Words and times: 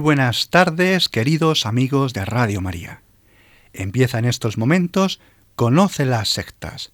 Buenas 0.00 0.48
tardes, 0.48 1.10
queridos 1.10 1.66
amigos 1.66 2.14
de 2.14 2.24
Radio 2.24 2.62
María. 2.62 3.02
Empieza 3.74 4.18
en 4.18 4.24
estos 4.24 4.56
momentos 4.56 5.20
Conoce 5.56 6.06
las 6.06 6.30
sectas, 6.30 6.92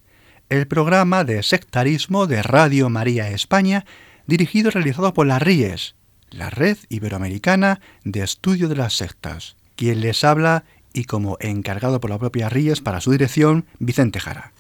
el 0.49 0.67
programa 0.67 1.23
de 1.23 1.45
sectarismo 1.45 2.27
de 2.27 2.43
Radio 2.43 2.91
María 2.91 3.31
España, 3.31 3.85
dirigido 4.27 4.69
y 4.69 4.73
realizado 4.73 5.15
por 5.15 5.27
la 5.27 5.39
RIES, 5.39 5.95
la 6.31 6.51
Red 6.51 6.79
Iberoamericana 6.89 7.81
de 8.03 8.25
Estudio 8.25 8.69
de 8.69 8.75
las 8.75 8.95
Sectas, 8.95 9.57
quien 9.77 10.01
les 10.01 10.25
habla 10.25 10.65
y 10.93 11.05
como 11.05 11.37
encargado 11.41 12.01
por 12.01 12.11
la 12.11 12.19
propia 12.19 12.49
RIES 12.49 12.81
para 12.81 13.01
su 13.01 13.13
dirección, 13.13 13.67
Vicente 13.79 14.19
Jara. 14.19 14.53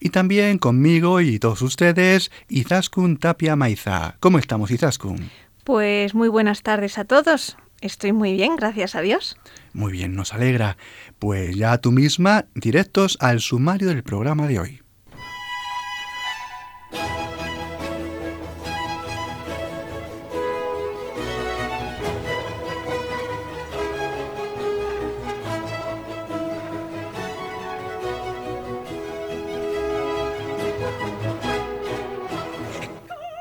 Y 0.00 0.10
también 0.10 0.58
conmigo 0.58 1.22
y 1.22 1.38
todos 1.38 1.62
ustedes, 1.62 2.30
Izaskun 2.50 3.16
Tapia 3.16 3.56
Maiza. 3.56 4.16
¿Cómo 4.20 4.38
estamos, 4.38 4.70
Izaskun? 4.70 5.30
Pues 5.64 6.14
muy 6.14 6.28
buenas 6.28 6.62
tardes 6.62 6.98
a 6.98 7.06
todos. 7.06 7.56
Estoy 7.80 8.12
muy 8.12 8.32
bien, 8.32 8.56
gracias 8.56 8.94
a 8.94 9.00
Dios. 9.00 9.36
Muy 9.72 9.92
bien, 9.92 10.14
nos 10.14 10.32
alegra. 10.32 10.76
Pues 11.18 11.56
ya 11.56 11.78
tú 11.78 11.92
misma, 11.92 12.46
directos 12.54 13.18
al 13.20 13.40
sumario 13.40 13.88
del 13.88 14.02
programa 14.02 14.46
de 14.46 14.58
hoy. 14.60 14.82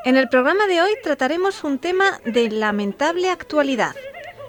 En 0.06 0.18
el 0.18 0.30
programa 0.30 0.68
de 0.68 0.84
hoy 0.84 0.92
trataremos 1.02 1.64
un 1.64 1.80
tema 1.80 2.22
de 2.26 2.52
lamentable 2.52 3.32
actualidad, 3.32 3.96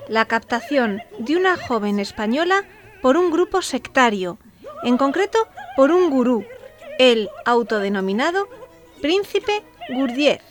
la 0.09 0.25
captación 0.25 1.03
de 1.19 1.37
una 1.37 1.57
joven 1.57 1.99
española 1.99 2.65
por 3.03 3.17
un 3.17 3.31
grupo 3.31 3.63
sectario, 3.63 4.39
en 4.83 4.97
concreto 4.97 5.39
por 5.77 5.91
un 5.91 6.11
gurú, 6.11 6.45
el 6.99 7.29
autodenominado 7.45 8.49
Príncipe 9.01 9.63
Gurdjieff. 9.91 10.43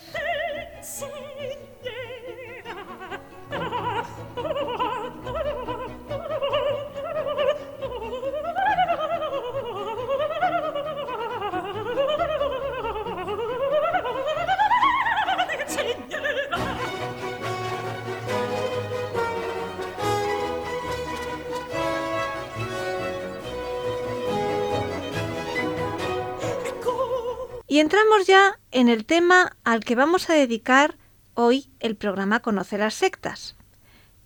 Y 27.75 27.81
entramos 27.81 28.25
ya 28.25 28.57
en 28.71 28.87
el 28.87 29.05
tema 29.05 29.57
al 29.65 29.83
que 29.83 29.95
vamos 29.95 30.29
a 30.29 30.33
dedicar 30.33 30.95
hoy 31.33 31.69
el 31.81 31.97
programa 31.97 32.39
Conoce 32.39 32.77
las 32.77 32.93
sectas. 32.93 33.57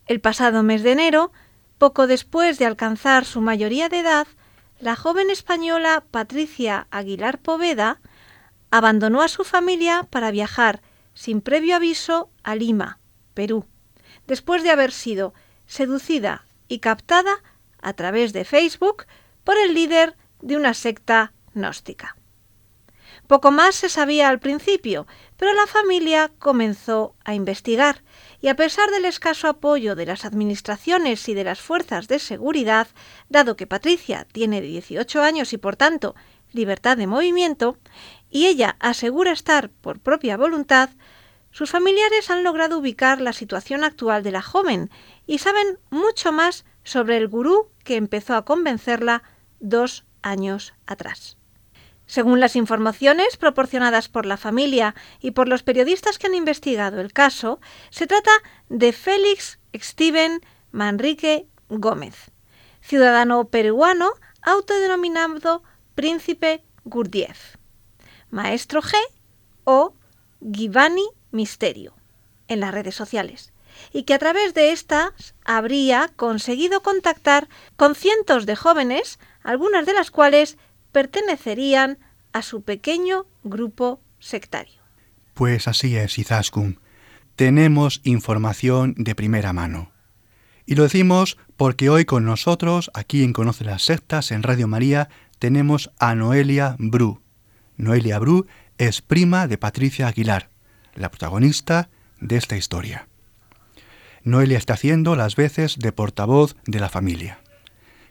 El 0.06 0.22
pasado 0.22 0.62
mes 0.62 0.84
de 0.84 0.92
enero, 0.92 1.32
poco 1.80 2.06
después 2.06 2.59
de 2.59 2.68
alcanzar 2.68 3.26
su 3.26 3.42
mayoría 3.42 3.90
de 3.90 4.02
edad, 4.02 4.28
la 4.80 4.96
joven 4.96 5.32
española 5.32 6.04
Patricia 6.12 6.86
Aguilar 6.92 7.40
Poveda 7.40 8.02
abandonó 8.70 9.24
a 9.24 9.28
su 9.28 9.44
familia 9.44 10.06
para 10.12 10.30
viajar 10.30 10.84
sin 11.16 11.42
previo 11.42 11.76
aviso 11.76 12.30
a 12.44 12.54
Lima, 12.54 13.00
Perú, 13.34 13.66
después 14.28 14.62
de 14.62 14.70
haber 14.70 14.92
sido 14.92 15.34
seducida 15.66 16.46
y 16.68 16.82
captada 16.82 17.42
a 17.82 17.94
través 17.94 18.32
de 18.32 18.46
Facebook 18.46 19.08
por 19.44 19.58
el 19.58 19.74
líder 19.74 20.16
de 20.40 20.56
una 20.56 20.76
secta 20.76 21.34
gnóstica. 21.56 22.16
Poco 23.29 23.51
más 23.51 23.75
se 23.75 23.90
sabía 23.90 24.28
al 24.28 24.40
principio, 24.40 25.06
pero 25.38 25.53
la 25.53 25.67
familia 25.67 26.31
comenzó 26.40 27.13
a 27.23 27.35
investigar 27.35 28.01
y 28.41 28.47
a 28.47 28.56
pesar 28.56 28.90
del 28.90 29.06
escaso 29.06 29.47
apoyo 29.47 29.94
de 29.94 30.07
las 30.07 30.25
administraciones 30.25 31.29
y 31.29 31.35
de 31.35 31.44
las 31.44 31.59
fuerzas 31.59 32.07
de 32.07 32.17
seguridad, 32.17 32.88
dado 33.29 33.56
que 33.56 33.67
Patricia 33.67 34.25
tiene 34.31 34.62
18 34.62 35.22
años 35.22 35.53
y 35.53 35.59
por 35.59 35.75
tanto 35.75 36.16
libertad 36.53 36.97
de 36.97 37.06
movimiento, 37.06 37.78
y 38.31 38.47
ella 38.47 38.78
asegura 38.79 39.31
estar 39.31 39.69
por 39.69 40.00
propia 40.00 40.35
voluntad, 40.35 40.90
sus 41.51 41.69
familiares 41.69 42.31
han 42.31 42.44
logrado 42.44 42.79
ubicar 42.79 43.22
la 43.22 43.34
situación 43.34 43.84
actual 43.84 44.23
de 44.23 44.31
la 44.31 44.41
joven 44.41 44.90
y 45.28 45.38
saben 45.38 45.78
mucho 45.91 46.31
más 46.31 46.66
sobre 46.84 47.17
el 47.17 47.28
gurú 47.28 47.69
que 47.84 47.96
empezó 47.96 48.34
a 48.34 48.44
convencerla 48.44 49.22
dos 49.59 50.03
años 50.23 50.73
atrás. 50.88 51.39
Según 52.09 52.40
las 52.40 52.56
informaciones 52.56 53.38
proporcionadas 53.38 54.09
por 54.09 54.25
la 54.25 54.36
familia 54.36 54.96
y 55.22 55.30
por 55.30 55.47
los 55.47 55.62
periodistas 55.62 56.18
que 56.18 56.25
han 56.25 56.34
investigado 56.34 57.00
el 57.02 57.14
caso, 57.14 57.62
se 57.92 58.08
trata 58.08 58.31
de 58.68 58.94
Félix 58.94 59.59
Steven 59.75 60.42
Manrique 60.72 61.46
Gómez, 61.70 62.31
ciudadano 62.81 63.50
peruano 63.50 64.09
autodenominado 64.42 65.62
Príncipe 65.94 66.64
Gurdjieff, 66.84 67.58
Maestro 68.31 68.81
G 68.81 68.96
o 69.66 69.94
Givani 70.41 71.06
Misterio 71.30 71.94
en 72.47 72.62
las 72.62 72.74
redes 72.74 72.96
sociales 72.96 73.53
y 73.94 74.02
que 74.02 74.16
a 74.16 74.20
través 74.20 74.56
de 74.56 74.72
estas 74.72 75.36
habría 75.46 76.09
conseguido 76.16 76.81
contactar 76.81 77.50
con 77.76 77.94
cientos 77.94 78.47
de 78.47 78.56
jóvenes, 78.56 79.20
algunas 79.44 79.86
de 79.86 79.94
las 79.94 80.09
cuales 80.09 80.58
pertenecerían 80.92 81.98
a 82.34 82.42
su 82.42 82.64
pequeño 82.64 83.26
grupo 83.44 84.02
sectario. 84.20 84.80
Pues 85.34 85.68
así 85.68 85.96
es, 85.96 86.18
Izaskun. 86.18 86.80
Tenemos 87.36 88.02
información 88.04 88.94
de 88.98 89.16
primera 89.16 89.54
mano. 89.54 89.92
Y 90.66 90.76
lo 90.76 90.84
decimos 90.84 91.38
porque 91.58 91.90
hoy 91.90 92.06
con 92.06 92.26
nosotros, 92.26 92.92
aquí 92.94 93.24
en 93.24 93.34
Conoce 93.34 93.64
las 93.64 93.84
Sectas, 93.84 94.32
en 94.32 94.44
Radio 94.44 94.68
María, 94.68 95.09
tenemos 95.40 95.91
a 95.97 96.14
Noelia 96.16 96.76
Bru. 96.78 97.22
Noelia 97.78 98.20
Bru 98.20 98.46
es 98.78 99.02
prima 99.02 99.47
de 99.47 99.58
Patricia 99.58 100.08
Aguilar, 100.08 100.50
la 100.96 101.09
protagonista 101.09 101.90
de 102.20 102.38
esta 102.38 102.58
historia. 102.58 103.08
Noelia 104.24 104.58
está 104.58 104.74
haciendo 104.74 105.16
las 105.16 105.35
veces 105.35 105.80
de 105.80 105.92
portavoz 105.92 106.56
de 106.66 106.80
la 106.80 106.90
familia. 106.90 107.40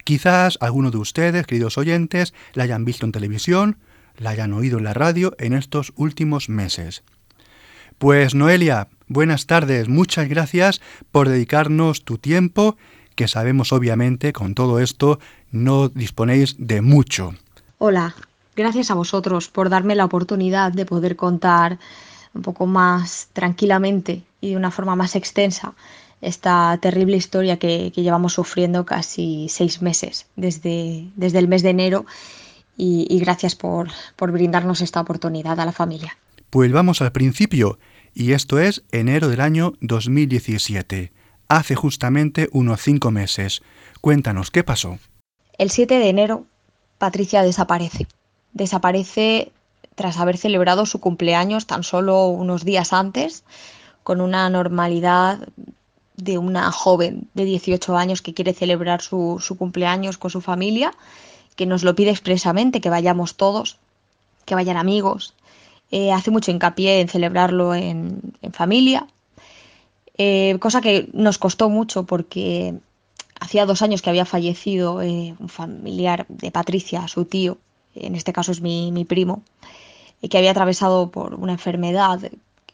Quizás 0.08 0.56
alguno 0.62 0.90
de 0.90 0.96
ustedes, 0.96 1.46
queridos 1.46 1.76
oyentes, 1.76 2.32
la 2.54 2.64
hayan 2.64 2.86
visto 2.86 3.04
en 3.04 3.12
televisión, 3.12 3.76
la 4.16 4.30
hayan 4.30 4.54
oído 4.54 4.78
en 4.78 4.84
la 4.84 4.94
radio 4.94 5.34
en 5.38 5.52
estos 5.52 5.92
últimos 5.96 6.48
meses. 6.48 7.02
Pues 7.98 8.34
Noelia, 8.34 8.88
buenas 9.06 9.44
tardes, 9.44 9.90
muchas 9.90 10.26
gracias 10.30 10.80
por 11.12 11.28
dedicarnos 11.28 12.06
tu 12.06 12.16
tiempo, 12.16 12.78
que 13.16 13.28
sabemos 13.28 13.70
obviamente 13.70 14.32
con 14.32 14.54
todo 14.54 14.80
esto 14.80 15.18
no 15.50 15.90
disponéis 15.90 16.56
de 16.58 16.80
mucho. 16.80 17.34
Hola, 17.76 18.14
gracias 18.56 18.90
a 18.90 18.94
vosotros 18.94 19.48
por 19.48 19.68
darme 19.68 19.94
la 19.94 20.06
oportunidad 20.06 20.72
de 20.72 20.86
poder 20.86 21.16
contar 21.16 21.78
un 22.32 22.40
poco 22.40 22.64
más 22.64 23.28
tranquilamente 23.34 24.22
y 24.40 24.52
de 24.52 24.56
una 24.56 24.70
forma 24.70 24.96
más 24.96 25.16
extensa 25.16 25.74
esta 26.20 26.76
terrible 26.80 27.16
historia 27.16 27.58
que, 27.58 27.90
llevamos 27.90 28.34
sufriendo 28.34 28.84
casi 28.84 29.48
seis 29.48 29.82
meses 29.82 30.26
desde, 30.36 31.06
desde 31.16 31.38
el 31.38 31.48
mes 31.48 31.62
de 31.62 31.70
enero 31.70 32.06
y, 32.76 33.18
gracias 33.18 33.56
por, 33.56 33.88
por 34.16 34.30
brindarnos 34.30 34.80
esta 34.80 35.00
oportunidad 35.00 35.58
a 35.58 35.64
la 35.64 35.72
familia. 35.72 36.16
Pues 36.50 36.70
vamos 36.72 37.02
al 37.02 37.12
principio, 37.12 37.78
y 38.14 38.32
esto 38.32 38.60
es 38.60 38.84
enero 38.92 39.28
del 39.28 39.40
año 39.40 39.72
2017, 39.80 41.12
hace 41.48 41.74
justamente 41.74 42.48
unos 42.52 42.80
cinco 42.80 43.10
meses. 43.10 43.62
Cuéntanos, 44.00 44.50
¿qué 44.50 44.62
pasó? 44.62 44.98
El 45.58 45.70
7 45.70 45.98
de 45.98 46.08
enero, 46.08 46.46
Patricia 46.98 47.42
desaparece. 47.42 48.06
Desaparece 48.52 49.50
tras 49.96 50.18
haber 50.18 50.38
celebrado 50.38 50.86
su 50.86 51.00
cumpleaños 51.00 51.66
tan 51.66 51.82
solo 51.82 52.28
unos 52.28 52.64
días 52.64 52.92
antes, 52.92 53.42
con 54.04 54.20
una 54.20 54.48
normalidad 54.48 55.48
de 56.18 56.36
una 56.36 56.70
joven 56.72 57.28
de 57.34 57.44
18 57.44 57.96
años 57.96 58.22
que 58.22 58.34
quiere 58.34 58.52
celebrar 58.52 59.00
su, 59.02 59.40
cumpleaños 59.56 60.18
con 60.18 60.30
su 60.30 60.40
familia, 60.40 60.92
que 61.56 61.64
nos 61.64 61.84
lo 61.84 61.94
pide 61.94 62.10
expresamente, 62.10 62.80
que 62.80 62.90
vayamos 62.90 63.36
todos, 63.36 63.78
que 64.44 64.54
vayan 64.54 64.76
amigos. 64.76 65.34
Eh, 65.90 66.12
hace 66.12 66.30
mucho 66.30 66.50
hincapié 66.50 67.00
en 67.00 67.08
celebrarlo 67.08 67.74
en, 67.74 68.20
familia, 68.52 69.06
eh, 70.18 70.56
cosa 70.60 70.80
que 70.80 71.08
nos 71.12 71.38
costó 71.38 71.70
mucho 71.70 72.02
porque 72.02 72.74
hacía 73.38 73.66
dos 73.66 73.82
años 73.82 74.02
que 74.02 74.10
había 74.10 74.24
fallecido 74.24 75.00
eh, 75.00 75.36
un 75.38 75.48
familiar 75.48 76.26
de 76.28 76.50
Patricia, 76.50 77.06
su 77.06 77.24
tío, 77.24 77.58
en 77.94 78.16
este 78.16 78.32
caso 78.32 78.50
es 78.50 78.60
mi, 78.60 78.90
mi 78.90 79.04
primo, 79.04 79.42
que 80.28 80.36
había 80.36 80.50
atravesado 80.50 81.10
por 81.10 81.34
una 81.34 81.52
enfermedad 81.52 82.20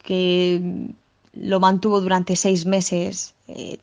que 0.01 0.89
lo 1.33 1.59
mantuvo 1.59 2.01
durante 2.01 2.35
seis 2.35 2.65
meses 2.65 3.34
eh, 3.47 3.77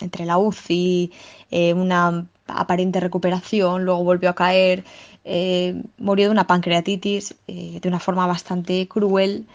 entre 0.00 0.24
la 0.24 0.38
UCI, 0.38 1.12
eh, 1.50 1.72
una 1.72 2.26
aparente 2.46 3.00
recuperación, 3.00 3.84
luego 3.84 4.04
volvió 4.04 4.30
a 4.30 4.34
caer, 4.34 4.84
eh, 5.24 5.82
murió 5.98 6.26
de 6.26 6.32
una 6.32 6.46
pancreatitis 6.46 7.36
de 7.46 7.80
una 7.84 8.00
forma 8.00 8.26
bastante 8.26 8.86
cruel 8.88 9.46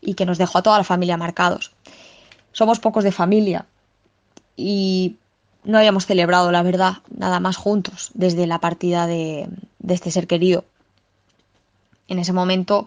y 0.00 0.14
que 0.14 0.24
nos 0.24 0.38
dejó 0.38 0.58
a 0.58 0.62
toda 0.62 0.78
la 0.78 0.84
familia 0.84 1.16
marcados. 1.16 1.72
Somos 2.52 2.78
pocos 2.78 3.04
de 3.04 3.12
familia 3.12 3.66
y 4.56 5.16
no 5.64 5.78
habíamos 5.78 6.06
celebrado, 6.06 6.50
la 6.50 6.62
verdad, 6.62 6.98
nada 7.14 7.40
más 7.40 7.56
juntos 7.56 8.10
desde 8.14 8.46
la 8.46 8.60
partida 8.60 9.06
de, 9.06 9.48
de 9.80 9.94
este 9.94 10.10
ser 10.10 10.26
querido. 10.26 10.64
En 12.06 12.18
ese 12.18 12.32
momento 12.32 12.86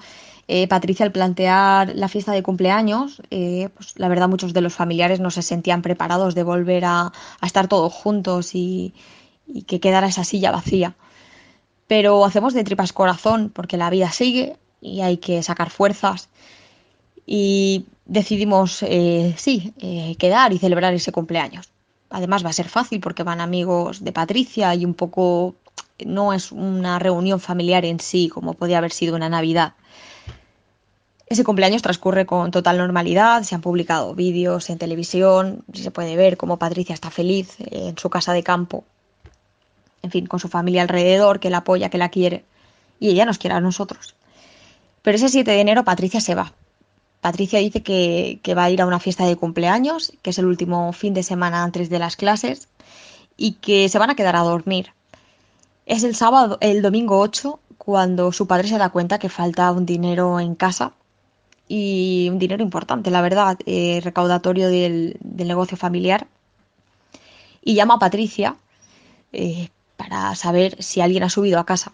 eh, 0.54 0.68
Patricia, 0.68 1.06
al 1.06 1.14
plantear 1.14 1.94
la 1.96 2.10
fiesta 2.10 2.34
de 2.34 2.44
cumpleaños, 2.44 3.22
eh, 3.32 3.70
pues 3.74 3.98
la 3.98 4.10
verdad 4.10 4.28
muchos 4.28 4.52
de 4.52 4.60
los 4.60 4.74
familiares 4.74 5.22
no 5.22 5.32
se 5.32 5.44
sentían 5.44 5.82
preparados 5.82 6.36
de 6.36 6.44
volver 6.44 6.84
a, 6.84 7.14
estar 7.42 7.70
todos 7.70 7.94
juntos 7.94 8.54
y, 8.54 8.94
que 9.66 9.80
quedara 9.80 10.08
esa 10.08 10.26
silla 10.26 10.52
vacía. 10.52 10.98
Pero 11.88 12.26
hacemos 12.26 12.54
de 12.54 12.66
tripas 12.66 12.92
corazón 12.92 13.50
porque 13.50 13.78
la 13.78 13.90
vida 13.90 14.12
sigue 14.12 14.58
y 14.82 15.00
hay 15.00 15.20
que 15.20 15.42
sacar 15.42 15.70
fuerzas. 15.70 16.28
Y 17.26 17.86
decidimos, 18.04 18.84
eh, 18.84 19.34
sí, 19.38 19.74
quedar 20.20 20.52
y 20.52 20.58
celebrar 20.58 20.94
ese 20.94 21.14
cumpleaños. 21.14 21.70
Además 22.10 22.44
va 22.44 22.50
a 22.50 22.54
ser 22.54 22.68
fácil 22.68 23.00
porque 23.00 23.24
van 23.24 23.40
amigos 23.40 24.04
de 24.04 24.12
Patricia 24.12 24.76
y 24.76 24.84
un 24.84 24.96
poco 24.96 25.56
no 26.06 26.34
es 26.34 26.52
una 26.52 27.00
reunión 27.00 27.40
familiar 27.40 27.86
en 27.86 28.02
sí 28.02 28.28
como 28.28 28.54
podía 28.54 28.80
haber 28.80 28.92
sido 28.92 29.16
una 29.16 29.30
Navidad. 29.30 29.76
Ese 31.32 31.46
cumpleaños 31.46 31.82
transcurre 31.82 32.26
con 32.26 32.52
total 32.52 32.78
normalidad, 32.78 33.44
se 33.44 33.56
han 33.56 33.62
publicado 33.62 34.14
vídeos 34.14 34.70
en 34.70 34.78
televisión, 34.78 35.64
se 35.74 35.90
puede 35.90 36.18
ver 36.18 36.36
cómo 36.36 36.60
Patricia 36.60 36.94
está 36.94 37.10
feliz 37.10 37.56
en 37.58 37.98
su 37.98 38.10
casa 38.10 38.34
de 38.34 38.44
campo, 38.44 38.84
en 40.02 40.12
fin, 40.12 40.26
con 40.26 40.42
su 40.42 40.50
familia 40.50 40.82
alrededor, 40.82 41.40
que 41.40 41.50
la 41.50 41.60
apoya, 41.60 41.88
que 41.90 41.98
la 41.98 42.10
quiere, 42.10 42.44
y 43.00 43.12
ella 43.12 43.24
nos 43.24 43.38
quiere 43.38 43.56
a 43.56 43.62
nosotros. 43.62 44.14
Pero 45.04 45.16
ese 45.16 45.30
7 45.30 45.50
de 45.50 45.62
enero 45.62 45.86
Patricia 45.86 46.20
se 46.20 46.36
va. 46.36 46.52
Patricia 47.22 47.60
dice 47.60 47.82
que, 47.82 48.42
que 48.44 48.54
va 48.54 48.66
a 48.66 48.70
ir 48.70 48.82
a 48.82 48.86
una 48.86 49.00
fiesta 49.00 49.26
de 49.26 49.38
cumpleaños, 49.38 50.12
que 50.22 50.32
es 50.32 50.38
el 50.38 50.48
último 50.48 50.92
fin 50.92 51.14
de 51.14 51.24
semana 51.24 51.64
antes 51.64 51.90
de 51.90 52.00
las 52.00 52.18
clases, 52.18 52.68
y 53.38 53.54
que 53.54 53.88
se 53.88 54.00
van 54.00 54.10
a 54.10 54.16
quedar 54.16 54.36
a 54.36 54.42
dormir. 54.42 54.92
Es 55.86 56.04
el 56.04 56.14
sábado, 56.14 56.58
el 56.60 56.82
domingo 56.82 57.20
8, 57.20 57.58
cuando 57.78 58.34
su 58.34 58.48
padre 58.48 58.68
se 58.68 58.78
da 58.78 58.90
cuenta 58.90 59.18
que 59.18 59.30
falta 59.30 59.72
un 59.72 59.86
dinero 59.86 60.38
en 60.42 60.56
casa 60.56 60.92
y 61.74 62.28
un 62.30 62.38
dinero 62.38 62.62
importante, 62.62 63.12
la 63.12 63.22
verdad, 63.22 63.58
eh, 63.66 64.02
recaudatorio 64.04 64.68
del, 64.68 65.18
negocio 65.22 65.78
familiar. 65.78 66.28
Y 67.64 67.76
llama 67.76 67.94
a 67.94 68.00
Patricia 68.00 68.58
eh, 69.32 69.70
para 69.96 70.36
saber 70.36 70.76
si 70.84 71.00
alguien 71.00 71.24
ha 71.24 71.30
subido 71.30 71.60
a 71.60 71.66
casa. 71.66 71.94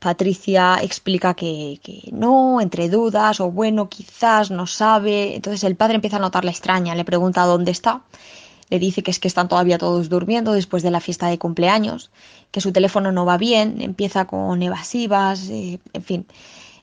Patricia 0.00 0.80
explica 0.82 1.32
que, 1.32 1.80
que, 1.82 2.10
no, 2.12 2.60
entre 2.60 2.90
dudas, 2.90 3.40
o 3.40 3.50
bueno, 3.50 3.88
quizás 3.88 4.50
no 4.50 4.66
sabe. 4.66 5.34
Entonces 5.34 5.64
el 5.64 5.76
padre 5.76 5.94
empieza 5.94 6.18
a 6.18 6.20
notarla 6.20 6.50
extraña, 6.50 6.94
le 6.94 7.06
pregunta 7.06 7.46
dónde 7.46 7.70
está. 7.70 8.02
Le 8.68 8.78
dice 8.78 9.02
que 9.02 9.12
es 9.12 9.18
que 9.18 9.28
están 9.28 9.48
todavía 9.48 9.78
todos 9.78 10.10
durmiendo 10.10 10.52
después 10.52 10.82
de 10.82 10.90
la 10.90 11.00
fiesta 11.00 11.28
de 11.28 11.38
cumpleaños, 11.38 12.10
que 12.50 12.60
su 12.60 12.70
teléfono 12.70 13.12
no 13.12 13.24
va 13.24 13.38
bien, 13.38 13.80
empieza 13.80 14.26
con 14.26 14.62
evasivas, 14.62 15.48
eh, 15.48 15.80
en 15.94 16.02
fin 16.02 16.26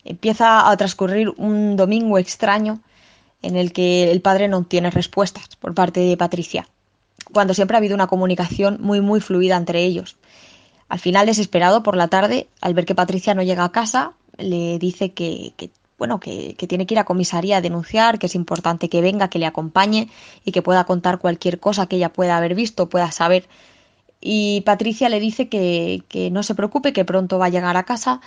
empieza 0.06 0.70
a 0.70 0.78
transcurrir 0.78 1.30
un 1.38 1.76
domingo 1.76 2.18
extraño 2.18 2.82
en 3.42 3.56
el 3.56 3.74
que 3.74 4.12
el 4.12 4.22
padre 4.22 4.48
no 4.48 4.64
tiene 4.64 4.90
respuestas 4.90 5.56
por 5.58 5.74
parte 5.74 6.00
de 6.00 6.18
Patricia, 6.18 6.68
cuando 7.32 7.54
siempre 7.54 7.76
ha 7.76 7.80
habido 7.80 7.96
una 7.96 8.08
comunicación 8.08 8.78
muy 8.82 9.02
muy 9.02 9.20
fluida 9.20 9.58
entre 9.58 9.84
ellos. 9.84 10.16
Al 10.90 11.00
final, 11.00 11.26
desesperado 11.26 11.84
por 11.84 11.96
la 11.96 12.08
tarde, 12.08 12.48
al 12.62 12.74
ver 12.74 12.86
que 12.86 12.96
Patricia 12.96 13.34
no 13.34 13.42
llega 13.42 13.64
a 13.64 13.72
casa, 13.72 14.14
le 14.38 14.80
dice 14.80 15.14
que, 15.14 15.54
bueno, 15.98 16.20
que, 16.20 16.56
que, 16.56 16.68
tiene 16.68 16.86
que 16.86 16.94
ir 16.94 17.00
a 17.00 17.06
comisaría 17.06 17.58
a 17.58 17.62
denunciar, 17.62 18.20
que 18.20 18.28
es 18.28 18.36
importante 18.36 18.90
que 18.90 19.02
venga, 19.02 19.30
que 19.30 19.40
le 19.40 19.46
acompañe 19.46 20.10
y 20.46 20.52
que 20.52 20.62
pueda 20.62 20.84
contar 20.84 21.20
cualquier 21.20 21.60
cosa 21.60 21.88
que 21.88 21.96
ella 21.96 22.14
pueda 22.14 22.38
haber 22.38 22.56
visto, 22.56 22.90
pueda 22.90 23.12
saber. 23.12 23.48
Y 24.22 24.62
Patricia 24.62 25.10
le 25.10 25.20
dice 25.20 25.50
que, 25.50 26.04
que 26.08 26.32
no 26.32 26.44
se 26.44 26.56
preocupe, 26.56 26.94
que 26.94 27.06
pronto 27.06 27.40
va 27.40 27.48
a 27.48 27.50
llegar 27.50 27.76
a 27.76 27.84
casa 27.84 28.22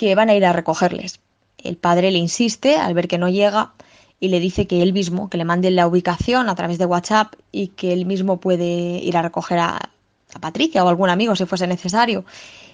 que 0.00 0.14
van 0.14 0.30
a 0.30 0.34
ir 0.34 0.46
a 0.46 0.54
recogerles. 0.54 1.20
El 1.58 1.76
padre 1.76 2.10
le 2.10 2.16
insiste 2.16 2.78
al 2.78 2.94
ver 2.94 3.06
que 3.06 3.18
no 3.18 3.28
llega 3.28 3.72
y 4.18 4.28
le 4.28 4.40
dice 4.40 4.66
que 4.66 4.80
él 4.80 4.94
mismo, 4.94 5.28
que 5.28 5.36
le 5.36 5.44
mande 5.44 5.70
la 5.70 5.86
ubicación 5.86 6.48
a 6.48 6.54
través 6.54 6.78
de 6.78 6.86
WhatsApp 6.86 7.34
y 7.52 7.68
que 7.68 7.92
él 7.92 8.06
mismo 8.06 8.40
puede 8.40 8.64
ir 8.64 9.18
a 9.18 9.22
recoger 9.22 9.58
a, 9.58 9.90
Patricia 10.40 10.82
o 10.84 10.88
algún 10.88 11.10
amigo 11.10 11.36
si 11.36 11.44
fuese 11.44 11.66
necesario. 11.66 12.24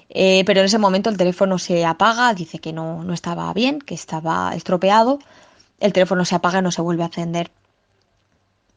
Eh, 0.08 0.44
pero 0.46 0.61
en 0.61 0.67
ese 0.67 0.78
momento 0.78 1.11
el 1.11 1.16
teléfono 1.16 1.59
se 1.59 1.85
apaga, 1.85 2.33
dice 2.33 2.61
que 2.61 2.73
no, 2.73 3.02
no 3.02 3.12
estaba 3.12 3.52
bien, 3.52 3.80
que 3.80 3.95
estaba 3.95 4.52
estropeado. 4.54 5.18
El 5.80 5.92
teléfono 5.92 6.25
se 6.25 6.37
apaga 6.37 6.61
y 6.61 6.62
no 6.62 6.71
se 6.71 6.80
vuelve 6.80 7.02
a 7.02 7.06
encender. 7.06 7.50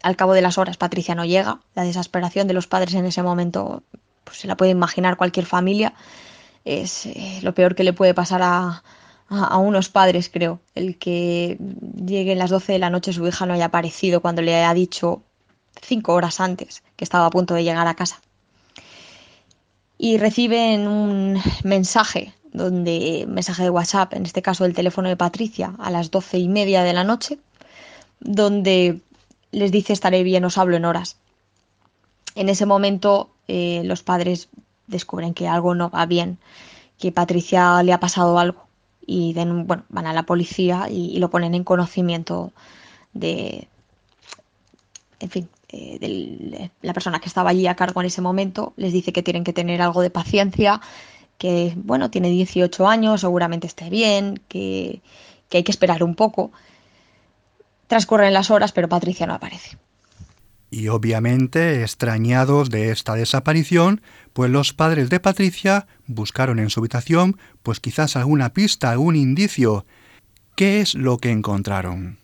Al 0.01 0.15
cabo 0.15 0.33
de 0.33 0.41
las 0.41 0.57
horas 0.57 0.77
Patricia 0.77 1.13
no 1.13 1.23
llega. 1.23 1.59
La 1.75 1.83
desesperación 1.83 2.47
de 2.47 2.55
los 2.55 2.65
padres 2.65 2.95
en 2.95 3.05
ese 3.05 3.21
momento 3.21 3.83
pues, 4.23 4.39
se 4.39 4.47
la 4.47 4.57
puede 4.57 4.71
imaginar 4.71 5.17
cualquier 5.17 5.45
familia 5.45 5.93
es 6.65 7.05
eh, 7.05 7.39
lo 7.41 7.53
peor 7.53 7.75
que 7.75 7.83
le 7.83 7.93
puede 7.93 8.13
pasar 8.13 8.41
a, 8.41 8.83
a, 9.29 9.57
unos 9.57 9.89
padres, 9.89 10.29
creo. 10.29 10.59
El 10.75 10.97
que 10.97 11.57
llegue 12.05 12.35
las 12.35 12.49
12 12.49 12.73
de 12.73 12.79
la 12.79 12.89
noche 12.89 13.13
su 13.13 13.25
hija 13.27 13.45
no 13.45 13.53
haya 13.53 13.65
aparecido 13.65 14.21
cuando 14.21 14.41
le 14.41 14.63
ha 14.63 14.73
dicho 14.73 15.21
cinco 15.81 16.13
horas 16.13 16.39
antes 16.39 16.83
que 16.95 17.03
estaba 17.03 17.25
a 17.27 17.29
punto 17.29 17.53
de 17.53 17.63
llegar 17.63 17.87
a 17.87 17.95
casa. 17.95 18.21
Y 19.97 20.17
reciben 20.17 20.87
un 20.87 21.41
mensaje, 21.63 22.33
donde, 22.51 23.25
mensaje 23.27 23.63
de 23.63 23.69
WhatsApp, 23.69 24.13
en 24.13 24.25
este 24.25 24.41
caso 24.41 24.65
el 24.65 24.73
teléfono 24.73 25.09
de 25.09 25.17
Patricia, 25.17 25.75
a 25.77 25.91
las 25.91 26.09
doce 26.09 26.37
y 26.39 26.47
media 26.47 26.83
de 26.83 26.93
la 26.93 27.03
noche, 27.03 27.37
donde 28.19 29.01
les 29.51 29.71
dice 29.71 29.93
estaré 29.93 30.23
bien, 30.23 30.45
os 30.45 30.57
hablo 30.57 30.77
en 30.77 30.85
horas. 30.85 31.17
En 32.35 32.49
ese 32.49 32.65
momento 32.65 33.29
eh, 33.47 33.81
los 33.83 34.03
padres 34.03 34.47
descubren 34.89 35.33
que 35.33 35.47
algo 35.47 35.75
no 35.75 35.89
va 35.89 36.05
bien, 36.05 36.39
que 36.97 37.11
Patricia 37.11 37.81
le 37.83 37.93
ha 37.93 37.99
pasado 37.99 38.37
algo 38.39 38.67
y 39.05 39.33
bueno, 39.33 39.85
van 39.89 40.05
a 40.05 40.13
la 40.13 40.23
policía 40.23 40.87
y, 40.89 41.17
lo 41.17 41.31
ponen 41.31 41.55
en 41.55 41.63
conocimiento 41.63 42.53
de, 43.13 43.67
en 45.19 45.29
fin, 45.31 45.49
eh, 45.69 45.97
de 45.99 46.71
la 46.81 46.93
persona 46.93 47.19
que 47.19 47.27
estaba 47.27 47.49
allí 47.49 47.65
a 47.65 47.75
cargo 47.75 48.01
en 48.01 48.07
ese 48.07 48.21
momento, 48.21 48.73
les 48.77 48.93
dice 48.93 49.11
que 49.11 49.23
tienen 49.23 49.43
que 49.43 49.53
tener 49.53 49.81
algo 49.81 50.01
de 50.01 50.11
paciencia, 50.11 50.79
que 51.39 51.73
bueno, 51.77 52.11
tiene 52.11 52.29
18 52.29 52.87
años, 52.87 53.21
seguramente 53.21 53.65
esté 53.65 53.89
bien, 53.89 54.41
que 54.47 55.01
hay 55.51 55.63
que 55.63 55.71
esperar 55.71 56.03
un 56.03 56.15
poco. 56.15 56.51
Transcurren 57.87 58.33
las 58.33 58.51
horas, 58.51 58.71
pero 58.71 58.89
Patricia 58.89 59.25
no 59.25 59.33
aparece. 59.33 59.77
Y 60.71 60.89
obviamente, 60.89 61.81
extrañados 61.81 62.69
de 62.69 62.91
esta 62.91 63.15
desaparición, 63.15 64.01
pues 64.33 64.51
los 64.51 64.71
padres 64.73 65.09
de 65.09 65.19
Patricia 65.19 65.87
buscaron 66.05 66.59
en 66.59 66.69
su 66.69 66.79
habitación 66.79 67.39
pues 67.63 67.79
quizás 67.79 68.15
alguna 68.15 68.53
pista, 68.53 68.91
algún 68.91 69.15
indicio. 69.15 69.85
¿Qué 70.55 70.81
es 70.81 70.93
lo 70.93 71.17
que 71.17 71.31
encontraron? 71.31 72.19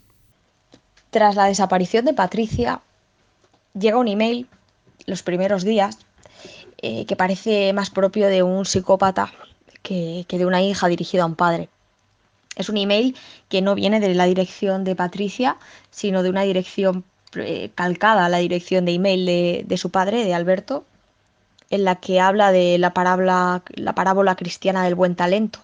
Tras 1.09 1.35
la 1.35 1.45
desaparición 1.45 2.05
de 2.05 2.13
Patricia, 2.13 2.81
llega 3.73 3.97
un 3.97 4.07
email 4.07 4.47
los 5.07 5.23
primeros 5.23 5.63
días 5.63 5.97
eh, 6.81 7.05
que 7.05 7.15
parece 7.15 7.73
más 7.73 7.89
propio 7.89 8.27
de 8.27 8.43
un 8.43 8.65
psicópata 8.65 9.31
que, 9.81 10.25
que 10.27 10.37
de 10.37 10.45
una 10.45 10.61
hija 10.61 10.87
dirigida 10.87 11.23
a 11.23 11.27
un 11.27 11.35
padre. 11.35 11.69
Es 12.55 12.69
un 12.69 12.77
email 12.77 13.15
que 13.49 13.61
no 13.61 13.73
viene 13.75 13.99
de 13.99 14.13
la 14.13 14.25
dirección 14.25 14.83
de 14.83 14.95
Patricia, 14.95 15.57
sino 15.89 16.21
de 16.21 16.29
una 16.29 16.43
dirección 16.43 17.03
eh, 17.37 17.71
calcada 17.75 18.29
la 18.29 18.37
dirección 18.37 18.85
de 18.85 18.93
email 18.93 19.25
de, 19.67 19.77
su 19.77 19.89
padre, 19.91 20.23
de 20.23 20.33
Alberto, 20.33 20.85
en 21.69 21.83
la 21.83 21.95
que 21.95 22.19
habla 22.19 22.51
de 22.51 22.77
la 22.77 22.93
parábola, 22.93 23.63
la 23.75 23.95
parábola 23.95 24.35
cristiana 24.35 24.83
del 24.83 24.95
buen 24.95 25.15
talento, 25.15 25.59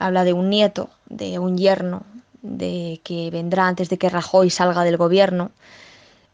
Habla 0.00 0.22
de 0.22 0.32
un 0.32 0.48
nieto, 0.48 0.90
de 1.06 1.40
un 1.40 1.58
yerno, 1.58 2.04
de 2.42 3.00
que 3.02 3.30
vendrá 3.32 3.66
antes 3.66 3.88
de 3.88 3.98
que 3.98 4.08
Rajoy 4.08 4.48
salga 4.48 4.84
del 4.84 4.96
gobierno. 4.96 5.50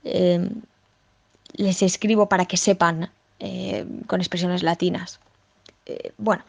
Eh, 0.04 0.50
les 1.54 1.80
escribo 1.80 2.28
para 2.28 2.44
que 2.44 2.58
sepan 2.58 3.10
eh, 3.40 3.86
con 4.06 4.20
expresiones 4.20 4.62
latinas. 4.62 5.18
Bueno, 6.18 6.44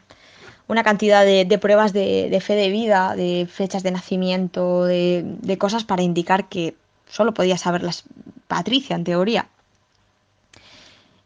una 0.68 0.82
cantidad 0.82 1.24
de, 1.24 1.58
pruebas 1.58 1.92
de, 1.92 2.36
fe 2.44 2.54
de 2.54 2.70
vida, 2.70 3.14
de 3.14 3.46
fechas 3.50 3.82
de 3.82 3.92
nacimiento, 3.92 4.84
de, 4.84 5.56
cosas 5.58 5.84
para 5.84 6.02
indicar 6.02 6.48
que 6.48 6.74
solo 7.08 7.34
podía 7.34 7.58
saberlas 7.58 8.04
Patricia, 8.48 8.96
en 8.96 9.04
teoría. 9.04 9.48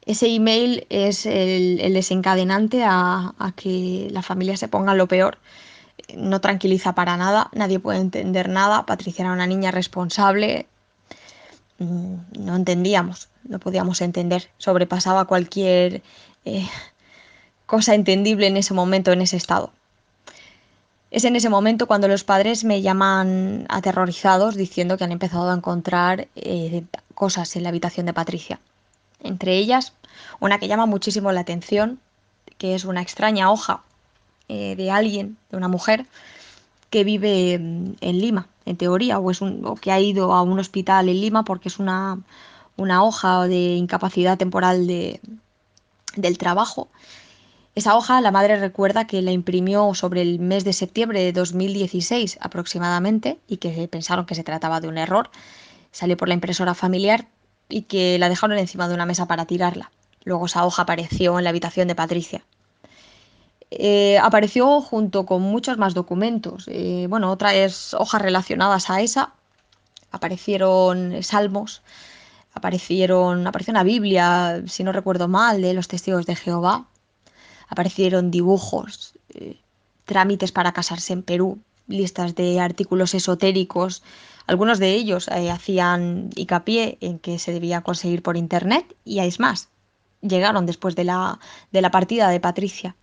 Ese 0.06 0.26
email 0.26 0.86
es 0.88 1.26
el, 1.26 1.92
desencadenante 1.92 2.84
a, 2.84 3.34
a, 3.38 3.52
que 3.52 4.08
la 4.10 4.22
familia 4.22 4.56
se 4.56 4.68
ponga 4.68 4.94
lo 4.94 5.06
peor. 5.06 5.38
No 6.16 6.40
tranquiliza 6.40 6.94
para 6.94 7.16
nada, 7.16 7.50
nadie 7.52 7.78
puede 7.78 8.00
entender 8.00 8.48
nada. 8.48 8.86
Patricia 8.86 9.22
era 9.22 9.32
una 9.32 9.46
niña 9.46 9.70
responsable, 9.70 10.66
mm, 11.78 12.14
no 12.38 12.56
entendíamos, 12.56 13.28
no 13.44 13.58
podíamos 13.58 14.00
entender, 14.00 14.50
sobrepasaba 14.58 15.26
cualquier 15.26 16.02
eh, 16.44 16.66
cosa 17.66 17.94
entendible 17.94 18.46
en 18.46 18.56
ese 18.56 18.74
momento, 18.74 19.12
en 19.12 19.20
ese 19.22 19.36
estado. 19.36 19.72
Es 21.10 21.24
en 21.24 21.34
ese 21.34 21.48
momento 21.48 21.86
cuando 21.86 22.06
los 22.06 22.22
padres 22.22 22.64
me 22.64 22.82
llaman 22.82 23.66
aterrorizados 23.68 24.54
diciendo 24.54 24.96
que 24.96 25.04
han 25.04 25.12
empezado 25.12 25.50
a 25.50 25.54
encontrar 25.54 26.28
eh, 26.36 26.84
cosas 27.14 27.56
en 27.56 27.64
la 27.64 27.70
habitación 27.70 28.06
de 28.06 28.12
Patricia. 28.12 28.60
Entre 29.22 29.56
ellas, 29.56 29.92
una 30.38 30.58
que 30.58 30.68
llama 30.68 30.86
muchísimo 30.86 31.32
la 31.32 31.40
atención, 31.40 31.98
que 32.58 32.74
es 32.74 32.84
una 32.84 33.02
extraña 33.02 33.50
hoja 33.50 33.82
eh, 34.48 34.76
de 34.76 34.90
alguien, 34.90 35.36
de 35.50 35.56
una 35.56 35.68
mujer, 35.68 36.06
que 36.90 37.02
vive 37.02 37.58
mm, 37.58 37.94
en 38.00 38.20
Lima, 38.20 38.46
en 38.64 38.76
teoría, 38.76 39.18
o, 39.18 39.30
o 39.30 39.74
que 39.76 39.90
ha 39.90 40.00
ido 40.00 40.32
a 40.32 40.42
un 40.42 40.58
hospital 40.60 41.08
en 41.08 41.20
Lima 41.20 41.44
porque 41.44 41.68
es 41.68 41.80
una, 41.80 42.20
una 42.76 43.02
hoja 43.02 43.48
de 43.48 43.74
incapacidad 43.74 44.38
temporal 44.38 44.86
de, 44.86 45.20
del 46.16 46.38
trabajo. 46.38 46.88
Esa 47.76 47.96
hoja 47.96 48.20
la 48.20 48.32
madre 48.32 48.56
recuerda 48.56 49.06
que 49.06 49.22
la 49.22 49.30
imprimió 49.30 49.94
sobre 49.94 50.22
el 50.22 50.40
mes 50.40 50.64
de 50.64 50.72
septiembre 50.72 51.22
de 51.22 51.32
2016 51.32 52.38
aproximadamente 52.40 53.38
y 53.46 53.58
que 53.58 53.86
pensaron 53.86 54.26
que 54.26 54.34
se 54.34 54.42
trataba 54.42 54.80
de 54.80 54.88
un 54.88 54.98
error. 54.98 55.30
Salió 55.92 56.16
por 56.16 56.28
la 56.28 56.34
impresora 56.34 56.74
familiar 56.74 57.28
y 57.68 57.82
que 57.82 58.18
la 58.18 58.28
dejaron 58.28 58.58
encima 58.58 58.88
de 58.88 58.94
una 58.94 59.06
mesa 59.06 59.26
para 59.26 59.46
tirarla. 59.46 59.92
Luego 60.24 60.46
esa 60.46 60.66
hoja 60.66 60.82
apareció 60.82 61.38
en 61.38 61.44
la 61.44 61.50
habitación 61.50 61.86
de 61.86 61.94
Patricia. 61.94 62.44
Eh, 63.70 64.18
apareció 64.18 64.80
junto 64.80 65.24
con 65.24 65.42
muchos 65.42 65.78
más 65.78 65.94
documentos. 65.94 66.64
Eh, 66.66 67.06
bueno, 67.08 67.30
otras 67.30 67.94
hojas 67.94 68.20
relacionadas 68.20 68.90
a 68.90 69.00
esa. 69.00 69.32
Aparecieron 70.10 71.22
salmos, 71.22 71.82
aparecieron, 72.52 73.46
apareció 73.46 73.70
una 73.70 73.84
Biblia, 73.84 74.62
si 74.66 74.82
no 74.82 74.90
recuerdo 74.90 75.28
mal, 75.28 75.62
de 75.62 75.72
los 75.72 75.86
testigos 75.86 76.26
de 76.26 76.34
Jehová, 76.34 76.86
aparecieron 77.70 78.30
dibujos, 78.30 79.14
eh, 79.32 79.56
trámites 80.04 80.52
para 80.52 80.72
casarse 80.72 81.12
en 81.12 81.22
Perú, 81.22 81.58
listas 81.86 82.34
de 82.34 82.60
artículos 82.60 83.14
esotéricos, 83.14 84.02
algunos 84.46 84.78
de 84.78 84.94
ellos 84.94 85.28
eh, 85.28 85.50
hacían 85.50 86.30
hincapié 86.34 86.98
en 87.00 87.18
que 87.18 87.38
se 87.38 87.52
debía 87.52 87.82
conseguir 87.82 88.22
por 88.22 88.36
internet 88.36 88.96
y 89.04 89.20
es 89.20 89.38
más, 89.38 89.68
llegaron 90.20 90.66
después 90.66 90.96
de 90.96 91.04
la, 91.04 91.38
de 91.70 91.80
la 91.80 91.90
partida 91.90 92.28
de 92.28 92.40
Patricia. 92.40 92.96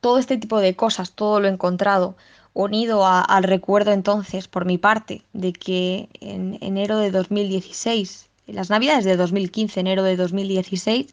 Todo 0.00 0.18
este 0.18 0.38
tipo 0.38 0.60
de 0.60 0.76
cosas, 0.76 1.12
todo 1.12 1.40
lo 1.40 1.48
encontrado, 1.48 2.16
unido 2.52 3.04
al 3.06 3.42
recuerdo 3.42 3.92
entonces, 3.92 4.46
por 4.46 4.64
mi 4.64 4.78
parte, 4.78 5.24
de 5.32 5.52
que 5.52 6.08
en 6.20 6.58
enero 6.60 6.98
de 6.98 7.10
2016, 7.10 8.28
en 8.46 8.54
las 8.54 8.70
navidades 8.70 9.04
de 9.04 9.16
2015, 9.16 9.80
enero 9.80 10.04
de 10.04 10.16
2016, 10.16 11.08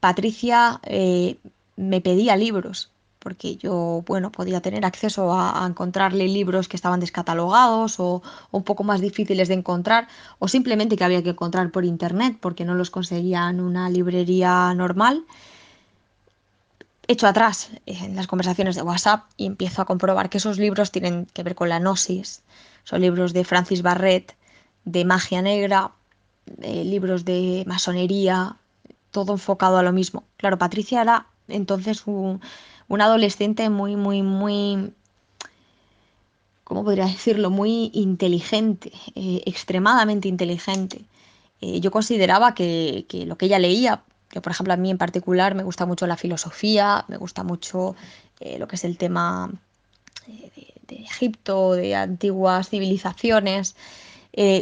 Patricia 0.00 0.80
eh, 0.84 1.36
me 1.76 2.00
pedía 2.00 2.36
libros, 2.36 2.90
porque 3.18 3.56
yo, 3.56 4.02
bueno, 4.06 4.32
podía 4.32 4.60
tener 4.60 4.84
acceso 4.84 5.32
a, 5.32 5.64
encontrarle 5.66 6.26
libros 6.26 6.68
que 6.68 6.76
estaban 6.76 7.00
descatalogados 7.00 8.00
o, 8.00 8.22
un 8.50 8.64
poco 8.64 8.82
más 8.82 9.00
difíciles 9.00 9.48
de 9.48 9.54
encontrar, 9.54 10.08
o 10.38 10.48
simplemente 10.48 10.96
que 10.96 11.04
había 11.04 11.22
que 11.22 11.30
encontrar 11.30 11.70
por 11.70 11.84
internet, 11.84 12.38
porque 12.40 12.64
no 12.64 12.74
los 12.74 12.90
conseguía 12.90 13.48
en 13.50 13.60
una 13.60 13.90
librería 13.90 14.72
normal 14.74 15.24
echo 17.10 17.26
atrás 17.26 17.70
en 17.86 18.14
las 18.14 18.28
conversaciones 18.28 18.76
de 18.76 18.82
WhatsApp 18.82 19.24
y 19.36 19.46
empiezo 19.46 19.82
a 19.82 19.84
comprobar 19.84 20.30
que 20.30 20.38
esos 20.38 20.58
libros 20.58 20.92
tienen 20.92 21.26
que 21.26 21.42
ver 21.42 21.56
con 21.56 21.68
la 21.68 21.80
gnosis. 21.80 22.42
Son 22.84 23.00
libros 23.00 23.32
de 23.32 23.44
Francis 23.44 23.82
Barrett, 23.82 24.36
de 24.84 25.04
magia 25.04 25.42
negra, 25.42 25.90
eh, 26.62 26.84
libros 26.84 27.24
de 27.24 27.64
masonería, 27.66 28.56
todo 29.10 29.32
enfocado 29.32 29.78
a 29.78 29.82
lo 29.82 29.92
mismo. 29.92 30.24
Claro, 30.36 30.58
Patricia 30.58 31.02
era 31.02 31.26
entonces 31.48 32.04
un, 32.06 32.40
adolescente 32.88 33.68
muy, 33.70 33.96
muy, 33.96 34.22
muy, 34.22 34.92
¿cómo 36.64 36.84
podría 36.84 37.06
decirlo? 37.06 37.50
Muy 37.50 37.90
inteligente, 37.94 38.92
eh, 39.14 39.42
extremadamente 39.46 40.28
inteligente. 40.28 41.04
Eh, 41.60 41.80
yo 41.80 41.90
consideraba 41.90 42.54
que, 42.54 43.06
lo 43.26 43.36
que 43.36 43.46
ella 43.46 43.58
leía 43.58 44.02
que 44.30 44.40
por 44.40 44.52
ejemplo 44.52 44.72
a 44.72 44.76
mí 44.76 44.92
en 44.92 44.98
particular 44.98 45.56
me 45.56 45.64
gusta 45.64 45.86
mucho 45.86 46.06
la 46.06 46.16
filosofía, 46.16 47.04
me 47.08 47.16
gusta 47.16 47.42
mucho 47.42 47.96
eh, 48.38 48.60
lo 48.60 48.68
que 48.68 48.76
es 48.76 48.84
el 48.84 48.96
tema 48.96 49.50
de, 50.28 50.72
Egipto, 50.88 51.72
de 51.72 51.96
antiguas 51.96 52.68
civilizaciones. 52.68 53.74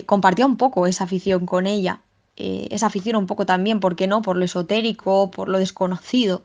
Compartía 0.06 0.46
un 0.46 0.56
poco 0.56 0.86
esa 0.86 1.04
afición 1.04 1.44
con 1.44 1.66
ella, 1.66 2.00
esa 2.38 2.86
afición 2.86 3.16
un 3.16 3.26
poco 3.26 3.46
también, 3.46 3.80
¿por 3.80 3.96
qué 3.96 4.06
no? 4.06 4.22
Por 4.22 4.36
lo 4.36 4.44
esotérico, 4.44 5.30
por 5.30 5.48
lo 5.48 5.58
desconocido. 5.58 6.42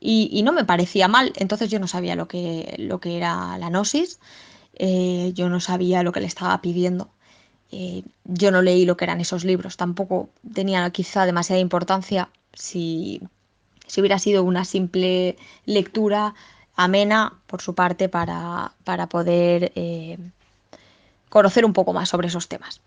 Y, 0.00 0.42
no 0.42 0.52
me 0.52 0.64
parecía 0.64 1.08
mal, 1.08 1.32
entonces 1.36 1.70
yo 1.70 1.78
no 1.78 1.86
sabía 1.86 2.16
lo 2.16 2.26
que, 2.26 2.74
lo 2.78 3.00
que 3.00 3.16
era 3.18 3.58
la 3.58 3.68
gnosis, 3.68 4.18
yo 4.78 5.48
no 5.50 5.60
sabía 5.60 6.02
lo 6.02 6.12
que 6.12 6.20
le 6.20 6.26
estaba 6.26 6.60
pidiendo. 6.62 7.10
yo 8.24 8.50
no 8.50 8.62
leí 8.62 8.86
lo 8.86 8.96
que 8.96 9.04
eran 9.04 9.20
esos 9.20 9.44
libros, 9.44 9.76
tampoco 9.76 10.30
tenía 10.54 10.88
quizá 10.90 11.26
demasiada 11.26 11.60
importancia 11.60 12.30
si, 12.54 13.20
hubiera 13.98 14.18
sido 14.18 14.44
una 14.44 14.64
simple 14.64 15.36
lectura 15.66 16.34
amena 16.76 17.34
por 17.46 17.60
su 17.60 17.74
parte 17.74 18.08
para, 18.08 18.72
poder 19.08 19.72
eh, 19.74 20.18
conocer 21.28 21.64
un 21.64 21.72
poco 21.72 21.92
más 21.92 22.08
sobre 22.08 22.28
esos 22.28 22.48
temas. 22.48 22.80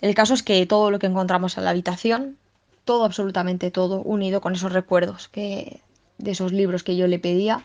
El 0.00 0.14
caso 0.14 0.34
es 0.34 0.42
que 0.42 0.64
todo 0.66 0.90
lo 0.90 0.98
que 0.98 1.06
encontramos 1.06 1.56
en 1.56 1.64
la 1.64 1.70
habitación, 1.70 2.36
todo, 2.84 3.04
absolutamente 3.04 3.70
todo, 3.70 4.00
unido 4.02 4.40
con 4.40 4.54
esos 4.54 4.72
recuerdos 4.72 5.28
que, 5.28 5.80
de 6.18 6.30
esos 6.32 6.52
libros 6.52 6.82
que 6.82 6.96
yo 6.96 7.06
le 7.06 7.18
pedía, 7.18 7.64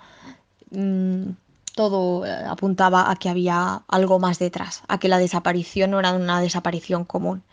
mm, 0.72 1.32
todo 1.76 2.26
eh, 2.26 2.32
apuntaba 2.48 3.12
a 3.12 3.16
que 3.16 3.30
había 3.30 3.84
algo 3.88 4.20
más 4.20 4.40
detrás, 4.40 4.84
a 4.88 5.00
que 5.00 5.08
la 5.08 5.18
desaparición 5.18 5.92
no 5.92 6.00
era 6.00 6.14
una 6.14 6.42
desaparición 6.42 7.06
común. 7.06 7.44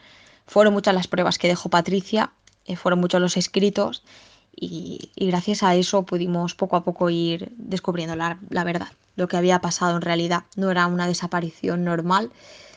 Fueron 0.47 0.75
muchas 0.75 0.95
las 0.95 1.09
pruebas 1.09 1.39
que 1.39 1.49
dejó 1.49 1.69
Patricia 1.69 2.33
eh, 2.67 2.77
fueron 2.77 3.01
muchos 3.01 3.21
los 3.21 3.37
escritos 3.37 4.03
y, 4.55 5.11
gracias 5.17 5.63
a 5.63 5.75
eso 5.75 6.05
pudimos 6.05 6.55
poco 6.55 6.77
a 6.77 6.85
poco 6.85 7.11
ir 7.11 7.53
descubriendo 7.57 8.17
la, 8.17 8.39
verdad, 8.65 8.89
lo 9.15 9.29
que 9.29 9.37
había 9.37 9.61
pasado 9.61 9.97
en 9.97 10.03
realidad. 10.03 10.45
No 10.57 10.71
era 10.71 10.87
una 10.87 11.07
desaparición 11.07 11.85
normal, 11.85 12.31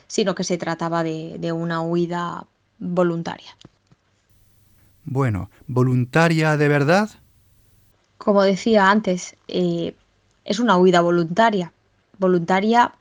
sino 0.10 0.36
que 0.36 0.44
se 0.44 0.58
trataba 0.58 1.04
de, 1.04 1.52
una 1.54 1.80
huida 1.82 2.46
voluntaria. 2.80 3.56
Bueno, 5.06 5.50
¿voluntaria 5.68 6.58
de 6.58 6.68
verdad? 6.68 7.10
Como 8.18 8.44
decía 8.44 8.90
antes, 8.90 9.38
eh, 9.48 9.96
es 10.44 10.60
una 10.60 10.76
huida 10.76 11.00
voluntaria. 11.00 11.72
Voluntaria, 12.18 12.92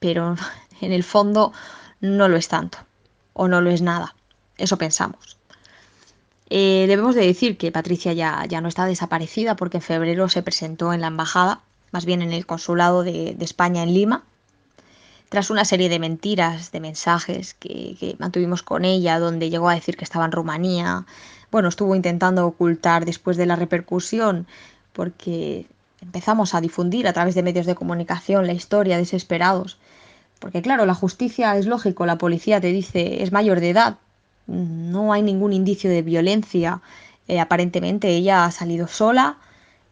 pero 0.00 0.34
en 0.80 0.90
el 0.90 1.04
fondo 1.04 1.52
no 2.00 2.26
lo 2.26 2.36
es 2.36 2.48
tanto, 2.48 2.78
o 3.34 3.46
no 3.46 3.60
lo 3.60 3.70
es 3.70 3.82
nada. 3.82 4.16
Eso 4.56 4.76
pensamos. 4.76 5.38
Eh, 6.50 6.86
debemos 6.88 7.14
de 7.14 7.26
decir 7.26 7.56
que 7.56 7.72
Patricia 7.72 8.12
ya, 8.12 8.44
ya 8.46 8.60
no 8.60 8.68
está 8.68 8.86
desaparecida 8.86 9.56
porque 9.56 9.78
en 9.78 9.82
febrero 9.82 10.28
se 10.28 10.42
presentó 10.42 10.92
en 10.92 11.00
la 11.00 11.06
embajada, 11.06 11.60
más 11.92 12.04
bien 12.04 12.22
en 12.22 12.32
el 12.32 12.44
consulado 12.44 13.02
de, 13.02 13.36
España 13.40 13.82
en 13.82 13.94
Lima, 13.94 14.24
tras 15.32 15.48
una 15.48 15.64
serie 15.64 15.88
de 15.88 15.98
mentiras, 15.98 16.72
de 16.72 16.80
mensajes 16.80 17.54
que, 17.54 18.16
mantuvimos 18.18 18.62
con 18.62 18.84
ella, 18.84 19.18
donde 19.18 19.48
llegó 19.48 19.70
a 19.70 19.74
decir 19.74 19.96
que 19.96 20.04
estaba 20.04 20.26
en 20.26 20.32
Rumanía. 20.32 21.06
Bueno, 21.50 21.70
estuvo 21.70 21.94
intentando 21.94 22.46
ocultar 22.46 23.06
después 23.06 23.38
de 23.38 23.46
la 23.46 23.56
repercusión, 23.56 24.46
porque 24.92 25.64
empezamos 26.02 26.54
a 26.54 26.60
difundir 26.60 27.08
a 27.08 27.14
través 27.14 27.34
de 27.34 27.42
medios 27.42 27.64
de 27.64 27.74
comunicación 27.74 28.46
la 28.46 28.52
historia 28.52 28.98
desesperados. 28.98 29.78
Porque 30.38 30.60
claro, 30.60 30.84
la 30.84 30.94
justicia 30.94 31.56
es 31.56 31.64
lógico, 31.64 32.04
la 32.04 32.18
policía 32.18 32.60
te 32.60 32.70
dice 32.70 33.22
es 33.22 33.32
mayor 33.32 33.60
de 33.60 33.70
edad, 33.70 33.96
no 34.46 35.14
hay 35.14 35.22
ningún 35.22 35.54
indicio 35.54 35.88
de 35.88 36.02
violencia. 36.02 36.82
Eh, 37.26 37.40
aparentemente 37.40 38.08
ella 38.08 38.44
ha 38.44 38.50
salido 38.50 38.86
sola, 38.86 39.38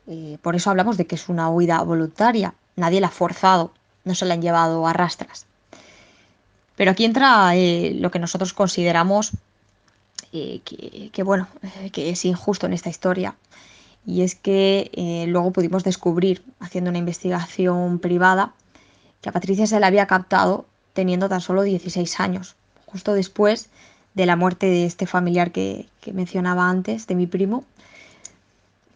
Eh, 0.06 0.38
por 0.42 0.56
eso 0.56 0.70
hablamos 0.70 0.96
de 0.96 1.06
que 1.06 1.14
es 1.14 1.28
una 1.28 1.48
huida 1.48 1.82
voluntaria. 1.82 2.54
Nadie 2.76 3.00
la 3.00 3.08
ha 3.08 3.10
forzado, 3.10 3.72
no 4.04 4.14
se 4.14 4.26
la 4.26 4.34
han 4.34 4.42
llevado 4.42 4.86
a 4.86 4.92
rastras. 4.92 5.46
Pero 6.76 6.92
aquí 6.92 7.04
entra 7.04 7.54
eh, 7.56 7.94
lo 8.00 8.10
que 8.10 8.18
nosotros 8.18 8.54
consideramos 8.54 9.32
eh, 10.32 10.60
que, 11.12 11.22
bueno, 11.22 11.46
que 11.92 12.10
es 12.10 12.24
injusto 12.24 12.66
en 12.66 12.72
esta 12.72 12.88
historia. 12.88 13.34
Y 14.06 14.22
es 14.22 14.34
que 14.34 15.26
luego 15.28 15.50
pudimos 15.50 15.84
descubrir, 15.84 16.42
haciendo 16.58 16.88
una 16.88 16.98
investigación 16.98 17.98
privada, 17.98 18.54
que 19.20 19.28
a 19.28 19.32
Patricia 19.32 19.66
se 19.66 19.78
la 19.78 19.88
había 19.88 20.06
captado 20.06 20.64
teniendo 20.94 21.28
tan 21.28 21.42
solo 21.42 21.64
16 21.64 22.18
años, 22.20 22.56
justo 22.86 23.12
después 23.12 23.68
de 24.14 24.26
la 24.26 24.36
muerte 24.36 24.66
de 24.66 24.86
este 24.86 25.06
familiar 25.06 25.52
que, 25.52 25.86
mencionaba 26.12 26.70
antes, 26.70 27.06
de 27.06 27.14
mi 27.14 27.26
primo. 27.26 27.64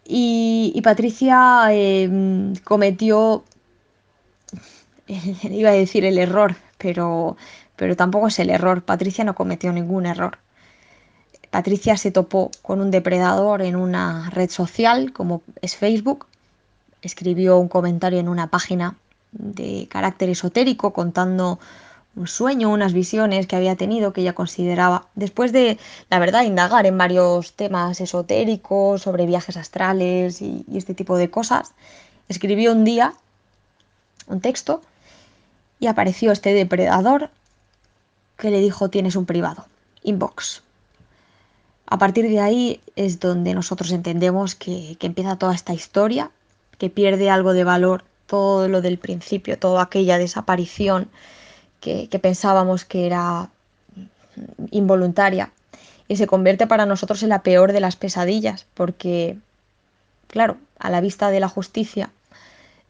Y, 0.07 0.79
Patricia 0.83 1.69
cometió, 2.63 3.43
iba 5.43 5.69
a 5.69 5.73
decir 5.73 6.05
el 6.05 6.17
error, 6.17 6.55
pero, 6.77 7.37
pero 7.75 7.95
tampoco 7.95 8.27
es 8.27 8.39
el 8.39 8.49
error. 8.49 8.83
Patricia 8.83 9.23
no 9.23 9.35
cometió 9.35 9.71
ningún 9.71 10.05
error. 10.05 10.39
Patricia 11.51 11.95
se 11.97 12.11
topó 12.11 12.51
con 12.61 12.81
un 12.81 12.91
depredador 12.91 13.61
en 13.61 13.75
una 13.75 14.29
red 14.31 14.49
social 14.49 15.13
como 15.13 15.41
es 15.61 15.75
Facebook. 15.75 16.25
Escribió 17.01 17.57
un 17.57 17.69
comentario 17.69 18.19
en 18.19 18.27
una 18.27 18.47
página 18.47 18.97
de 19.31 19.87
carácter 19.89 20.29
esotérico 20.29 20.91
contando 20.91 21.59
un 22.15 22.27
sueño, 22.27 22.69
unas 22.69 22.93
visiones 22.93 23.45
que 23.45 23.55
había 23.55 23.75
tenido 23.75 24.13
que 24.13 24.21
ella 24.21 24.33
consideraba, 24.33 25.07
después 25.15 25.51
de, 25.51 25.77
la 26.09 26.19
verdad, 26.19 26.43
indagar 26.43 26.85
en 26.85 26.97
varios 26.97 27.53
temas 27.53 27.99
esotéricos, 27.99 29.01
sobre 29.01 29.25
viajes 29.25 29.57
astrales 29.57 30.41
y, 30.41 30.65
este 30.73 30.93
tipo 30.93 31.17
de 31.17 31.29
cosas, 31.29 31.73
escribió 32.29 32.71
un 32.71 32.85
día 32.85 33.13
un 34.27 34.41
texto 34.41 34.81
y 35.79 35.87
apareció 35.87 36.31
este 36.31 36.53
depredador 36.53 37.29
que 38.37 38.51
le 38.51 38.59
dijo 38.59 38.89
tienes 38.89 39.15
un 39.15 39.25
privado, 39.25 39.65
inbox. 40.03 40.61
A 41.87 41.97
partir 41.97 42.27
de 42.27 42.39
ahí 42.39 42.81
es 42.95 43.19
donde 43.19 43.53
nosotros 43.53 43.91
entendemos 43.91 44.55
que, 44.55 44.97
que 44.99 45.07
empieza 45.07 45.37
toda 45.37 45.53
esta 45.53 45.73
historia, 45.73 46.31
que 46.77 46.89
pierde 46.89 47.29
algo 47.29 47.53
de 47.53 47.63
valor 47.63 48.03
todo 48.27 48.67
lo 48.67 48.81
del 48.81 48.97
principio, 48.97 49.57
toda 49.59 49.83
aquella 49.83 50.17
desaparición 50.17 51.09
que, 51.79 52.19
pensábamos 52.19 52.83
que 52.83 53.05
era 53.05 53.49
involuntaria 54.71 55.51
y 56.07 56.17
se 56.17 56.27
convierte 56.27 56.67
para 56.67 56.85
nosotros 56.85 57.21
en 57.23 57.29
la 57.29 57.43
peor 57.43 57.73
de 57.73 57.79
las 57.79 57.95
pesadillas, 57.95 58.65
porque, 58.73 59.37
claro, 60.27 60.57
a 60.79 60.89
la 60.89 61.01
vista 61.01 61.29
de 61.29 61.39
la 61.39 61.47
justicia, 61.47 62.09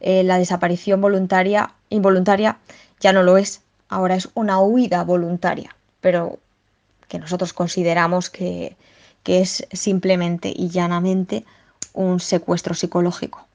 eh, 0.00 0.22
la 0.22 0.38
desaparición 0.38 1.00
voluntaria, 1.00 1.72
involuntaria 1.88 2.58
ya 3.00 3.12
no 3.12 3.22
lo 3.22 3.36
es, 3.36 3.62
ahora 3.88 4.14
es 4.16 4.28
una 4.34 4.60
huida 4.60 5.04
voluntaria, 5.04 5.74
pero 6.00 6.38
que 7.08 7.18
nosotros 7.18 7.52
consideramos 7.52 8.30
que, 8.30 8.76
que 9.22 9.40
es 9.40 9.66
simplemente 9.72 10.52
y 10.54 10.68
llanamente 10.68 11.44
un 11.92 12.20
secuestro 12.20 12.74
psicológico. 12.74 13.46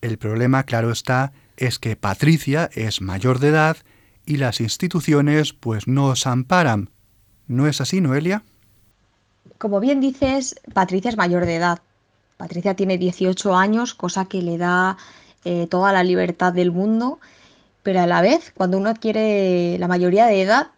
El 0.00 0.18
problema, 0.18 0.62
claro 0.64 0.90
está, 0.90 1.32
es 1.56 1.78
que 1.78 1.96
Patricia 1.96 2.70
es 2.74 3.00
mayor 3.00 3.38
de 3.38 3.48
edad 3.48 3.76
y 4.24 4.36
las 4.36 4.60
instituciones 4.60 5.52
pues 5.52 5.86
no 5.86 6.06
os 6.06 6.26
amparan. 6.26 6.90
¿No 7.46 7.66
es 7.66 7.80
así, 7.80 8.00
Noelia? 8.00 8.42
Como 9.58 9.80
bien 9.80 10.00
dices, 10.00 10.54
Patricia 10.72 11.10
es 11.10 11.16
mayor 11.16 11.44
de 11.44 11.56
edad. 11.56 11.80
Patricia 12.36 12.74
tiene 12.74 12.96
18 12.96 13.54
años, 13.54 13.92
cosa 13.92 14.24
que 14.24 14.40
le 14.40 14.56
da 14.56 14.96
eh, 15.44 15.66
toda 15.68 15.92
la 15.92 16.04
libertad 16.04 16.52
del 16.52 16.70
mundo, 16.70 17.18
pero 17.82 18.00
a 18.00 18.06
la 18.06 18.20
vez, 18.20 18.52
cuando 18.54 18.78
uno 18.78 18.90
adquiere 18.90 19.78
la 19.78 19.88
mayoría 19.88 20.26
de 20.26 20.42
edad, 20.42 20.68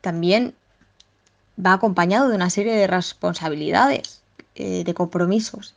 también 0.00 0.54
va 1.64 1.72
acompañado 1.72 2.28
de 2.28 2.36
una 2.36 2.50
serie 2.50 2.74
de 2.74 2.86
responsabilidades, 2.86 4.22
eh, 4.54 4.84
de 4.84 4.94
compromisos. 4.94 5.74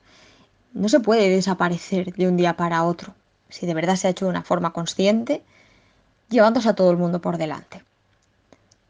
No 0.73 0.89
se 0.89 0.99
puede 0.99 1.29
desaparecer 1.29 2.13
de 2.13 2.27
un 2.27 2.37
día 2.37 2.55
para 2.55 2.83
otro. 2.83 3.15
Si 3.49 3.65
de 3.65 3.73
verdad 3.73 3.95
se 3.95 4.07
ha 4.07 4.11
hecho 4.11 4.25
de 4.25 4.31
una 4.31 4.43
forma 4.43 4.73
consciente, 4.73 5.41
llevándose 6.29 6.69
a 6.69 6.75
todo 6.75 6.91
el 6.91 6.97
mundo 6.97 7.19
por 7.21 7.37
delante. 7.37 7.83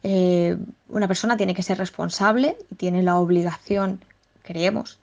Eh, 0.04 0.58
una 0.88 1.08
persona 1.08 1.38
tiene 1.38 1.54
que 1.54 1.64
ser 1.64 1.78
responsable 1.78 2.58
y 2.72 2.76
tiene 2.76 3.04
la 3.04 3.18
obligación, 3.18 4.04
creemos, 4.44 5.00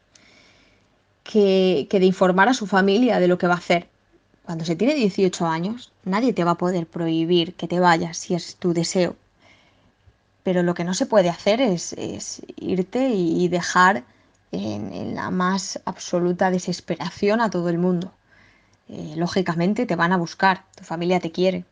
que, 1.22 1.86
de 1.90 2.06
informar 2.06 2.48
a 2.48 2.54
su 2.54 2.66
familia 2.66 3.20
de 3.20 3.28
lo 3.28 3.38
que 3.38 3.46
va 3.46 3.54
a 3.54 3.58
hacer. 3.58 3.88
Cuando 4.46 4.64
se 4.64 4.76
tiene 4.76 4.94
18 4.94 5.44
años, 5.44 5.92
nadie 6.04 6.32
te 6.32 6.44
va 6.44 6.52
a 6.52 6.54
poder 6.54 6.86
prohibir 6.86 7.54
que 7.54 7.66
te 7.66 7.80
vayas 7.80 8.16
si 8.16 8.34
es 8.34 8.54
tu 8.54 8.72
deseo. 8.72 9.16
Pero 10.44 10.62
lo 10.62 10.72
que 10.74 10.84
no 10.84 10.94
se 10.94 11.06
puede 11.06 11.28
hacer 11.28 11.60
es, 11.60 11.96
irte 12.54 13.08
y 13.08 13.48
dejar 13.48 14.04
en, 14.52 15.16
la 15.16 15.32
más 15.32 15.80
absoluta 15.84 16.52
desesperación 16.52 17.40
a 17.40 17.50
todo 17.50 17.68
el 17.70 17.78
mundo. 17.78 18.12
Eh, 18.88 19.14
lógicamente 19.16 19.84
te 19.84 19.96
van 19.96 20.12
a 20.12 20.16
buscar, 20.16 20.64
tu 20.76 20.84
familia 20.84 21.18
te 21.18 21.32
quiere, 21.32 21.64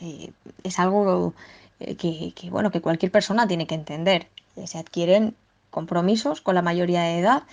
eh, 0.00 0.32
es 0.64 0.80
algo 0.80 1.32
eh, 1.78 1.94
que, 1.94 2.50
bueno, 2.50 2.72
que 2.72 2.80
cualquier 2.80 3.12
persona 3.12 3.46
tiene 3.46 3.68
que 3.68 3.76
entender. 3.76 4.26
Se 4.64 4.78
adquieren 4.78 5.36
compromisos 5.70 6.40
con 6.40 6.56
la 6.56 6.62
mayoría 6.62 7.02
de 7.02 7.20
edad 7.20 7.44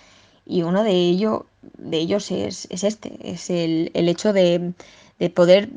y 0.52 0.64
uno 0.64 0.84
de, 0.84 0.92
ello, 0.92 1.46
de 1.78 1.98
ellos 1.98 2.30
es, 2.30 2.68
este, 2.70 3.18
es 3.24 3.50
el, 3.50 3.90
hecho 3.94 4.34
de, 4.34 4.74
poder 5.34 5.70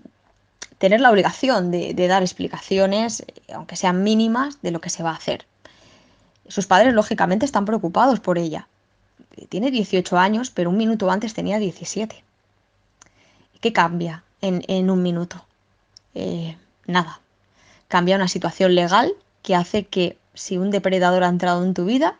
tener 0.79 1.01
la 1.01 1.13
obligación 1.13 1.71
de, 1.71 1.95
dar 2.09 2.23
explicaciones, 2.23 3.25
aunque 3.55 3.77
sean 3.77 4.03
mínimas, 4.03 4.61
de 4.63 4.73
lo 4.73 4.81
que 4.81 4.91
se 4.91 5.05
va 5.05 5.11
a 5.11 5.17
hacer. 5.17 5.47
Sus 6.49 6.67
padres, 6.67 6.93
lógicamente, 6.93 7.47
están 7.47 7.65
preocupados 7.67 8.19
por 8.19 8.37
ella. 8.37 8.67
Tiene 9.49 9.71
18 9.71 10.19
años, 10.19 10.51
pero 10.51 10.71
un 10.71 10.77
minuto 10.77 11.09
antes 11.09 11.35
tenía 11.35 11.61
17. 11.61 12.25
¿Qué 13.61 13.73
cambia 13.73 14.25
en 14.41 14.91
un 14.91 15.03
minuto? 15.03 15.47
Eh, 16.15 16.57
nada. 16.87 17.21
Cambia 17.87 18.17
una 18.17 18.29
situación 18.29 18.75
legal 18.75 19.15
que 19.43 19.55
hace 19.55 19.85
que 19.85 20.19
si 20.35 20.59
un 20.59 20.73
depredador 20.73 21.23
ha 21.23 21.29
entrado 21.29 21.65
en 21.65 21.75
tu 21.75 21.85
vida, 21.85 22.19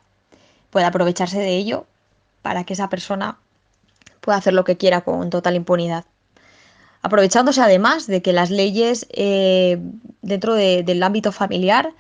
pueda 0.71 0.87
aprovecharse 0.87 1.41
de 1.41 1.57
ello 1.57 1.87
para 2.45 2.65
que 2.65 2.75
esa 2.75 2.91
persona 2.91 3.39
pueda 4.21 4.37
hacer 4.37 4.53
lo 4.53 4.65
que 4.65 4.77
quiera 4.77 5.01
con 5.01 5.31
total 5.31 5.57
impunidad. 5.57 6.05
Aprovechándose 7.01 7.63
además 7.63 8.07
de 8.07 8.21
que 8.21 8.35
las 8.35 8.51
leyes 8.51 9.07
eh, 9.13 9.79
dentro 10.21 10.53
del 10.53 11.03
ámbito 11.03 11.33
familiar 11.33 11.95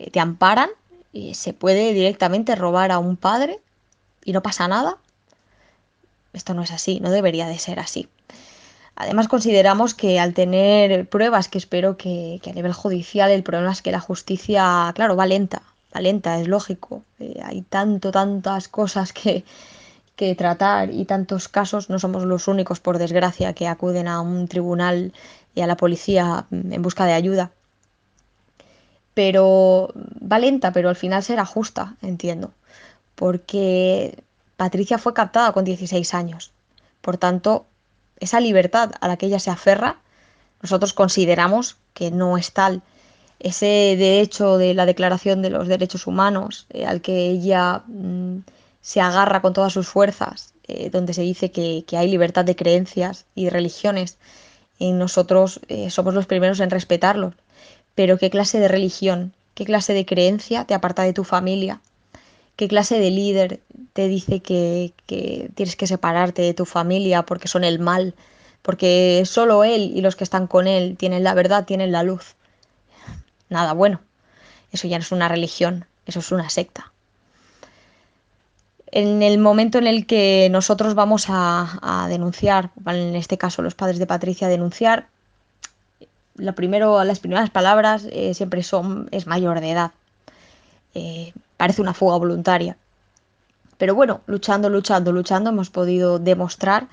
eh, 0.00 0.10
te 0.10 0.18
amparan 0.18 0.70
y 1.12 1.34
se 1.34 1.52
puede 1.52 1.92
directamente 1.92 2.56
robar 2.56 2.90
a 2.90 2.98
un 2.98 3.16
padre 3.16 3.60
y 4.24 4.32
no 4.32 4.42
pasa 4.42 4.66
nada. 4.66 4.96
Esto 6.32 6.52
no 6.52 6.64
es 6.64 6.72
así, 6.72 6.98
no 6.98 7.10
debería 7.10 7.46
de 7.46 7.60
ser 7.60 7.78
así. 7.78 8.08
Además, 8.96 9.28
consideramos 9.28 9.94
que 9.94 10.18
al 10.18 10.34
tener 10.34 11.08
pruebas, 11.08 11.46
que 11.48 11.58
espero 11.58 11.96
que, 11.96 12.40
a 12.44 12.52
nivel 12.52 12.72
judicial, 12.72 13.30
el 13.30 13.44
problema 13.44 13.70
es 13.70 13.82
que 13.82 13.92
la 13.92 14.00
justicia, 14.00 14.90
claro, 14.96 15.14
va 15.14 15.26
lenta, 15.26 15.62
va 15.94 16.00
lenta, 16.00 16.40
es 16.40 16.48
lógico. 16.48 17.04
Eh, 17.20 17.40
hay 17.44 17.62
tanto, 17.62 18.10
tantas 18.10 18.66
cosas 18.66 19.12
que, 19.12 19.44
que 20.16 20.34
tratar 20.34 20.90
y 20.92 21.04
tantos 21.04 21.48
casos, 21.48 21.90
no 21.90 21.98
somos 21.98 22.24
los 22.24 22.48
únicos, 22.48 22.80
por 22.80 22.98
desgracia, 22.98 23.52
que 23.52 23.68
acuden 23.68 24.08
a 24.08 24.20
un 24.20 24.48
tribunal 24.48 25.12
y 25.54 25.60
a 25.60 25.66
la 25.66 25.76
policía 25.76 26.46
en 26.50 26.82
busca 26.82 27.04
de 27.04 27.12
ayuda. 27.12 27.52
Pero 29.14 29.92
va 30.20 30.38
lenta, 30.38 30.72
pero 30.72 30.88
al 30.88 30.96
final 30.96 31.22
será 31.22 31.44
justa, 31.44 31.96
entiendo. 32.02 32.52
Porque 33.14 34.22
Patricia 34.56 34.98
fue 34.98 35.14
captada 35.14 35.52
con 35.52 35.64
16 35.64 36.14
años. 36.14 36.52
Por 37.02 37.18
tanto, 37.18 37.66
esa 38.18 38.40
libertad 38.40 38.92
a 39.00 39.08
la 39.08 39.16
que 39.16 39.26
ella 39.26 39.38
se 39.38 39.50
aferra, 39.50 39.98
nosotros 40.62 40.94
consideramos 40.94 41.76
que 41.92 42.10
no 42.10 42.38
es 42.38 42.52
tal. 42.52 42.82
Ese 43.38 43.96
derecho 43.98 44.56
de 44.56 44.72
la 44.72 44.86
Declaración 44.86 45.42
de 45.42 45.50
los 45.50 45.68
Derechos 45.68 46.06
Humanos 46.06 46.66
eh, 46.70 46.86
al 46.86 47.02
que 47.02 47.26
ella 47.26 47.82
mm, 47.86 48.38
se 48.80 49.00
agarra 49.00 49.42
con 49.42 49.52
todas 49.52 49.72
sus 49.72 49.88
fuerzas, 49.88 50.54
eh, 50.68 50.90
donde 50.90 51.14
se 51.14 51.22
dice 51.22 51.50
que, 51.50 51.84
hay 51.92 52.10
libertad 52.10 52.44
de 52.44 52.56
creencias 52.56 53.26
y 53.34 53.48
religiones, 53.48 54.18
y 54.78 54.92
nosotros 54.92 55.60
eh, 55.68 55.90
somos 55.90 56.14
los 56.14 56.26
primeros 56.26 56.60
en 56.60 56.70
respetarlo. 56.70 57.34
Pero 57.94 58.18
¿qué 58.18 58.30
clase 58.30 58.60
de 58.60 58.68
religión, 58.68 59.32
qué 59.54 59.64
clase 59.64 59.94
de 59.94 60.04
creencia 60.04 60.64
te 60.64 60.74
aparta 60.74 61.02
de 61.02 61.12
tu 61.12 61.24
familia? 61.24 61.80
¿Qué 62.56 62.68
clase 62.68 62.98
de 62.98 63.10
líder 63.10 63.60
te 63.92 64.08
dice 64.08 64.40
que, 64.40 64.92
tienes 65.54 65.76
que 65.76 65.86
separarte 65.86 66.42
de 66.42 66.54
tu 66.54 66.64
familia 66.64 67.22
porque 67.24 67.48
son 67.48 67.64
el 67.64 67.78
mal? 67.78 68.14
Porque 68.62 69.22
solo 69.26 69.62
él 69.62 69.92
y 69.94 70.00
los 70.00 70.16
que 70.16 70.24
están 70.24 70.46
con 70.46 70.66
él 70.66 70.96
tienen 70.98 71.22
la 71.22 71.34
verdad, 71.34 71.66
tienen 71.66 71.92
la 71.92 72.02
luz. 72.02 72.34
Nada 73.50 73.74
bueno. 73.74 74.00
Eso 74.72 74.88
ya 74.88 74.98
no 74.98 75.02
es 75.02 75.12
una 75.12 75.28
religión, 75.28 75.86
eso 76.06 76.20
es 76.20 76.32
una 76.32 76.50
secta. 76.50 76.92
En 78.92 79.22
el 79.22 79.38
momento 79.38 79.78
en 79.78 79.86
el 79.86 80.06
que 80.06 80.48
nosotros 80.50 80.94
vamos 80.94 81.26
a, 81.28 82.06
denunciar, 82.08 82.70
en 82.86 83.16
este 83.16 83.36
caso 83.36 83.62
los 83.62 83.74
padres 83.74 83.98
de 83.98 84.06
Patricia, 84.06 84.46
a 84.46 84.50
denunciar, 84.50 85.08
lo 86.36 86.54
primero, 86.54 87.02
las 87.04 87.18
primeras 87.18 87.50
palabras 87.50 88.06
eh, 88.10 88.34
siempre 88.34 88.62
son 88.62 89.08
es 89.10 89.26
mayor 89.26 89.60
de 89.60 89.70
edad. 89.70 89.92
Eh, 90.94 91.32
parece 91.56 91.82
una 91.82 91.94
fuga 91.94 92.16
voluntaria. 92.16 92.76
Pero 93.78 93.94
bueno, 93.94 94.20
luchando, 94.26 94.70
luchando, 94.70 95.12
luchando, 95.12 95.50
hemos 95.50 95.70
podido 95.70 96.18
demostrar, 96.18 96.88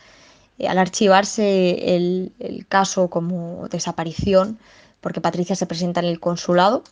eh, 0.59 0.67
al 0.67 0.77
archivarse 0.77 1.95
el, 1.95 2.33
el, 2.39 2.65
caso 2.67 3.09
como 3.09 3.67
desaparición, 3.69 4.57
porque 5.01 5.21
Patricia 5.21 5.55
se 5.55 5.65
presenta 5.65 5.99
en 5.99 6.07
el 6.07 6.19
consulado, 6.19 6.83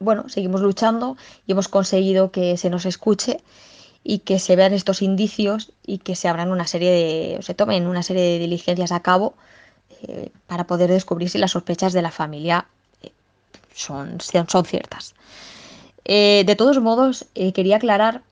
bueno, 0.00 0.28
seguimos 0.28 0.60
luchando 0.60 1.16
y 1.46 1.52
hemos 1.52 1.68
conseguido 1.68 2.30
que 2.30 2.56
se 2.56 2.70
nos 2.70 2.86
escuche 2.86 3.40
y 4.04 4.20
que 4.20 4.38
se 4.38 4.56
vean 4.56 4.72
estos 4.72 5.02
indicios 5.02 5.72
y 5.84 5.98
que 5.98 6.14
se 6.14 6.28
abran 6.28 6.50
una 6.50 6.66
serie 6.66 6.90
de, 6.90 7.42
se 7.42 7.54
tomen 7.54 7.86
una 7.86 8.02
serie 8.02 8.22
de 8.22 8.38
diligencias 8.38 8.92
a 8.92 9.00
cabo 9.00 9.34
eh, 10.02 10.30
para 10.46 10.66
poder 10.66 10.90
descubrir 10.90 11.28
si 11.28 11.38
las 11.38 11.50
sospechas 11.50 11.92
de 11.92 12.02
la 12.02 12.12
familia 12.12 12.66
eh, 13.02 13.10
son, 13.74 14.20
son, 14.20 14.64
ciertas. 14.64 15.14
Eh, 16.04 16.44
de 16.46 16.56
todos 16.56 16.80
modos, 16.80 17.26
quería 17.34 17.76
aclarar 17.76 18.22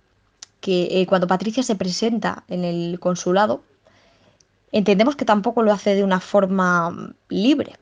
que 0.61 1.05
cuando 1.09 1.27
Patricia 1.27 1.63
se 1.63 1.77
presenta 1.77 2.45
en 2.49 2.65
el 2.65 2.99
consulado, 2.99 3.63
entendemos 4.73 5.15
que 5.17 5.25
tampoco 5.25 5.63
lo 5.63 5.73
hace 5.73 5.95
de 5.95 6.05
una 6.05 6.21
forma 6.21 7.15
libre. 7.29 7.75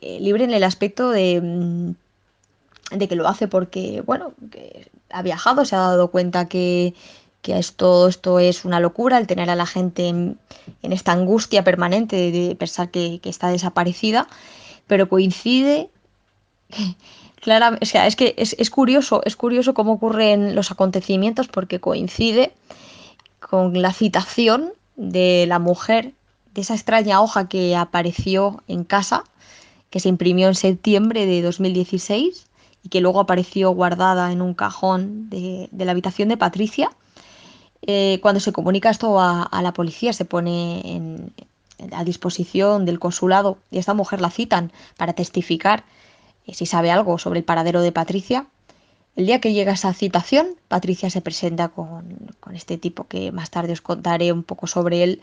libre 0.00 0.44
en 0.44 0.52
el 0.52 0.62
aspecto 0.62 1.10
de 1.10 1.40
mm, 1.42 1.94
de 2.98 3.08
que 3.08 3.16
lo 3.16 3.28
hace 3.28 3.48
porque, 3.48 4.02
bueno, 4.04 4.34
que 4.50 4.90
ha 5.10 5.22
viajado, 5.22 5.64
se 5.64 5.76
ha 5.76 5.80
dado 5.80 6.10
cuenta 6.10 6.48
que, 6.48 6.94
esto, 7.42 8.08
esto 8.08 8.38
es 8.38 8.64
una 8.64 8.80
locura, 8.80 9.18
el 9.18 9.26
tener 9.26 9.50
a 9.50 9.54
la 9.54 9.66
gente 9.66 10.08
en, 10.08 10.38
esta 10.82 11.12
angustia 11.12 11.62
permanente 11.62 12.30
de, 12.30 12.56
pensar 12.56 12.90
que, 12.90 13.20
está 13.24 13.48
desaparecida, 13.48 14.26
pero 14.86 15.08
coincide, 15.08 15.90
claro, 17.40 17.76
o 17.80 17.84
sea, 17.84 18.06
es 18.06 18.16
que 18.16 18.34
es, 18.36 18.70
curioso, 18.70 19.20
es 19.24 19.36
curioso 19.36 19.74
cómo 19.74 19.92
ocurren 19.92 20.54
los 20.54 20.70
acontecimientos 20.70 21.48
porque 21.48 21.80
coincide 21.80 22.52
con 23.40 23.80
la 23.80 23.92
citación 23.92 24.72
de 24.96 25.44
la 25.46 25.58
mujer, 25.58 26.12
de 26.54 26.62
esa 26.62 26.74
extraña 26.74 27.20
hoja 27.20 27.48
que 27.48 27.76
apareció 27.76 28.62
en 28.68 28.84
casa, 28.84 29.24
que 29.90 30.00
se 30.00 30.08
imprimió 30.08 30.48
en 30.48 30.54
septiembre 30.54 31.26
de 31.26 31.42
2016 31.42 32.46
y 32.84 32.90
que 32.90 33.00
luego 33.00 33.18
apareció 33.18 33.70
guardada 33.70 34.30
en 34.30 34.42
un 34.42 34.54
cajón 34.54 35.30
de, 35.30 35.68
la 35.72 35.90
habitación 35.90 36.28
de 36.28 36.36
Patricia. 36.36 36.90
Eh, 37.82 38.18
cuando 38.22 38.40
se 38.40 38.52
comunica 38.52 38.90
esto 38.90 39.18
a, 39.18 39.60
la 39.62 39.72
policía, 39.72 40.12
se 40.12 40.24
pone 40.24 41.32
a 41.92 42.04
disposición 42.04 42.84
del 42.84 43.00
consulado 43.00 43.58
y 43.70 43.78
esta 43.78 43.94
mujer 43.94 44.20
la 44.20 44.30
citan 44.30 44.70
para 44.96 45.14
testificar 45.14 45.84
eh, 46.46 46.54
si 46.54 46.66
sabe 46.66 46.90
algo 46.90 47.18
sobre 47.18 47.40
el 47.40 47.44
paradero 47.44 47.80
de 47.80 47.90
Patricia. 47.90 48.46
El 49.16 49.26
día 49.26 49.40
que 49.40 49.52
llega 49.52 49.72
esa 49.72 49.92
citación, 49.94 50.48
Patricia 50.68 51.08
se 51.08 51.20
presenta 51.20 51.68
con, 51.68 52.34
este 52.52 52.78
tipo 52.78 53.04
que 53.04 53.32
más 53.32 53.50
tarde 53.50 53.72
os 53.72 53.80
contaré 53.80 54.32
un 54.32 54.42
poco 54.42 54.66
sobre 54.66 55.04
él. 55.04 55.22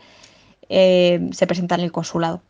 Eh, 0.70 1.30
se 1.34 1.46
presenta 1.46 1.76
en 1.76 1.82
el 1.82 1.92
consulado. 1.92 2.42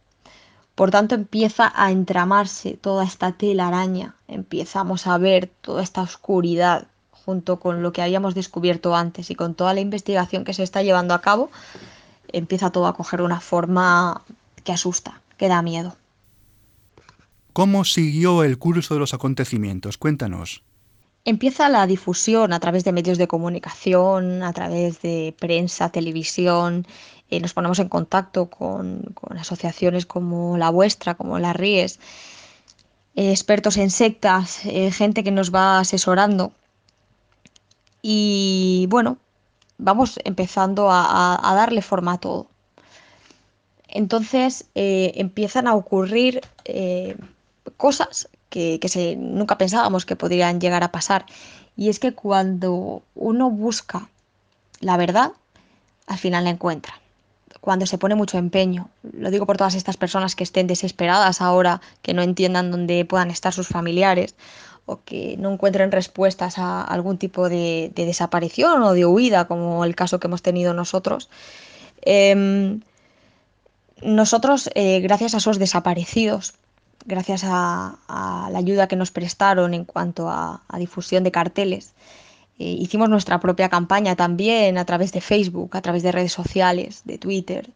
Por 0.75 0.91
tanto, 0.91 1.15
empieza 1.15 1.71
a 1.75 1.91
entramarse 1.91 2.77
toda 2.77 3.03
esta 3.03 3.33
telaraña, 3.33 4.15
empezamos 4.27 5.07
a 5.07 5.17
ver 5.17 5.51
toda 5.61 5.83
esta 5.83 6.01
oscuridad 6.01 6.87
junto 7.11 7.59
con 7.59 7.83
lo 7.83 7.91
que 7.91 8.01
habíamos 8.01 8.35
descubierto 8.35 8.95
antes 8.95 9.29
y 9.29 9.35
con 9.35 9.53
toda 9.53 9.73
la 9.73 9.81
investigación 9.81 10.43
que 10.43 10.53
se 10.53 10.63
está 10.63 10.81
llevando 10.81 11.13
a 11.13 11.21
cabo, 11.21 11.51
empieza 12.29 12.71
todo 12.71 12.87
a 12.87 12.95
coger 12.95 13.21
una 13.21 13.39
forma 13.39 14.23
que 14.63 14.71
asusta, 14.71 15.21
que 15.37 15.47
da 15.47 15.61
miedo. 15.61 15.95
¿Cómo 17.53 17.83
siguió 17.83 18.43
el 18.43 18.57
curso 18.57 18.93
de 18.93 19.01
los 19.01 19.13
acontecimientos? 19.13 19.97
Cuéntanos. 19.97 20.63
Empieza 21.23 21.69
la 21.69 21.85
difusión 21.85 22.53
a 22.53 22.59
través 22.59 22.83
de 22.83 22.93
medios 22.93 23.17
de 23.19 23.27
comunicación, 23.27 24.41
a 24.41 24.53
través 24.53 25.01
de 25.01 25.35
prensa, 25.37 25.89
televisión, 25.89 26.87
eh, 27.31 27.39
nos 27.39 27.53
ponemos 27.53 27.79
en 27.79 27.87
contacto 27.87 28.49
con, 28.49 29.15
asociaciones 29.39 30.05
como 30.05 30.57
la 30.57 30.69
vuestra, 30.69 31.15
como 31.15 31.39
la 31.39 31.53
RIES, 31.53 31.97
eh, 33.15 33.31
expertos 33.31 33.77
en 33.77 33.89
sectas, 33.89 34.65
eh, 34.65 34.91
gente 34.91 35.23
que 35.23 35.31
nos 35.31 35.53
va 35.55 35.79
asesorando. 35.79 36.51
Y 38.01 38.85
bueno, 38.89 39.17
vamos 39.77 40.19
empezando 40.25 40.89
a, 40.91 41.39
darle 41.55 41.81
forma 41.81 42.13
a 42.13 42.17
todo. 42.17 42.47
Entonces 43.87 44.65
empiezan 44.73 45.67
a 45.67 45.75
ocurrir 45.75 46.41
cosas 47.77 48.29
que, 48.49 48.79
que 48.79 49.15
nunca 49.17 49.57
pensábamos 49.57 50.05
que 50.05 50.15
podrían 50.15 50.59
llegar 50.59 50.83
a 50.83 50.91
pasar. 50.91 51.25
Y 51.77 51.89
es 51.89 51.99
que 51.99 52.13
cuando 52.13 53.03
uno 53.15 53.49
busca 53.51 54.09
la 54.79 54.97
verdad, 54.97 55.33
al 56.07 56.17
final 56.17 56.45
la 56.45 56.49
encuentra 56.49 57.00
cuando 57.61 57.85
se 57.85 57.99
pone 57.99 58.15
mucho 58.15 58.37
empeño. 58.37 58.89
Lo 59.13 59.29
digo 59.29 59.45
por 59.45 59.55
todas 59.55 59.75
estas 59.75 59.95
personas 59.95 60.35
que 60.35 60.43
estén 60.43 60.67
desesperadas 60.67 61.41
ahora, 61.41 61.79
que 62.01 62.13
no 62.13 62.23
entiendan 62.23 62.71
dónde 62.71 63.05
puedan 63.05 63.29
estar 63.29 63.53
sus 63.53 63.67
familiares 63.67 64.35
o 64.87 65.03
que 65.05 65.37
no 65.37 65.53
encuentren 65.53 65.91
respuestas 65.91 66.57
a 66.57 66.81
algún 66.83 67.19
tipo 67.19 67.47
de, 67.49 67.91
desaparición 67.95 68.81
o 68.81 68.93
de 68.93 69.05
huida, 69.05 69.45
como 69.45 69.85
el 69.85 69.95
caso 69.95 70.19
que 70.19 70.27
hemos 70.27 70.41
tenido 70.41 70.73
nosotros. 70.73 71.29
Em, 72.01 72.81
nosotros, 74.01 74.71
eh, 74.73 74.99
gracias 74.99 75.35
a 75.35 75.37
esos 75.37 75.59
desaparecidos, 75.59 76.55
gracias 77.05 77.43
a, 77.45 77.99
la 78.51 78.57
ayuda 78.57 78.87
que 78.87 78.95
nos 78.95 79.11
prestaron 79.11 79.75
en 79.75 79.85
cuanto 79.85 80.29
a 80.29 80.61
difusión 80.79 81.23
de 81.23 81.31
carteles, 81.31 81.93
eh, 82.61 82.77
hicimos 82.77 83.09
nuestra 83.09 83.39
propia 83.39 83.69
campaña 83.69 84.15
también 84.15 84.77
a 84.77 84.85
través 84.85 85.11
de 85.13 85.19
Facebook, 85.19 85.75
a 85.75 85.81
través 85.81 86.03
de 86.03 86.11
redes 86.11 86.31
sociales, 86.31 87.01
de 87.05 87.17
Twitter. 87.17 87.71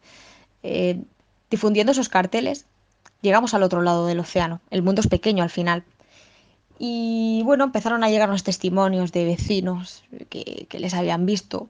Eh, 0.62 1.02
difundiendo 1.50 1.92
esos 1.92 2.08
carteles, 2.08 2.66
llegamos 3.24 3.56
al 3.56 3.64
otro 3.64 3.82
lado 3.82 4.06
del 4.06 4.20
océano. 4.20 4.62
El 4.70 4.84
mundo 4.84 5.02
es 5.02 5.08
pequeño 5.08 5.42
al 5.42 5.50
final. 5.50 5.84
Y 6.78 7.42
bueno, 7.46 7.64
empezaron 7.64 8.04
a 8.04 8.12
llegar 8.12 8.30
los 8.30 8.44
testimonios 8.44 9.12
de 9.12 9.26
vecinos 9.26 10.04
que, 10.30 10.68
les 10.72 10.94
habían 10.94 11.26
visto, 11.26 11.68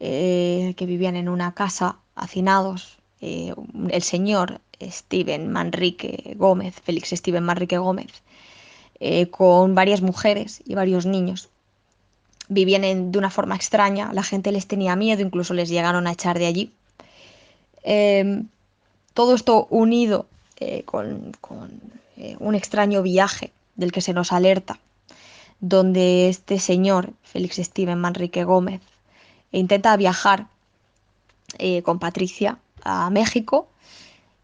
eh, 0.00 0.74
que 0.76 0.86
vivían 0.86 1.14
en 1.14 1.28
una 1.28 1.54
casa 1.54 1.98
hacinados. 2.16 2.98
el 3.20 4.02
señor 4.02 4.60
Steven 4.82 5.52
Manrique 5.52 6.34
Gómez, 6.36 6.74
Félix 6.82 7.10
Steven 7.10 7.44
Manrique 7.44 7.78
Gómez, 7.78 8.10
con 9.30 9.76
varias 9.76 10.02
mujeres 10.02 10.62
y 10.66 10.74
varios 10.74 11.06
niños 11.06 11.49
vivían 12.50 13.12
de 13.12 13.18
una 13.18 13.30
forma 13.30 13.56
extraña, 13.56 14.12
la 14.12 14.22
gente 14.22 14.52
les 14.52 14.66
tenía 14.66 14.96
miedo, 14.96 15.22
incluso 15.22 15.54
les 15.54 15.70
llegaron 15.70 16.06
a 16.06 16.12
echar 16.12 16.38
de 16.38 16.46
allí. 16.46 16.72
Em, 17.82 18.48
todo 19.14 19.34
esto 19.34 19.66
unido 19.70 20.26
eh, 20.58 20.82
con, 20.84 21.32
eh, 22.16 22.36
un 22.38 22.54
extraño 22.54 23.02
viaje 23.02 23.52
del 23.76 23.92
que 23.92 24.02
se 24.02 24.12
nos 24.12 24.32
alerta, 24.32 24.78
donde 25.60 26.28
este 26.28 26.58
señor, 26.58 27.12
Félix 27.22 27.56
Steven 27.56 27.98
Manrique 27.98 28.44
Gómez, 28.44 28.82
intenta 29.52 29.96
viajar 29.96 30.48
eh, 31.58 31.82
con 31.82 31.98
Patricia 31.98 32.58
a 32.82 33.10
México 33.10 33.68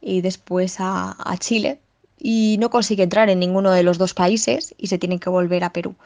y 0.01 0.21
después 0.21 0.77
a, 0.79 1.17
Chile 1.39 1.81
y 2.19 2.57
no 2.61 2.71
consigue 2.71 3.03
entrar 3.03 3.29
en 3.31 3.41
ninguno 3.41 3.73
de 3.73 3.83
los 3.83 3.99
dos 3.99 4.15
países 4.15 4.75
y 4.79 4.87
se 4.87 4.99
tiene 4.99 5.19
que 5.19 5.29
volver 5.29 5.65
a 5.65 5.73
Perú. 5.73 5.97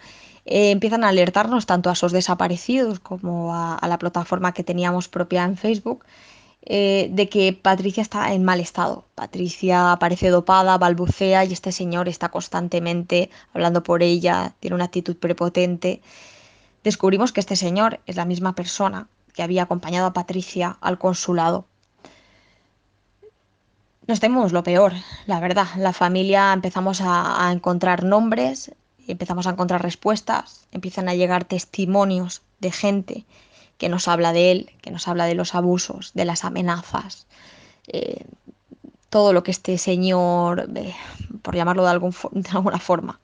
Eh, 0.50 0.72
empiezan 0.72 1.04
a 1.04 1.10
alertarnos 1.10 1.64
tanto 1.64 1.90
a 1.90 1.92
esos 1.92 2.10
desaparecidos 2.10 2.98
como 2.98 3.54
a, 3.54 3.78
la 3.86 3.98
plataforma 3.98 4.52
que 4.52 4.64
teníamos 4.64 5.08
propia 5.08 5.44
en 5.44 5.56
Facebook 5.56 6.04
eh, 6.62 7.08
de 7.12 7.28
que 7.28 7.52
Patricia 7.52 8.02
está 8.02 8.32
en 8.32 8.42
mal 8.44 8.58
estado. 8.58 9.04
Patricia 9.14 9.92
aparece 9.92 10.28
dopada, 10.28 10.76
balbucea 10.76 11.44
y 11.44 11.52
este 11.52 11.70
señor 11.70 12.08
está 12.08 12.30
constantemente 12.30 13.30
hablando 13.54 13.84
por 13.84 14.02
ella, 14.02 14.54
tiene 14.58 14.74
una 14.74 14.86
actitud 14.86 15.16
prepotente. 15.16 16.02
Descubrimos 16.82 17.32
que 17.32 17.40
este 17.40 17.54
señor 17.54 18.00
es 18.06 18.16
la 18.16 18.24
misma 18.24 18.56
persona 18.56 19.06
que 19.34 19.44
había 19.44 19.62
acompañado 19.62 20.08
a 20.08 20.12
Patricia 20.12 20.78
al 20.80 20.98
consulado. 20.98 21.66
Nos 24.08 24.18
tememos 24.18 24.50
lo 24.52 24.64
peor, 24.64 24.94
la 25.26 25.38
verdad. 25.38 25.68
La 25.76 25.92
familia 25.92 26.52
empezamos 26.52 27.00
a 27.02 27.48
encontrar 27.52 28.02
nombres, 28.02 28.72
empezamos 29.10 29.46
a 29.46 29.50
encontrar 29.50 29.82
respuestas, 29.82 30.66
empiezan 30.72 31.08
a 31.08 31.14
llegar 31.14 31.44
testimonios 31.44 32.42
de 32.60 32.72
gente 32.72 33.24
que 33.78 33.88
nos 33.88 34.08
habla 34.08 34.32
de 34.32 34.52
él, 34.52 34.70
que 34.82 34.90
nos 34.90 35.08
habla 35.08 35.26
de 35.26 35.34
los 35.34 35.54
abusos, 35.54 36.12
de 36.14 36.26
las 36.26 36.44
amenazas, 36.44 37.26
eh, 37.88 38.24
todo 39.08 39.32
lo 39.32 39.42
que 39.42 39.50
este 39.50 39.78
señor, 39.78 40.68
eh, 40.76 40.94
por 41.42 41.56
llamarlo 41.56 41.82
de, 41.82 41.90
alguna 42.52 42.78
forma, 42.78 43.18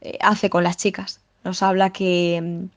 eh, 0.00 0.18
hace 0.20 0.50
con 0.50 0.64
las 0.64 0.76
chicas. 0.76 1.20
Nos 1.44 1.62
habla 1.62 1.90
que, 1.90 2.68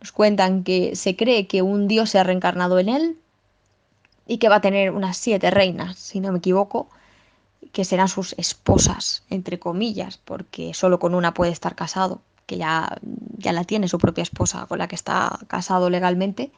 Nos 0.00 0.12
cuentan 0.12 0.64
que 0.64 0.96
se 0.96 1.16
cree 1.16 1.46
que 1.46 1.62
un 1.62 1.88
dios 1.88 2.10
se 2.10 2.18
ha 2.18 2.24
reencarnado 2.24 2.78
en 2.78 2.88
él 2.88 3.16
y 4.26 4.38
que 4.38 4.48
va 4.48 4.56
a 4.56 4.60
tener 4.60 4.90
unas 4.90 5.16
siete 5.16 5.50
reinas, 5.50 5.96
si 5.96 6.20
no 6.20 6.32
me 6.32 6.38
equivoco, 6.38 6.88
que 7.72 7.84
serán 7.84 8.08
sus 8.08 8.34
esposas, 8.38 9.22
entre 9.30 9.58
comillas, 9.58 10.18
porque 10.18 10.74
solo 10.74 10.98
con 10.98 11.14
una 11.14 11.34
puede 11.34 11.52
estar 11.52 11.74
casado, 11.74 12.20
que 12.46 12.58
ya, 12.58 12.98
ya 13.36 13.52
la 13.52 13.64
tiene 13.64 13.88
su 13.88 13.98
propia 13.98 14.22
esposa 14.22 14.66
con 14.66 14.78
la 14.78 14.88
que 14.88 14.94
está 14.94 15.38
casado 15.48 15.90
legalmente, 15.90 16.52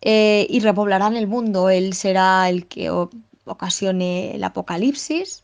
eh, 0.00 0.46
y 0.48 0.60
repoblarán 0.60 1.16
el 1.16 1.26
mundo. 1.26 1.70
Él 1.70 1.94
será 1.94 2.48
el 2.48 2.66
que 2.66 2.90
ocasione 3.44 4.34
el 4.34 4.44
apocalipsis, 4.44 5.42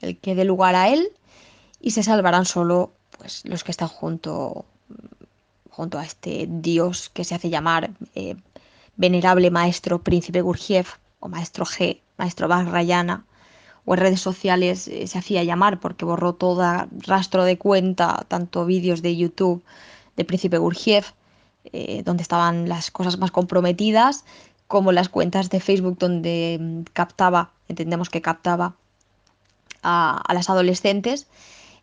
el 0.00 0.18
que 0.18 0.34
dé 0.34 0.44
lugar 0.44 0.74
a 0.74 0.88
él, 0.88 1.08
y 1.80 1.92
se 1.92 2.02
salvarán 2.02 2.44
solo 2.44 2.92
pues, 3.18 3.42
los 3.44 3.64
que 3.64 3.70
están 3.70 3.88
junto, 3.88 4.64
junto 5.70 5.98
a 5.98 6.04
este 6.04 6.46
dios 6.48 7.10
que 7.10 7.24
se 7.24 7.34
hace 7.34 7.50
llamar 7.50 7.90
eh, 8.14 8.36
venerable 8.96 9.50
maestro 9.50 10.02
príncipe 10.02 10.42
Gurgiev 10.42 10.86
o 11.20 11.28
maestro 11.28 11.64
G, 11.64 12.00
maestro 12.18 12.48
Bagrayana, 12.48 13.24
o 13.84 13.94
en 13.94 14.00
redes 14.00 14.20
sociales 14.20 14.88
eh, 14.88 15.06
se 15.06 15.18
hacía 15.18 15.42
llamar 15.44 15.80
porque 15.80 16.04
borró 16.04 16.34
todo 16.34 16.62
rastro 17.06 17.44
de 17.44 17.58
cuenta, 17.58 18.24
tanto 18.28 18.66
vídeos 18.66 19.02
de 19.02 19.16
YouTube 19.16 19.62
de 20.16 20.24
príncipe 20.24 20.58
Gurgiev, 20.58 21.04
eh, 21.72 22.02
donde 22.04 22.22
estaban 22.22 22.68
las 22.68 22.90
cosas 22.90 23.18
más 23.18 23.30
comprometidas, 23.30 24.24
como 24.66 24.92
las 24.92 25.08
cuentas 25.08 25.50
de 25.50 25.60
Facebook 25.60 25.98
donde 25.98 26.58
mm, 26.60 26.82
captaba, 26.92 27.50
entendemos 27.68 28.08
que 28.08 28.22
captaba 28.22 28.76
a, 29.82 30.22
las 30.32 30.50
adolescentes. 30.50 31.26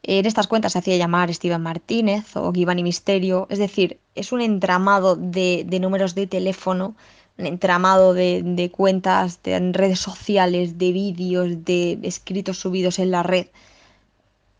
En 0.04 0.26
estas 0.26 0.48
cuentas 0.48 0.74
se 0.74 0.80
hacía 0.80 0.98
llamar 0.98 1.34
Steven 1.34 1.62
Martínez 1.62 2.36
o 2.36 2.54
Givani 2.54 2.84
Misterio, 2.84 3.48
es 3.50 3.60
decir, 3.60 4.00
es 4.16 4.32
un 4.32 4.42
entramado 4.42 5.16
de, 5.16 5.66
números 5.82 6.16
de 6.16 6.28
teléfono, 6.28 6.96
entramado 7.38 8.14
de, 8.14 8.42
de 8.44 8.70
cuentas 8.72 9.42
de 9.44 9.60
redes 9.74 10.00
sociales, 10.00 10.78
de 10.78 10.92
vídeos, 10.92 11.66
de 11.66 12.00
escritos 12.04 12.60
subidos 12.60 13.00
en 13.00 13.12
la 13.12 13.24
red. 13.24 13.48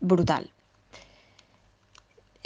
Brutal. 0.00 0.50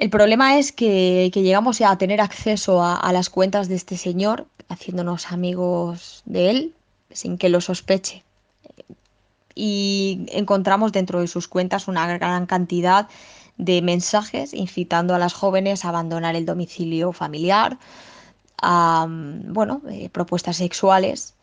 El 0.03 0.11
problema 0.11 0.59
es 0.59 0.73
que, 0.73 1.31
llegamos 1.33 1.81
a 1.81 1.97
tener 1.97 2.21
acceso 2.21 2.83
a, 2.83 3.13
las 3.13 3.31
cuentas 3.31 3.69
de 3.69 3.77
este 3.77 3.97
señor, 3.97 4.49
haciéndonos 4.69 5.31
amigos 5.31 6.23
de 6.25 6.51
él, 6.51 6.75
sin 7.13 7.39
que 7.39 7.49
lo 7.49 7.61
sospeche. 7.61 8.25
Y 9.55 10.27
encontramos 10.33 10.91
dentro 10.91 11.21
de 11.21 11.29
sus 11.29 11.47
cuentas 11.47 11.87
una 11.87 12.19
gran 12.19 12.47
cantidad 12.47 13.09
de 13.59 13.81
mensajes 13.81 14.55
incitando 14.55 15.15
a 15.15 15.21
las 15.21 15.35
jóvenes 15.35 15.85
a 15.85 15.91
abandonar 15.91 16.35
el 16.35 16.47
domicilio 16.47 17.13
familiar, 17.13 17.79
bueno, 18.63 19.83
eh, 19.91 20.09
propuestas 20.11 20.57
sexuales. 20.57 21.35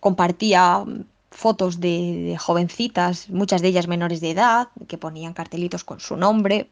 Compartía 0.00 0.84
fotos 1.30 1.80
de, 1.80 2.30
de, 2.30 2.38
jovencitas, 2.38 3.28
muchas 3.28 3.60
de 3.60 3.68
ellas 3.68 3.88
menores 3.88 4.20
de 4.20 4.30
edad, 4.30 4.68
que 4.88 4.98
ponían 4.98 5.34
cartelitos 5.34 5.84
con 5.84 6.00
su 6.00 6.16
nombre. 6.16 6.68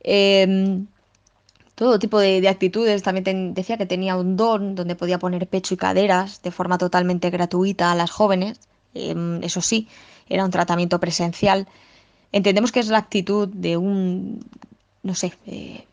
Em, 0.00 0.86
todo 1.74 1.98
tipo 1.98 2.18
de, 2.18 2.46
actitudes. 2.48 3.02
También 3.02 3.54
decía 3.54 3.78
que 3.78 3.86
tenía 3.86 4.16
un 4.16 4.36
don 4.36 4.74
donde 4.74 4.96
podía 4.96 5.18
poner 5.18 5.46
pecho 5.46 5.74
y 5.74 5.76
caderas 5.76 6.42
de 6.42 6.50
forma 6.50 6.78
totalmente 6.78 7.30
gratuita 7.30 7.92
a 7.92 7.94
las 7.94 8.10
jóvenes. 8.10 8.60
Em, 8.94 9.42
eso 9.42 9.60
sí, 9.60 9.88
era 10.28 10.44
un 10.44 10.50
tratamiento 10.50 10.98
presencial. 11.00 11.66
Entendemos 12.32 12.72
que 12.72 12.80
es 12.80 12.88
la 12.88 12.98
actitud 12.98 13.48
de 13.48 13.76
un, 13.76 14.44
no 15.02 15.14
sé, 15.14 15.32
eh, 15.46 15.84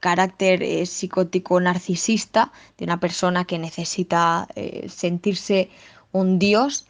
carácter 0.00 0.62
eh, 0.62 0.86
psicótico 0.86 1.60
narcisista, 1.60 2.52
de 2.78 2.84
una 2.84 3.00
persona 3.00 3.44
que 3.44 3.58
necesita 3.58 4.48
eh, 4.56 4.88
sentirse 4.88 5.70
un 6.12 6.38
dios 6.38 6.86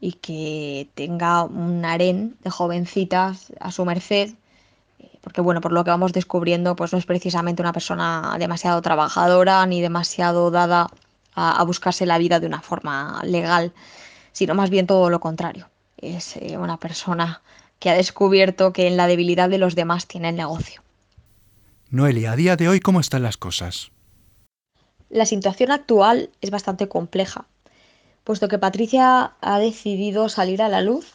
y 0.00 0.12
que 0.14 0.88
tenga 0.94 1.44
un 1.44 1.84
harén 1.84 2.36
de 2.42 2.50
jovencitas 2.50 3.52
a 3.60 3.70
su 3.70 3.84
merced 3.84 4.34
porque 5.24 5.40
bueno, 5.40 5.62
por 5.62 5.72
lo 5.72 5.84
que 5.84 5.90
vamos 5.90 6.12
descubriendo, 6.12 6.76
pues 6.76 6.92
no 6.92 6.98
es 6.98 7.06
precisamente 7.06 7.62
una 7.62 7.72
persona 7.72 8.36
demasiado 8.38 8.82
trabajadora 8.82 9.64
ni 9.64 9.80
demasiado 9.80 10.50
dada 10.50 10.88
a, 11.34 11.64
buscarse 11.64 12.04
la 12.04 12.18
vida 12.18 12.40
de 12.40 12.46
una 12.46 12.60
forma 12.60 13.22
legal, 13.24 13.72
sino 14.32 14.54
más 14.54 14.68
bien 14.68 14.86
todo 14.86 15.08
lo 15.08 15.20
contrario. 15.20 15.70
Es 15.96 16.36
eh, 16.36 16.58
una 16.58 16.76
persona 16.76 17.40
que 17.78 17.88
ha 17.88 17.94
descubierto 17.94 18.74
que 18.74 18.86
en 18.86 18.98
la 18.98 19.06
debilidad 19.06 19.48
de 19.48 19.56
los 19.56 19.74
demás 19.74 20.06
tiene 20.06 20.28
el 20.28 20.36
negocio. 20.36 20.83
Noelia, 21.94 22.32
a 22.32 22.36
día 22.36 22.56
de 22.56 22.68
hoy, 22.68 22.80
¿cómo 22.80 22.98
están 22.98 23.22
las 23.22 23.36
cosas? 23.36 23.92
La 25.10 25.26
situación 25.26 25.70
actual 25.70 26.30
es 26.40 26.50
bastante 26.50 26.88
compleja, 26.88 27.46
puesto 28.24 28.48
que 28.48 28.58
Patricia 28.58 29.34
ha 29.40 29.58
decidido 29.60 30.28
salir 30.28 30.60
a 30.60 30.68
la 30.68 30.80
luz, 30.80 31.14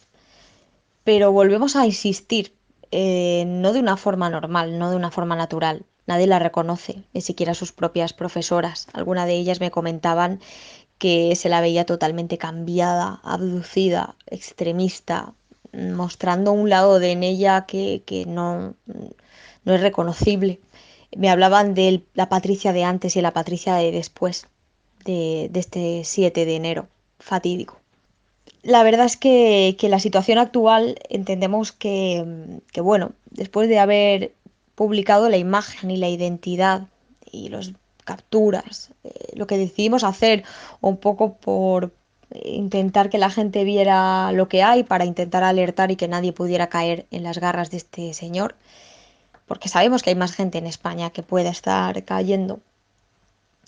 pero 1.04 1.34
volvemos 1.34 1.76
a 1.76 1.86
insistir 1.86 2.56
eh, 2.92 3.44
no 3.46 3.74
de 3.74 3.82
una 3.82 3.98
forma 3.98 4.30
normal, 4.30 4.80
no 4.80 4.90
de 4.90 4.96
una 4.96 5.12
forma 5.12 5.36
natural. 5.36 5.84
Nadie 6.08 6.28
la 6.28 6.40
reconoce, 6.40 7.04
ni 7.12 7.20
siquiera 7.20 7.56
sus 7.56 7.74
propias 7.74 8.14
profesoras. 8.14 8.88
Algunas 8.94 9.26
de 9.26 9.34
ellas 9.34 9.60
me 9.60 9.72
comentaban 9.72 10.40
que 10.98 11.36
se 11.36 11.50
la 11.50 11.60
veía 11.60 11.86
totalmente 11.86 12.38
cambiada, 12.38 13.20
abducida, 13.24 14.16
extremista, 14.28 15.34
mostrando 15.74 16.54
un 16.54 16.70
lado 16.70 17.00
de 17.00 17.12
en 17.12 17.24
ella 17.24 17.66
que, 17.66 18.02
no, 18.30 18.76
no 19.66 19.74
es 19.74 19.82
reconocible. 19.82 20.62
Me 21.16 21.30
hablaban 21.30 21.74
de 21.74 22.04
la 22.14 22.30
Patricia 22.30 22.74
de 22.74 22.84
antes 22.84 23.16
y 23.16 23.22
la 23.22 23.32
Patricia 23.32 23.76
de 23.76 23.92
después, 23.92 24.48
de, 25.06 25.50
este 25.54 26.04
7 26.04 26.46
de 26.46 26.56
enero, 26.56 26.88
fatídico. 27.20 27.80
La 28.62 28.84
verdad 28.84 29.06
es 29.06 29.18
que, 29.18 29.76
la 29.82 30.00
situación 30.00 30.38
actual 30.38 31.00
entendemos 31.10 31.72
que, 31.72 32.26
bueno, 32.76 33.14
después 33.32 33.70
de 33.70 33.80
haber 33.80 34.34
publicado 34.76 35.30
la 35.30 35.38
imagen 35.38 35.92
y 35.92 35.98
la 35.98 36.10
identidad 36.10 36.88
y 37.32 37.50
las 37.50 37.72
capturas, 38.06 38.92
eh, 39.04 39.10
lo 39.36 39.46
que 39.48 39.58
decidimos 39.58 40.04
hacer 40.04 40.44
un 40.82 40.98
poco 40.98 41.36
por 41.36 41.92
intentar 42.44 43.10
que 43.10 43.18
la 43.18 43.30
gente 43.30 43.64
viera 43.64 44.32
lo 44.32 44.48
que 44.48 44.64
hay, 44.64 44.84
para 44.84 45.06
intentar 45.06 45.44
alertar 45.44 45.92
y 45.92 45.96
que 45.96 46.08
nadie 46.08 46.34
pudiera 46.34 46.68
caer 46.68 47.06
en 47.12 47.24
las 47.24 47.40
garras 47.40 47.72
de 47.72 47.78
este 47.78 48.14
señor, 48.14 48.56
porque 49.50 49.68
sabemos 49.68 50.04
que 50.04 50.12
hay 50.12 50.16
más 50.16 50.34
gente 50.34 50.60
en 50.60 50.68
España 50.68 51.10
que 51.10 51.24
pueda 51.24 51.50
estar 51.50 52.06
cayendo. 52.06 52.60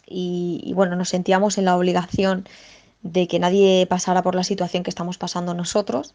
Y, 0.05 0.73
bueno, 0.75 0.95
nos 0.95 1.09
sentíamos 1.09 1.57
en 1.57 1.65
la 1.65 1.75
obligación 1.75 2.47
de 3.01 3.27
que 3.27 3.39
nadie 3.39 3.87
pasara 3.87 4.21
por 4.21 4.35
la 4.35 4.43
situación 4.43 4.83
que 4.83 4.91
estamos 4.91 5.17
pasando 5.17 5.55
nosotros, 5.55 6.13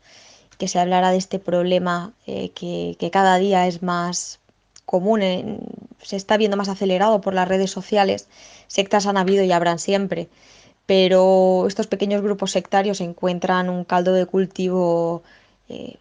que 0.56 0.68
se 0.68 0.78
hablara 0.78 1.10
de 1.10 1.16
este 1.16 1.40
problema 1.40 2.12
eh, 2.28 2.50
que, 2.50 3.10
cada 3.10 3.38
día 3.38 3.66
es 3.66 3.82
más 3.82 4.38
común, 4.84 5.20
se 6.00 6.16
está 6.16 6.36
viendo 6.36 6.56
más 6.56 6.68
acelerado 6.68 7.20
por 7.20 7.34
las 7.34 7.48
redes 7.48 7.72
sociales. 7.72 8.28
Sectas 8.68 9.06
han 9.06 9.16
habido 9.16 9.42
y 9.42 9.50
habrán 9.50 9.80
siempre, 9.80 10.28
pero 10.86 11.66
estos 11.66 11.88
pequeños 11.88 12.22
grupos 12.22 12.52
sectarios 12.52 13.00
encuentran 13.00 13.68
un 13.68 13.82
caldo 13.84 14.12
de 14.12 14.26
cultivo 14.26 15.24
eh, 15.68 15.96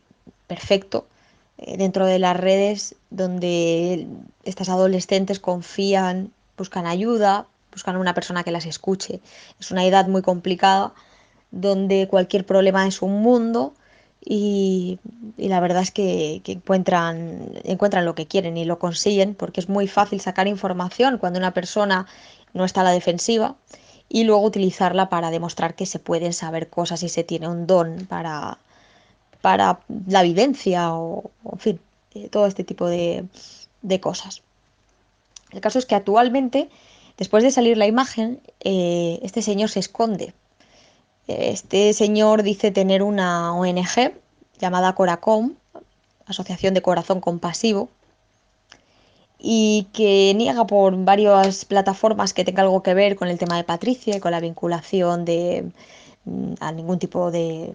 perfecto 0.45 1.07
eh, 1.07 1.14
dentro 1.57 2.05
de 2.05 2.19
las 2.19 2.37
redes 2.37 2.95
donde 3.09 4.07
estas 4.43 4.69
adolescentes 4.69 5.39
confían, 5.39 6.31
buscan 6.57 6.85
ayuda, 6.85 7.47
buscan 7.71 7.97
una 7.97 8.13
persona 8.13 8.43
que 8.43 8.51
las 8.51 8.65
escuche. 8.65 9.19
Es 9.59 9.71
una 9.71 9.85
edad 9.85 10.07
muy 10.07 10.21
complicada 10.21 10.93
donde 11.51 12.07
cualquier 12.07 12.45
problema 12.45 12.87
es 12.87 13.01
un 13.01 13.21
mundo 13.21 13.73
y, 14.23 14.99
la 15.37 15.59
verdad 15.59 15.83
es 15.83 15.91
que, 15.91 16.41
encuentran, 16.45 17.51
encuentran 17.63 18.05
lo 18.05 18.15
que 18.15 18.25
quieren 18.25 18.57
y 18.57 18.65
lo 18.65 18.79
consiguen 18.79 19.35
porque 19.35 19.61
es 19.61 19.69
muy 19.69 19.87
fácil 19.87 20.19
sacar 20.19 20.47
información 20.47 21.17
cuando 21.17 21.39
una 21.39 21.53
persona 21.53 22.07
no 22.53 22.65
está 22.65 22.81
a 22.81 22.85
la 22.85 22.91
defensiva 22.91 23.55
y 24.09 24.23
luego 24.23 24.43
utilizarla 24.43 25.09
para 25.09 25.31
demostrar 25.31 25.75
que 25.75 25.85
se 25.85 25.99
pueden 25.99 26.33
saber 26.33 26.69
cosas 26.69 27.03
y 27.03 27.09
se 27.09 27.23
tiene 27.23 27.47
un 27.47 27.67
don 27.67 28.05
para, 28.07 28.57
para 29.45 29.79
la 30.07 30.23
vivencia 30.23 30.95
o, 30.95 31.29
en 31.51 31.59
fin, 31.59 31.79
eh, 32.15 32.29
todo 32.29 32.47
este 32.47 32.63
tipo 32.63 32.87
de, 32.87 33.27
cosas. 34.01 34.41
El 35.51 35.61
caso 35.61 35.77
es 35.77 35.85
que 35.85 35.93
actualmente 35.93 36.67
Después 37.17 37.45
de 37.45 37.51
salir 37.51 37.77
la 37.77 37.85
imagen, 37.85 38.41
eh, 38.59 39.19
este 39.21 39.41
señor 39.41 39.69
se 39.69 39.79
esconde. 39.79 40.33
Este 41.27 41.93
señor 41.93 42.43
dice 42.43 42.71
tener 42.71 43.01
una 43.01 43.55
ONG 43.55 44.11
llamada 44.59 44.95
Coracom, 44.95 45.53
Asociación 46.25 46.73
de 46.73 46.81
Corazón 46.81 47.21
Compasivo, 47.21 47.87
y 49.39 49.87
que 49.93 50.33
niega 50.35 50.67
por 50.67 50.93
varias 51.05 51.63
plataformas 51.63 52.33
que 52.33 52.43
tenga 52.43 52.63
algo 52.63 52.83
que 52.83 52.93
ver 52.93 53.15
con 53.15 53.29
el 53.29 53.37
tema 53.37 53.55
de 53.55 53.63
Patricia 53.63 54.17
y 54.17 54.19
con 54.19 54.31
la 54.31 54.41
vinculación 54.41 55.23
de 55.23 55.71
mm, 56.25 56.55
a 56.59 56.73
ningún 56.73 56.99
tipo 56.99 57.31
de 57.31 57.73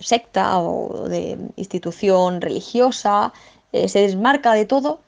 secta 0.00 0.58
o 0.58 1.08
de 1.08 1.38
institución 1.56 2.40
religiosa, 2.40 3.32
eh, 3.72 3.88
se 3.88 4.00
desmarca 4.00 4.52
de 4.52 4.66
todo 4.66 5.00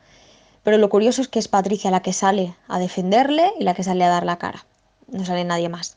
Pero 0.65 0.79
lo 0.79 0.89
curioso 0.89 1.23
es 1.23 1.29
que 1.29 1.39
es 1.39 1.47
Patricia 1.47 1.93
la 1.93 2.03
que 2.03 2.13
sale 2.13 2.57
a 2.67 2.81
defenderle 2.81 3.53
y 3.61 3.63
la 3.63 3.75
que 3.75 3.85
sale 3.85 4.03
a 4.03 4.09
dar 4.09 4.27
la 4.27 4.39
cara. 4.39 4.67
No 5.07 5.25
sale 5.25 5.45
nadie 5.45 5.69
más. 5.69 5.97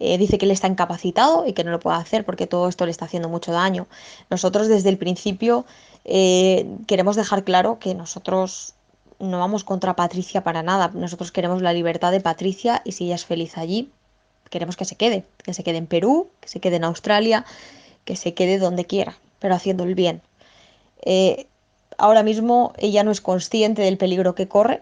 Eh, 0.00 0.18
dice 0.18 0.38
que 0.38 0.44
él 0.44 0.50
está 0.50 0.66
incapacitado 0.66 1.46
y 1.46 1.52
que 1.52 1.62
no 1.62 1.70
lo 1.70 1.78
puede 1.78 1.96
hacer 1.96 2.24
porque 2.24 2.48
todo 2.48 2.68
esto 2.68 2.84
le 2.84 2.90
está 2.90 3.04
haciendo 3.04 3.28
mucho 3.28 3.52
daño. 3.52 3.86
Nosotros 4.28 4.66
desde 4.66 4.88
el 4.88 4.98
principio 4.98 5.64
eh, 6.04 6.66
queremos 6.88 7.14
dejar 7.14 7.44
claro 7.44 7.78
que 7.78 7.94
nosotros 7.94 8.74
no 9.20 9.38
vamos 9.38 9.62
contra 9.62 9.94
Patricia 9.94 10.42
para 10.42 10.64
nada. 10.64 10.90
Nosotros 10.92 11.30
queremos 11.30 11.62
la 11.62 11.72
libertad 11.72 12.10
de 12.10 12.20
Patricia 12.20 12.82
y 12.84 12.90
si 12.90 13.04
ella 13.04 13.14
es 13.14 13.24
feliz 13.24 13.56
allí, 13.56 13.90
queremos 14.50 14.76
que 14.76 14.84
se 14.84 14.96
quede. 14.96 15.24
Que 15.44 15.54
se 15.54 15.62
quede 15.62 15.78
en 15.78 15.86
Perú, 15.86 16.28
que 16.40 16.48
se 16.48 16.60
quede 16.60 16.76
en 16.76 16.84
Australia, 16.84 17.46
que 18.06 18.16
se 18.16 18.32
quede 18.32 18.58
donde 18.58 18.86
quiera, 18.86 19.18
pero 19.38 19.54
haciendo 19.54 19.84
el 19.84 19.94
bien. 19.94 20.22
Eh, 21.02 21.46
ahora 21.98 22.22
mismo 22.22 22.72
ella 22.78 23.04
no 23.04 23.10
es 23.10 23.20
consciente 23.20 23.82
del 23.82 23.98
peligro 23.98 24.34
que 24.34 24.48
corre, 24.48 24.80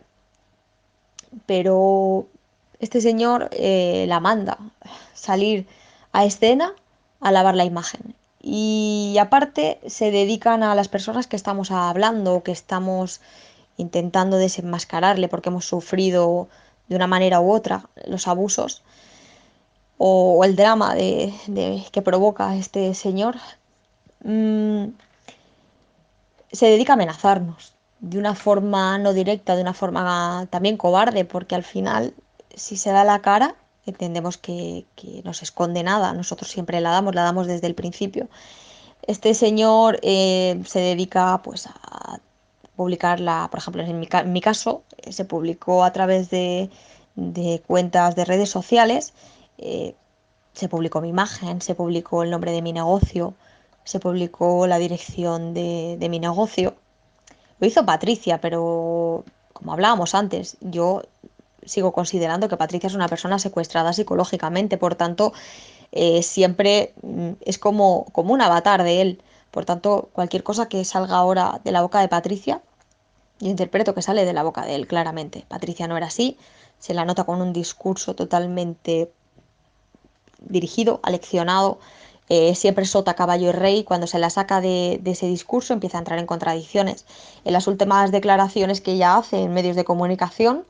pero 1.46 2.28
este 2.78 3.00
señor 3.00 3.50
la 3.52 4.20
manda 4.20 4.58
salir 5.14 5.66
a 6.12 6.24
escena 6.24 6.72
a 7.20 7.32
lavar 7.32 7.56
la 7.56 7.64
imagen. 7.64 8.14
Y 8.40 9.16
aparte 9.18 9.80
se 9.86 10.10
dedican 10.10 10.62
a 10.62 10.74
las 10.74 10.88
personas 10.88 11.26
que 11.26 11.36
estamos 11.36 11.70
hablando, 11.70 12.42
que 12.42 12.52
estamos 12.52 13.20
intentando 13.78 14.36
desenmascararle 14.36 15.28
porque 15.28 15.48
hemos 15.48 15.64
sufrido 15.64 16.48
de 16.88 16.96
una 16.96 17.06
manera 17.06 17.40
u 17.40 17.50
otra 17.50 17.88
los 18.06 18.28
abusos 18.28 18.82
o, 19.98 20.44
el 20.44 20.56
drama 20.56 20.94
de, 20.94 21.32
que 21.92 22.02
provoca 22.02 22.56
este 22.56 22.94
señor, 22.94 23.36
mm, 24.24 24.86
se 26.52 26.66
dedica 26.66 26.92
a 26.92 26.94
amenazarnos 26.94 27.74
de 28.00 28.18
una 28.18 28.34
forma 28.34 28.98
no 28.98 29.12
directa, 29.12 29.56
de 29.56 29.62
una 29.62 29.74
forma 29.74 30.46
también 30.50 30.76
cobarde, 30.76 31.24
porque 31.24 31.54
al 31.54 31.64
final, 31.64 32.14
si 32.54 32.76
se 32.76 32.90
da 32.90 33.04
la 33.04 33.20
cara, 33.22 33.56
entendemos 33.86 34.36
que, 34.38 34.86
no 35.24 35.32
se 35.34 35.44
esconde 35.44 35.82
nada, 35.82 36.12
nosotros 36.12 36.50
siempre 36.50 36.80
la 36.80 36.90
damos, 36.90 37.14
la 37.14 37.22
damos 37.22 37.46
desde 37.46 37.66
el 37.66 37.74
principio. 37.74 38.28
Este 39.06 39.34
señor 39.34 39.98
eh, 40.02 40.62
se 40.66 40.80
dedica 40.80 41.40
pues 41.42 41.66
a 41.66 42.20
publicarla, 42.76 43.48
por 43.50 43.58
ejemplo, 43.58 43.82
en 43.82 44.32
mi, 44.32 44.40
caso, 44.40 44.82
eh, 44.98 45.12
se 45.12 45.24
publicó 45.24 45.84
a 45.84 45.92
través 45.92 46.30
de, 46.30 46.70
cuentas 47.66 48.16
de 48.16 48.24
redes 48.24 48.50
sociales, 48.50 49.14
eh, 49.58 49.94
se 50.52 50.68
publicó 50.68 51.00
mi 51.00 51.08
imagen, 51.08 51.60
se 51.60 51.74
publicó 51.74 52.22
el 52.22 52.30
nombre 52.30 52.52
de 52.52 52.62
mi 52.62 52.72
negocio, 52.72 53.34
se 53.84 54.00
publicó 54.00 54.66
la 54.66 54.78
dirección 54.78 55.54
de, 55.54 55.96
de 55.98 56.08
mi 56.08 56.20
negocio. 56.20 56.74
Lo 57.58 57.66
hizo 57.66 57.84
Patricia, 57.84 58.40
pero 58.40 59.24
como 59.52 59.72
hablábamos 59.72 60.14
antes, 60.14 60.56
yo 60.60 61.02
sigo 61.64 61.92
considerando 61.92 62.48
que 62.48 62.56
Patricia 62.56 62.86
es 62.88 62.94
una 62.94 63.08
persona 63.08 63.38
secuestrada 63.38 63.92
psicológicamente, 63.92 64.76
por 64.76 64.94
tanto, 64.94 65.32
eh, 65.92 66.22
siempre 66.22 66.92
mm, 67.02 67.32
es 67.40 67.58
como, 67.58 68.06
como 68.12 68.34
un 68.34 68.42
avatar 68.42 68.82
de 68.82 69.00
él. 69.00 69.22
Por 69.50 69.64
tanto, 69.64 70.10
cualquier 70.12 70.42
cosa 70.42 70.68
que 70.68 70.84
salga 70.84 71.16
ahora 71.16 71.60
de 71.64 71.72
la 71.72 71.82
boca 71.82 72.00
de 72.00 72.08
Patricia, 72.08 72.62
yo 73.40 73.48
interpreto 73.48 73.94
que 73.94 74.02
sale 74.02 74.24
de 74.24 74.32
la 74.32 74.42
boca 74.42 74.64
de 74.66 74.74
él, 74.74 74.86
claramente. 74.86 75.44
Patricia 75.48 75.86
no 75.86 75.96
era 75.96 76.06
así, 76.06 76.36
se 76.78 76.94
la 76.94 77.04
nota 77.04 77.24
con 77.24 77.40
un 77.40 77.52
discurso 77.52 78.14
totalmente 78.14 79.12
dirigido, 80.48 81.00
aleccionado, 81.02 81.78
eh, 82.30 82.54
siempre 82.54 82.86
sota, 82.86 83.14
caballo 83.14 83.50
y 83.50 83.52
rey, 83.52 83.84
cuando 83.84 84.06
se 84.06 84.18
la 84.18 84.30
saca 84.30 84.60
de, 84.60 85.00
ese 85.04 85.26
discurso 85.26 85.74
empieza 85.74 85.98
a 85.98 86.00
entrar 86.00 86.18
en 86.18 86.26
contradicciones. 86.26 87.04
En 87.44 87.52
las 87.52 87.66
últimas 87.66 88.12
declaraciones 88.12 88.80
que 88.80 88.92
ella 88.92 89.16
hace 89.16 89.42
en 89.42 89.52
medios 89.52 89.76
de 89.76 89.84
comunicación, 89.84 90.64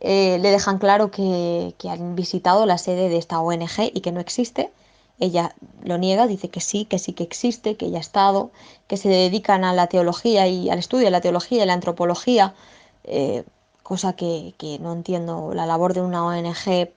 eh, 0.00 0.38
le 0.40 0.50
dejan 0.50 0.78
claro 0.78 1.10
que, 1.10 1.74
han 1.88 2.16
visitado 2.16 2.66
la 2.66 2.78
sede 2.78 3.08
de 3.08 3.18
esta 3.18 3.40
ONG 3.40 3.92
y 3.94 4.00
que 4.00 4.12
no 4.12 4.20
existe. 4.20 4.72
Ella 5.20 5.54
lo 5.84 5.98
niega, 5.98 6.26
dice 6.26 6.48
que 6.48 6.60
sí, 6.60 6.86
que 6.86 6.98
sí 6.98 7.12
que 7.12 7.24
existe, 7.24 7.76
que 7.76 7.86
ella 7.86 7.98
ha 7.98 8.00
estado, 8.00 8.50
que 8.88 8.96
se 8.96 9.08
dedican 9.08 9.64
a 9.64 9.74
la 9.74 9.86
teología 9.88 10.48
y 10.48 10.70
al 10.70 10.78
estudio 10.78 11.04
de 11.04 11.10
la 11.12 11.20
teología 11.20 11.62
y 11.62 11.66
la 11.66 11.74
antropología, 11.74 12.54
eh, 13.04 13.44
cosa 13.82 14.14
que, 14.14 14.54
que, 14.58 14.78
no 14.80 14.92
entiendo 14.92 15.52
la 15.54 15.66
labor 15.66 15.94
de 15.94 16.00
una 16.00 16.24
ONG 16.24 16.90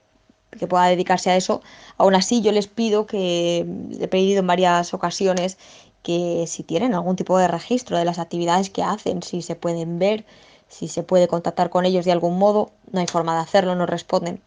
que 0.58 0.66
pueda 0.66 0.86
dedicarse 0.86 1.30
a 1.30 1.36
eso. 1.36 1.62
Aún 1.98 2.14
así, 2.14 2.42
yo 2.42 2.52
les 2.52 2.66
pido 2.66 3.06
que, 3.06 3.66
he 4.00 4.08
pedido 4.08 4.40
en 4.40 4.46
varias 4.46 4.94
ocasiones, 4.94 5.58
que 6.02 6.44
si 6.46 6.62
tienen 6.62 6.94
algún 6.94 7.16
tipo 7.16 7.38
de 7.38 7.48
registro 7.48 7.96
de 7.98 8.04
las 8.04 8.18
actividades 8.18 8.70
que 8.70 8.82
hacen, 8.82 9.22
si 9.22 9.42
se 9.42 9.56
pueden 9.56 9.98
ver, 9.98 10.24
si 10.68 10.88
se 10.88 11.02
puede 11.02 11.28
contactar 11.28 11.70
con 11.70 11.86
ellos 11.86 12.04
de 12.04 12.12
algún 12.12 12.38
modo, 12.38 12.70
no 12.92 13.00
hay 13.00 13.06
forma 13.06 13.34
de 13.34 13.40
hacerlo, 13.40 13.74
no 13.74 13.86
responden. 13.86 14.40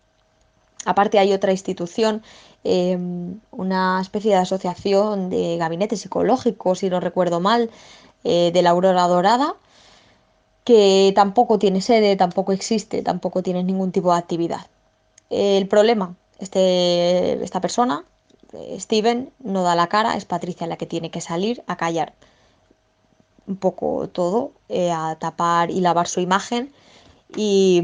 Aparte 0.85 1.19
hay 1.19 1.33
otra 1.33 1.51
institución, 1.51 2.23
em, 2.63 3.39
una 3.51 3.99
especie 4.01 4.31
de 4.31 4.37
asociación 4.37 5.29
de 5.29 5.57
gabinetes 5.57 6.01
psicológicos, 6.01 6.79
si 6.79 6.89
no 6.89 6.99
recuerdo 6.99 7.39
mal, 7.39 7.69
eh, 8.23 8.51
de 8.53 8.61
la 8.61 8.71
Aurora 8.71 9.07
Dorada, 9.07 9.55
que 10.63 11.11
tampoco 11.15 11.59
tiene 11.59 11.81
sede, 11.81 12.15
tampoco 12.17 12.51
existe, 12.51 13.01
tampoco 13.01 13.41
tiene 13.41 13.63
ningún 13.63 13.91
tipo 13.91 14.11
de 14.11 14.19
actividad. 14.19 14.67
El 15.29 15.67
problema, 15.67 16.15
este, 16.39 17.43
esta 17.43 17.61
persona, 17.61 18.05
Steven, 18.79 19.31
no 19.39 19.63
da 19.63 19.75
la 19.75 19.87
cara, 19.87 20.15
es 20.15 20.25
Patricia 20.25 20.67
la 20.67 20.77
que 20.77 20.85
tiene 20.85 21.11
que 21.11 21.21
salir 21.21 21.63
a 21.67 21.75
callar 21.75 22.13
un 23.47 23.55
poco 23.57 24.09
todo, 24.09 24.51
eh, 24.69 24.91
a 24.91 25.15
tapar 25.19 25.71
y 25.71 25.79
lavar 25.79 26.07
su 26.07 26.19
imagen. 26.19 26.71
Y 27.35 27.83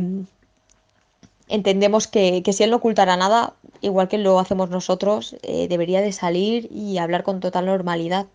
entendemos 1.47 2.07
que, 2.07 2.43
si 2.51 2.63
él 2.63 2.69
no 2.69 2.77
ocultara 2.77 3.17
nada, 3.17 3.53
igual 3.81 4.07
que 4.07 4.17
lo 4.17 4.39
hacemos 4.39 4.69
nosotros, 4.69 5.35
eh, 5.41 5.67
debería 5.67 6.01
de 6.01 6.11
salir 6.11 6.69
y 6.71 6.97
hablar 6.97 7.23
con 7.23 7.39
total 7.39 7.65
normalidad. 7.65 8.27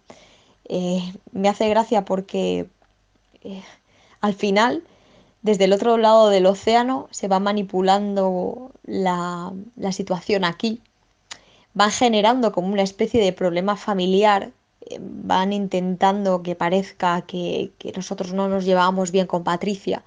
Eh, 0.68 1.12
me 1.32 1.48
hace 1.48 1.68
gracia 1.68 2.04
porque 2.04 2.68
al 4.20 4.34
final, 4.34 4.82
desde 5.48 5.64
el 5.64 5.72
otro 5.72 5.96
lado 5.96 6.28
del 6.28 6.44
océano, 6.44 7.08
se 7.10 7.26
va 7.26 7.40
manipulando 7.40 8.70
la, 8.84 9.54
situación 9.92 10.44
aquí. 10.44 10.82
Van 11.72 11.90
generando 11.90 12.52
como 12.52 12.68
una 12.68 12.82
especie 12.82 13.22
de 13.22 13.32
problema 13.32 13.74
familiar 13.76 14.52
van 15.00 15.52
intentando 15.52 16.42
que 16.42 16.54
parezca 16.54 17.22
que, 17.22 17.72
nosotros 17.96 18.32
no 18.34 18.48
nos 18.48 18.64
llevamos 18.64 19.10
bien 19.10 19.26
con 19.26 19.42
Patricia, 19.42 20.02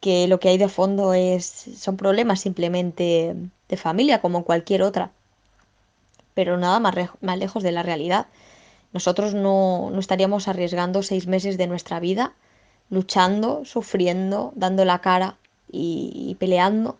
que 0.00 0.26
lo 0.28 0.40
que 0.40 0.48
hay 0.48 0.58
de 0.58 0.68
fondo 0.68 1.12
es, 1.12 1.44
son 1.76 1.96
problemas 1.98 2.40
simplemente 2.40 3.36
de 3.68 3.76
familia 3.76 4.20
como 4.22 4.44
cualquier 4.44 4.82
otra, 4.82 5.10
pero 6.32 6.56
nada 6.56 6.80
más, 6.80 6.94
más 7.20 7.38
lejos 7.38 7.62
de 7.62 7.72
la 7.72 7.82
realidad. 7.82 8.28
Nosotros 8.92 9.34
no, 9.34 9.92
estaríamos 9.98 10.48
arriesgando 10.48 11.02
seis 11.02 11.26
meses 11.26 11.58
de 11.58 11.66
nuestra 11.66 12.00
vida 12.00 12.34
luchando, 12.90 13.64
sufriendo, 13.64 14.52
dando 14.54 14.84
la 14.84 15.00
cara 15.00 15.36
y 15.72 16.36
peleando 16.40 16.98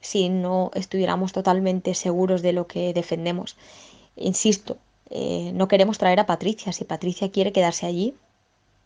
si 0.00 0.28
no 0.28 0.70
estuviéramos 0.74 1.32
totalmente 1.32 1.94
seguros 1.94 2.42
de 2.42 2.52
lo 2.52 2.66
que 2.66 2.92
defendemos. 2.92 3.56
Insisto, 4.16 4.78
eh, 5.10 5.52
no 5.54 5.68
queremos 5.68 5.98
traer 5.98 6.20
a 6.20 6.26
Patricia. 6.26 6.72
Si 6.72 6.84
Patricia 6.84 7.30
quiere 7.30 7.52
quedarse 7.52 7.86
allí, 7.86 8.14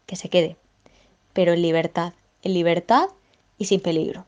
que 0.07 0.17
se 0.17 0.29
quede. 0.29 0.57
Pero 1.33 1.53
en 1.53 1.63
libertad, 1.63 2.13
en 2.43 2.55
libertad 2.55 3.09
y 3.59 3.67
sin 3.67 3.81
peligro. 3.81 4.27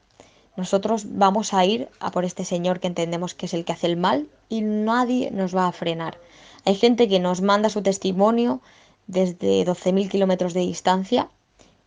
Nosotros 0.56 1.04
vamos 1.08 1.52
a 1.52 1.64
ir 1.66 1.88
a 2.00 2.10
por 2.10 2.24
este 2.24 2.44
señor 2.44 2.80
que 2.80 2.86
entendemos 2.86 3.34
que 3.34 3.46
es 3.46 3.54
el 3.54 3.64
que 3.64 3.72
hace 3.72 3.86
el 3.86 3.96
mal 3.96 4.28
y 4.48 4.62
nadie 4.62 5.30
nos 5.30 5.54
va 5.54 5.66
a 5.66 5.72
frenar. 5.72 6.18
Hay 6.64 6.76
gente 6.76 7.08
que 7.08 7.20
nos 7.20 7.42
manda 7.42 7.68
su 7.68 7.82
testimonio 7.82 8.60
desde 9.06 9.64
12.000 9.66 10.08
kilómetros 10.08 10.54
de 10.54 10.60
distancia 10.60 11.28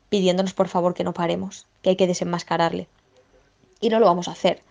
pidiéndonos 0.09 0.53
por 0.53 0.67
favor 0.67 0.93
que 0.93 1.03
no 1.03 1.13
paremos, 1.13 1.67
que 1.81 1.91
hay 1.91 1.95
que 1.95 2.07
desenmascararle. 2.07 2.87
Y 3.79 3.89
no 3.89 3.99
lo 3.99 4.05
vamos 4.05 4.27
a 4.27 4.31
hacer. 4.31 4.61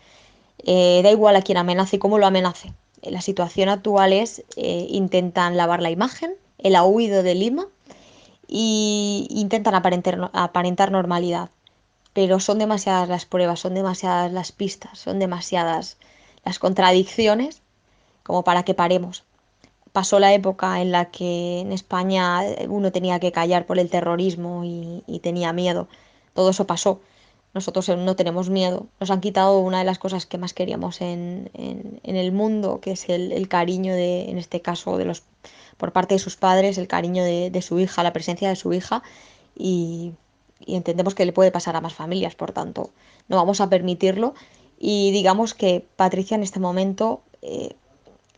Eh, 0.65 1.01
da 1.03 1.11
igual 1.11 1.37
a 1.37 1.43
quien 1.43 1.59
amenace 1.59 1.97
y 1.97 1.99
cómo 1.99 2.19
lo 2.19 2.27
amenace. 2.27 2.73
La 3.03 3.21
situación 3.21 3.69
actual 3.69 4.13
es, 4.13 4.45
eh, 4.57 4.87
intentan 4.91 5.57
lavar 5.57 5.81
la 5.81 5.91
imagen, 5.91 6.35
él 6.59 6.75
ha 6.75 6.85
huido 6.85 7.23
de 7.23 7.35
Lima 7.35 7.67
e 8.49 9.27
intentan 9.31 9.75
aparentar 9.75 10.91
normalidad. 10.91 11.51
Pero 12.13 12.41
son 12.41 12.59
demasiadas 12.59 13.09
las 13.09 13.27
pruebas, 13.27 13.61
son 13.61 13.75
demasiadas 13.75 14.33
las 14.33 14.51
pistas, 14.51 14.99
son 14.99 15.21
demasiadas 15.21 15.99
las 16.45 16.59
contradicciones 16.59 17.63
como 18.25 18.43
para 18.43 18.65
que 18.65 18.75
paremos. 18.75 19.25
Pasó 19.93 20.19
la 20.19 20.33
época 20.33 20.81
en 20.81 20.93
la 20.93 21.07
que 21.11 21.61
en 21.61 21.73
España 21.73 22.41
uno 22.69 22.93
tenía 22.93 23.21
que 23.21 23.33
callar 23.33 23.67
por 23.67 23.79
el 23.79 23.91
terrorismo 23.91 24.63
y, 24.65 25.21
tenía 25.21 25.53
miedo. 25.53 25.89
Todo 26.35 26.51
eso 26.51 26.67
pasó. 26.67 27.01
Nosotros 27.55 27.89
no 27.89 28.15
tenemos 28.17 28.51
miedo. 28.51 28.87
Nos 29.01 29.11
han 29.11 29.21
quitado 29.21 29.59
una 29.61 29.79
de 29.79 29.85
las 29.85 29.99
cosas 29.99 30.27
que 30.27 30.39
más 30.39 30.53
queríamos 30.53 31.01
en, 31.01 31.51
el 32.05 32.33
mundo, 32.33 32.81
que 32.81 32.93
es 32.93 33.09
el, 33.09 33.49
cariño 33.49 33.95
de, 33.95 34.31
en 34.31 34.39
este 34.39 34.61
caso, 34.61 34.99
de 34.99 35.05
los, 35.05 35.23
por 35.77 35.93
parte 35.93 36.15
de 36.15 36.19
sus 36.21 36.37
padres, 36.37 36.79
el 36.79 36.89
cariño 36.89 37.25
de, 37.25 37.63
su 37.63 37.79
hija, 37.81 38.03
la 38.03 38.13
presencia 38.13 38.49
de 38.49 38.57
su 38.57 38.73
hija. 38.73 39.03
Y, 39.57 40.13
y 40.65 40.77
entendemos 40.77 41.15
que 41.15 41.25
le 41.25 41.33
puede 41.33 41.51
pasar 41.51 41.77
a 41.77 41.81
más 41.81 41.95
familias, 41.95 42.35
por 42.35 42.53
tanto, 42.53 42.91
no 43.29 43.37
vamos 43.37 43.61
a 43.61 43.69
permitirlo. 43.69 44.35
Y 44.79 45.11
digamos 45.11 45.55
que 45.55 45.85
Patricia 45.97 46.37
en 46.37 46.43
este 46.43 46.61
momento 46.61 47.23
eh, 47.43 47.75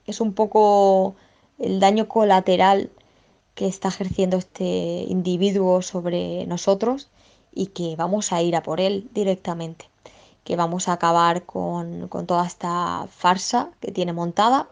es 0.06 0.20
un 0.20 0.32
poco 0.32 1.14
el 1.60 1.78
daño 1.78 2.08
colateral 2.08 2.90
que 3.54 3.66
está 3.66 3.88
ejerciendo 3.88 4.38
este 4.38 5.04
individuo 5.08 5.82
sobre 5.82 6.46
nosotros 6.46 7.10
y 7.52 7.66
que 7.66 7.94
vamos 7.96 8.32
a 8.32 8.42
ir 8.42 8.56
a 8.56 8.62
por 8.62 8.80
él 8.80 9.08
directamente, 9.12 9.88
que 10.44 10.56
vamos 10.56 10.88
a 10.88 10.94
acabar 10.94 11.44
con, 11.44 12.08
toda 12.26 12.46
esta 12.46 13.06
farsa 13.10 13.70
que 13.80 13.92
tiene 13.92 14.12
montada 14.12 14.68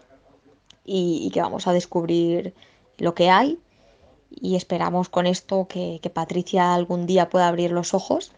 y, 0.84 1.30
que 1.32 1.42
vamos 1.42 1.66
a 1.66 1.72
descubrir 1.72 2.54
lo 2.96 3.14
que 3.14 3.28
hay 3.28 3.58
y 4.30 4.56
esperamos 4.56 5.10
con 5.10 5.26
esto 5.26 5.68
que, 5.68 6.00
Patricia 6.14 6.74
algún 6.74 7.06
día 7.06 7.28
pueda 7.28 7.48
abrir 7.48 7.70
los 7.70 7.92
ojos 7.92 8.32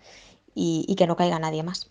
y, 0.55 0.84
y 0.88 0.96
que 0.96 1.07
no 1.07 1.14
caiga 1.14 1.38
nadie 1.38 1.62
más. 1.62 1.90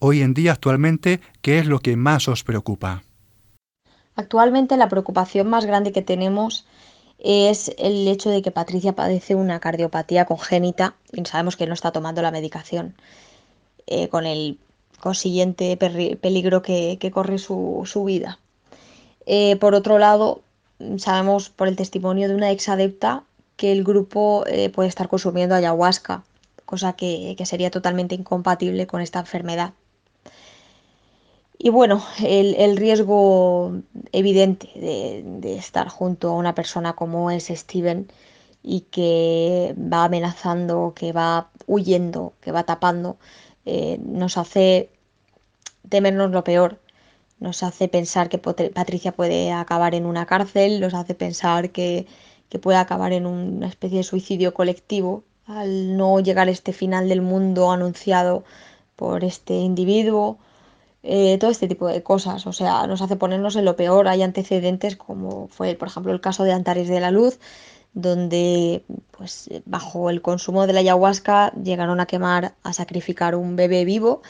Hoy 0.00 0.22
en 0.22 0.34
día, 0.34 0.52
actualmente, 0.52 1.20
¿qué 1.40 1.60
es 1.60 1.66
lo 1.66 1.78
que 1.78 1.96
más 1.96 2.28
os 2.28 2.42
preocupa? 2.42 3.04
Actualmente 4.16 4.76
la 4.76 4.88
preocupación 4.88 5.48
más 5.48 5.64
grande 5.66 5.92
que 5.92 6.02
tenemos 6.02 6.66
es 7.18 7.72
el 7.78 8.06
hecho 8.06 8.30
de 8.30 8.42
que 8.42 8.50
Patricia 8.50 8.94
padece 8.94 9.34
una 9.34 9.58
cardiopatía 9.60 10.26
congénita 10.26 10.94
y 11.12 11.24
sabemos 11.24 11.56
que 11.56 11.66
no 11.66 11.74
está 11.74 11.90
tomando 11.90 12.22
la 12.22 12.30
medicación, 12.30 12.94
eh, 13.86 14.08
con 14.08 14.26
el 14.26 14.58
consiguiente 15.00 15.76
peligro 15.76 16.62
que, 16.62 17.10
corre 17.12 17.38
su, 17.38 18.04
vida. 18.06 18.38
Eh, 19.26 19.56
por 19.56 19.74
otro 19.74 19.98
lado, 19.98 20.42
sabemos 20.98 21.50
por 21.50 21.68
el 21.68 21.76
testimonio 21.76 22.28
de 22.28 22.34
una 22.34 22.50
ex 22.50 22.68
adepta 22.68 23.24
que 23.56 23.72
el 23.72 23.84
grupo 23.84 24.44
eh, 24.46 24.70
puede 24.70 24.88
estar 24.88 25.08
consumiendo 25.08 25.54
ayahuasca, 25.54 26.24
cosa 26.64 26.94
que 26.94 27.36
sería 27.44 27.70
totalmente 27.70 28.14
incompatible 28.14 28.86
con 28.86 29.00
esta 29.00 29.20
enfermedad. 29.20 29.74
Y 31.58 31.70
bueno, 31.70 32.04
el, 32.22 32.76
riesgo 32.76 33.72
evidente 34.12 34.68
de, 34.74 35.56
estar 35.56 35.88
junto 35.88 36.30
a 36.30 36.36
una 36.36 36.54
persona 36.54 36.94
como 36.94 37.30
es 37.30 37.46
Steven 37.46 38.08
y 38.62 38.82
que 38.82 39.74
va 39.78 40.04
amenazando, 40.04 40.92
que 40.94 41.12
va 41.12 41.50
huyendo, 41.66 42.32
que 42.40 42.52
va 42.52 42.64
tapando, 42.64 43.18
eh, 43.66 43.98
nos 44.04 44.36
hace 44.36 44.90
temernos 45.88 46.30
lo 46.32 46.44
peor. 46.44 46.80
Nos 47.40 47.62
hace 47.62 47.88
pensar 47.88 48.28
que 48.28 48.38
Patricia 48.38 49.12
puede 49.12 49.52
acabar 49.52 49.94
en 49.94 50.06
una 50.06 50.26
cárcel, 50.26 50.80
nos 50.80 50.94
hace 50.94 51.14
pensar 51.14 51.70
que, 51.70 52.06
que 52.48 52.58
puede 52.58 52.78
acabar 52.78 53.12
en 53.12 53.26
una 53.26 53.68
especie 53.68 53.98
de 53.98 54.04
suicidio 54.04 54.54
colectivo 54.54 55.24
al 55.46 55.96
no 55.96 56.20
llegar 56.20 56.48
a 56.48 56.52
este 56.52 56.72
final 56.72 57.08
del 57.08 57.20
mundo 57.22 57.70
anunciado 57.70 58.44
por 58.96 59.24
este 59.24 59.54
individuo 59.54 60.38
eh, 61.04 61.36
todo 61.38 61.50
este 61.50 61.68
tipo 61.68 61.86
de 61.86 62.02
cosas. 62.02 62.46
O 62.46 62.52
sea, 62.52 62.86
nos 62.86 63.02
hace 63.02 63.16
ponernos 63.16 63.56
en 63.56 63.64
lo 63.66 63.76
peor. 63.76 64.08
Hay 64.08 64.22
antecedentes 64.22 64.96
como 64.96 65.48
fue, 65.48 65.74
por 65.74 65.88
ejemplo, 65.88 66.12
el 66.12 66.20
caso 66.20 66.44
de 66.44 66.52
Antares 66.52 66.88
de 66.88 67.00
la 67.00 67.10
Luz, 67.10 67.38
donde 67.92 68.84
pues 69.12 69.50
bajo 69.66 70.10
el 70.10 70.22
consumo 70.22 70.66
de 70.66 70.72
la 70.72 70.80
ayahuasca 70.80 71.52
llegaron 71.62 72.00
a 72.00 72.06
quemar, 72.06 72.54
a 72.62 72.72
sacrificar 72.72 73.36
un 73.36 73.54
bebé 73.56 73.84
vivo 73.84 74.22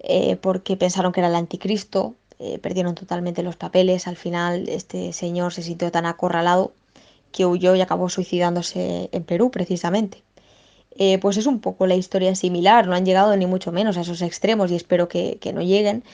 eh, 0.00 0.36
porque 0.36 0.76
pensaron 0.76 1.12
que 1.12 1.20
era 1.20 1.28
el 1.28 1.36
anticristo, 1.36 2.16
eh, 2.38 2.58
perdieron 2.58 2.94
totalmente 2.94 3.42
los 3.44 3.56
papeles, 3.56 4.08
al 4.08 4.16
final 4.16 4.68
este 4.68 5.12
señor 5.12 5.52
se 5.54 5.62
sintió 5.62 5.92
tan 5.92 6.06
acorralado 6.06 6.74
que 7.30 7.46
huyó 7.46 7.76
y 7.76 7.80
acabó 7.80 8.08
suicidándose 8.08 9.08
en 9.12 9.24
Perú 9.24 9.50
precisamente. 9.50 10.22
Eh, 10.98 11.18
pues 11.18 11.36
es 11.36 11.46
un 11.46 11.60
poco 11.60 11.86
la 11.86 11.94
historia 11.94 12.34
similar, 12.34 12.86
no 12.86 12.94
han 12.94 13.06
llegado 13.06 13.34
ni 13.36 13.46
mucho 13.46 13.72
menos 13.72 13.96
a 13.96 14.02
esos 14.02 14.22
extremos 14.22 14.70
y 14.70 14.76
espero 14.76 15.08
que, 15.08 15.38
no 15.54 15.62
lleguen, 15.62 16.04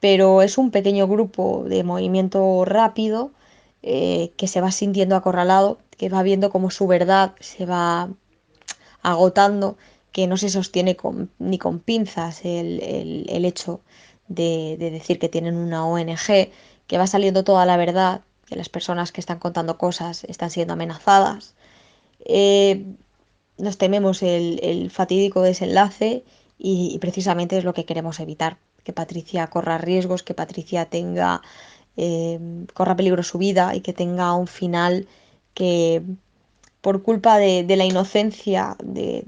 pero 0.00 0.42
es 0.42 0.58
un 0.58 0.70
pequeño 0.70 1.08
grupo 1.08 1.64
de 1.66 1.82
movimiento 1.82 2.64
rápido 2.64 3.32
eh, 3.82 4.32
que 4.36 4.46
se 4.46 4.60
va 4.60 4.70
sintiendo 4.70 5.16
acorralado, 5.16 5.78
que 5.96 6.08
va 6.08 6.22
viendo 6.22 6.50
como 6.50 6.70
su 6.70 6.86
verdad 6.86 7.34
se 7.40 7.66
va 7.66 8.10
agotando, 9.02 9.76
que 10.12 10.26
no 10.26 10.36
se 10.36 10.50
sostiene 10.50 10.96
ni 11.38 11.58
con 11.58 11.80
pinzas 11.80 12.44
el, 12.44 13.44
hecho 13.44 13.80
de, 14.28 14.76
decir 14.78 15.18
que 15.18 15.28
tienen 15.28 15.56
una 15.56 15.86
ONG, 15.86 16.50
que 16.86 16.98
va 16.98 17.06
saliendo 17.06 17.44
toda 17.44 17.66
la 17.66 17.76
verdad, 17.76 18.22
que 18.46 18.56
las 18.56 18.68
personas 18.68 19.12
que 19.12 19.20
están 19.20 19.38
contando 19.38 19.78
cosas 19.78 20.24
están 20.24 20.50
siendo 20.50 20.74
amenazadas. 20.74 21.54
Eh, 22.24 22.84
nos 23.58 23.78
tememos 23.78 24.22
el, 24.22 24.90
fatídico 24.90 25.42
desenlace 25.42 26.24
y, 26.58 26.98
precisamente 27.00 27.58
es 27.58 27.64
lo 27.64 27.74
que 27.74 27.84
queremos 27.84 28.20
evitar, 28.20 28.58
que 28.84 28.92
Patricia 28.92 29.46
corra 29.48 29.78
riesgos, 29.78 30.22
que 30.22 30.34
Patricia 30.34 30.86
tenga, 30.86 31.42
eh, 31.96 32.38
corra 32.74 32.96
peligro 32.96 33.22
su 33.22 33.38
vida 33.38 33.74
y 33.74 33.80
que 33.80 33.92
tenga 33.92 34.34
un 34.34 34.46
final 34.46 35.06
que 35.54 36.02
por 36.80 37.02
culpa 37.02 37.38
de, 37.38 37.64
la 37.76 37.84
inocencia 37.84 38.76
de 38.82 39.24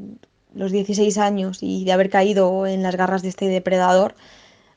los 0.54 0.72
16 0.72 1.18
años 1.18 1.58
y 1.62 1.84
de 1.84 1.92
haber 1.92 2.10
caído 2.10 2.66
en 2.66 2.82
las 2.82 2.96
garras 2.96 3.22
de 3.22 3.28
este 3.28 3.48
depredador, 3.48 4.14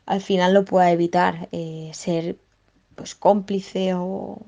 al 0.06 0.22
final 0.22 0.54
lo 0.54 0.66
pueda 0.66 0.92
evitar 0.92 1.48
eh, 1.52 1.92
ser 1.94 2.38
pues 2.96 3.16
cómplice 3.16 3.94
o, 3.96 4.40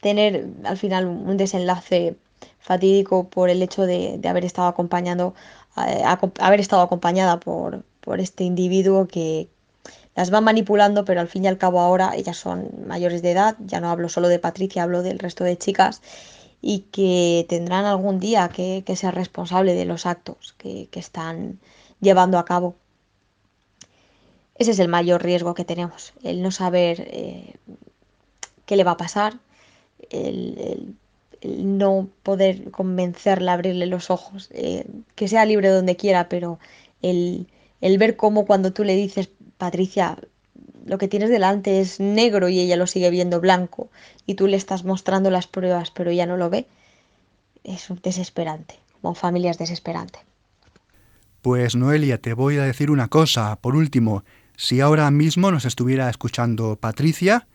tener 0.00 0.48
al 0.64 0.76
final 0.76 1.06
un 1.06 1.36
desenlace 1.36 2.16
fatídico 2.60 3.28
por 3.28 3.50
el 3.50 3.62
hecho 3.62 3.82
de, 3.82 4.20
haber 4.24 4.44
estado 4.44 4.68
acompañando, 4.68 5.34
eh, 5.76 6.02
haber 6.38 6.60
estado 6.60 6.82
acompañada 6.82 7.40
por, 7.40 7.84
este 8.18 8.44
individuo 8.44 9.06
que 9.06 9.48
las 10.16 10.32
va 10.32 10.40
manipulando, 10.40 11.04
pero 11.04 11.20
al 11.20 11.28
fin 11.28 11.44
y 11.44 11.48
al 11.48 11.58
cabo 11.58 11.80
ahora 11.80 12.12
ellas 12.16 12.36
son 12.36 12.68
mayores 12.86 13.22
de 13.22 13.30
edad, 13.30 13.56
ya 13.64 13.80
no 13.80 13.90
hablo 13.90 14.08
solo 14.08 14.28
de 14.28 14.38
Patricia, 14.38 14.82
hablo 14.82 15.02
del 15.02 15.18
resto 15.18 15.44
de 15.44 15.56
chicas, 15.56 16.02
y 16.60 16.80
que 16.92 17.46
tendrán 17.48 17.84
algún 17.84 18.20
día 18.20 18.48
que, 18.48 18.84
ser 18.96 19.14
responsable 19.14 19.74
de 19.74 19.84
los 19.84 20.06
actos 20.06 20.54
que, 20.58 20.88
están 20.92 21.58
llevando 22.00 22.38
a 22.38 22.44
cabo. 22.44 22.76
Ese 24.56 24.72
es 24.72 24.78
el 24.78 24.88
mayor 24.88 25.22
riesgo 25.22 25.54
que 25.54 25.64
tenemos, 25.64 26.12
el 26.22 26.42
no 26.42 26.50
saber 26.50 27.00
eh, 27.08 27.54
qué 28.66 28.76
le 28.76 28.84
va 28.84 28.92
a 28.92 28.96
pasar, 28.96 29.38
el, 30.10 30.96
no 31.44 32.08
poder 32.22 32.70
convencerla, 32.70 33.54
abrirle 33.54 33.86
los 33.86 34.10
ojos, 34.10 34.48
eh, 34.52 34.84
que 35.14 35.28
sea 35.28 35.44
libre 35.44 35.68
donde 35.68 35.96
quiera, 35.96 36.28
pero 36.28 36.58
el, 37.02 37.46
ver 37.80 38.16
cómo 38.16 38.46
cuando 38.46 38.72
tú 38.72 38.84
le 38.84 38.94
dices, 38.94 39.28
Patricia, 39.58 40.18
lo 40.86 40.98
que 40.98 41.08
tienes 41.08 41.30
delante 41.30 41.80
es 41.80 42.00
negro 42.00 42.48
y 42.48 42.60
ella 42.60 42.76
lo 42.76 42.86
sigue 42.86 43.10
viendo 43.10 43.40
blanco 43.40 43.90
y 44.26 44.34
tú 44.34 44.46
le 44.46 44.56
estás 44.56 44.84
mostrando 44.84 45.30
las 45.30 45.46
pruebas 45.46 45.90
pero 45.90 46.10
ella 46.10 46.26
no 46.26 46.36
lo 46.36 46.50
ve, 46.50 46.66
es 47.64 47.88
desesperante, 48.02 48.78
como 49.00 49.14
familia 49.14 49.50
es 49.50 49.58
desesperante. 49.58 50.20
Pues 51.40 51.74
Noelia, 51.74 52.18
te 52.18 52.34
voy 52.34 52.58
a 52.58 52.62
decir 52.62 52.90
una 52.90 53.08
cosa, 53.08 53.56
por 53.56 53.74
último, 53.74 54.24
si 54.56 54.80
ahora 54.80 55.10
mismo 55.10 55.50
nos 55.50 55.64
estuviera 55.64 56.08
escuchando 56.08 56.76
Patricia, 56.76 57.48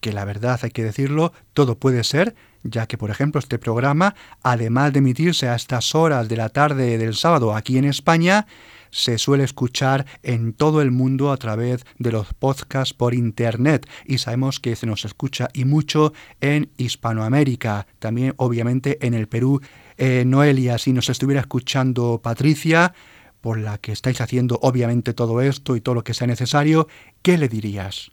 que 0.00 0.12
la 0.12 0.24
verdad 0.24 0.60
hay 0.62 0.70
que 0.70 0.84
decirlo, 0.84 1.32
todo 1.54 1.78
puede 1.78 2.04
ser, 2.04 2.34
ya 2.62 2.86
que 2.86 2.98
por 2.98 3.10
ejemplo 3.10 3.38
este 3.38 3.58
programa, 3.58 4.14
además 4.42 4.92
de 4.92 4.98
emitirse 4.98 5.48
a 5.48 5.54
estas 5.54 5.94
horas 5.94 6.28
de 6.28 6.36
la 6.36 6.48
tarde 6.48 6.98
del 6.98 7.14
sábado 7.14 7.54
aquí 7.54 7.78
en 7.78 7.84
España, 7.84 8.46
se 8.90 9.18
suele 9.18 9.44
escuchar 9.44 10.06
en 10.22 10.52
todo 10.52 10.82
el 10.82 10.90
mundo 10.90 11.30
a 11.30 11.36
través 11.36 11.84
de 11.98 12.12
los 12.12 12.34
podcasts 12.34 12.92
por 12.92 13.14
internet 13.14 13.88
y 14.04 14.18
sabemos 14.18 14.60
que 14.60 14.76
se 14.76 14.86
nos 14.86 15.04
escucha 15.04 15.48
y 15.52 15.64
mucho 15.64 16.12
en 16.40 16.70
Hispanoamérica, 16.76 17.86
también 17.98 18.34
obviamente 18.36 19.04
en 19.06 19.14
el 19.14 19.28
Perú. 19.28 19.60
Eh, 19.96 20.24
Noelia, 20.26 20.78
si 20.78 20.92
nos 20.92 21.08
estuviera 21.08 21.40
escuchando 21.40 22.20
Patricia, 22.22 22.94
por 23.40 23.58
la 23.58 23.78
que 23.78 23.92
estáis 23.92 24.20
haciendo 24.20 24.58
obviamente 24.62 25.14
todo 25.14 25.40
esto 25.40 25.76
y 25.76 25.80
todo 25.80 25.94
lo 25.94 26.04
que 26.04 26.14
sea 26.14 26.26
necesario, 26.26 26.88
¿qué 27.22 27.38
le 27.38 27.48
dirías? 27.48 28.10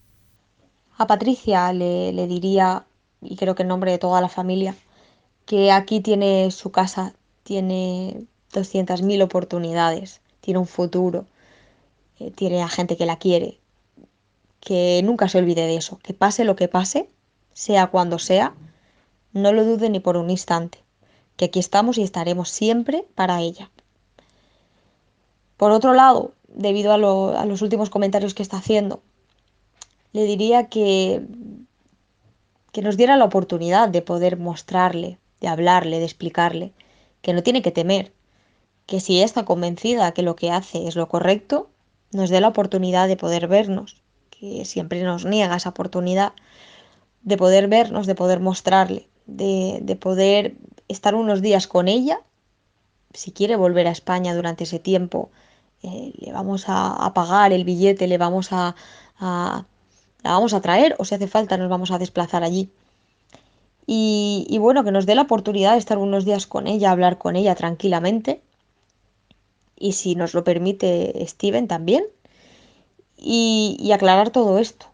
A 0.98 1.06
Patricia 1.06 1.72
le, 1.74 2.28
diría, 2.28 2.86
y 3.22 3.36
creo 3.36 3.56
que 3.56 3.64
en 3.64 3.70
nombre 3.70 3.92
de 3.92 3.98
toda 3.98 4.22
la 4.22 4.30
familia, 4.30 4.76
que 5.46 5.72
aquí 5.72 6.02
tiene 6.02 6.52
su 6.52 6.72
casa, 6.72 7.14
tiene 7.44 8.26
200.000 8.54 9.24
oportunidades, 9.24 10.22
tiene 10.42 10.60
un 10.60 10.68
futuro, 10.68 11.26
eh, 12.20 12.32
tiene 12.32 12.62
a 12.62 12.68
gente 12.68 12.98
que 12.98 13.06
la 13.06 13.18
quiere, 13.18 13.60
que 14.60 15.02
nunca 15.04 15.30
se 15.30 15.38
olvide 15.38 15.66
de 15.68 15.78
eso, 15.78 16.00
que 16.00 16.14
pase 16.14 16.44
lo 16.44 16.56
que 16.56 16.68
pase, 16.68 17.10
sea 17.54 17.88
cuando 17.88 18.20
sea, 18.20 18.54
no 19.34 19.54
lo 19.54 19.64
dude 19.66 19.90
ni 19.90 20.00
por 20.00 20.18
un 20.18 20.30
instante, 20.30 20.84
que 21.36 21.46
aquí 21.46 21.60
estamos 21.60 21.98
y 21.98 22.04
estaremos 22.04 22.50
siempre 22.50 23.06
para 23.16 23.42
ella. 23.42 23.72
Por 25.58 25.72
otro 25.72 25.94
lado, 25.94 26.34
debido 26.48 26.94
a 26.94 27.46
los 27.46 27.62
últimos 27.62 27.90
comentarios 27.90 28.34
que 28.34 28.44
está 28.44 28.58
haciendo, 28.58 29.02
le 30.14 30.24
diría 30.24 30.68
que, 30.68 31.22
que 32.78 32.84
nos 32.84 32.96
diera 32.96 33.18
la 33.18 33.26
oportunidad 33.26 33.90
de 33.90 34.04
poder 34.04 34.38
mostrarle, 34.38 35.18
de 35.42 35.48
hablarle, 35.48 35.98
de 35.98 36.06
explicarle 36.06 36.74
que 37.24 37.34
no 37.34 37.42
tiene 37.42 37.64
que 37.64 37.72
temer, 37.72 38.14
que 38.86 39.00
si 39.00 39.20
está 39.20 39.46
convencida 39.46 40.12
que 40.12 40.22
lo 40.22 40.36
que 40.36 40.52
hace 40.52 40.88
es 40.88 40.96
lo 40.96 41.08
correcto, 41.08 41.72
nos 42.12 42.30
dé 42.30 42.40
la 42.40 42.50
oportunidad 42.50 43.08
de 43.08 43.18
poder 43.18 43.48
vernos, 43.48 44.04
que 44.30 44.64
siempre 44.64 45.02
nos 45.02 45.26
niega 45.26 45.56
esa 45.56 45.70
oportunidad 45.70 46.34
de 47.24 47.36
poder 47.36 47.68
vernos, 47.68 48.06
de 48.06 48.14
poder 48.14 48.42
mostrarle, 48.42 49.08
de, 49.26 49.98
poder 50.00 50.54
estar 50.88 51.16
unos 51.16 51.42
días 51.42 51.66
con 51.66 51.88
ella. 51.88 52.20
Si 53.12 53.32
quiere 53.32 53.56
volver 53.56 53.88
a 53.88 53.92
España 53.92 54.36
durante 54.36 54.66
ese 54.66 54.78
tiempo, 54.78 55.32
eh, 55.82 56.14
le 56.16 56.32
vamos 56.32 56.66
a, 56.68 57.12
pagar 57.16 57.54
el 57.54 57.64
billete, 57.64 58.06
le 58.06 58.20
vamos 58.20 58.50
a, 58.52 58.76
la 60.28 60.34
vamos 60.34 60.54
a 60.54 60.62
traer 60.62 60.96
o 61.00 61.06
si 61.06 61.16
hace 61.16 61.28
falta 61.28 61.58
nos 61.58 61.70
vamos 61.70 61.92
a 61.92 61.98
desplazar 61.98 62.44
allí. 62.44 62.70
Y, 63.90 64.58
bueno, 64.60 64.84
que 64.84 64.92
nos 64.92 65.06
dé 65.06 65.16
la 65.16 65.22
oportunidad 65.22 65.72
de 65.72 65.78
estar 65.78 65.98
unos 65.98 66.26
días 66.26 66.46
con 66.46 66.68
ella, 66.68 66.92
hablar 66.92 67.18
con 67.18 67.38
ella 67.38 67.56
tranquilamente. 67.56 68.42
Y 69.78 69.94
si 69.94 70.16
nos 70.16 70.34
lo 70.34 70.44
permite 70.44 71.26
Steven 71.26 71.70
también. 71.70 72.04
Y, 73.16 73.78
y 73.80 73.94
aclarar 73.94 74.30
todo 74.32 74.60
esto. 74.60 74.88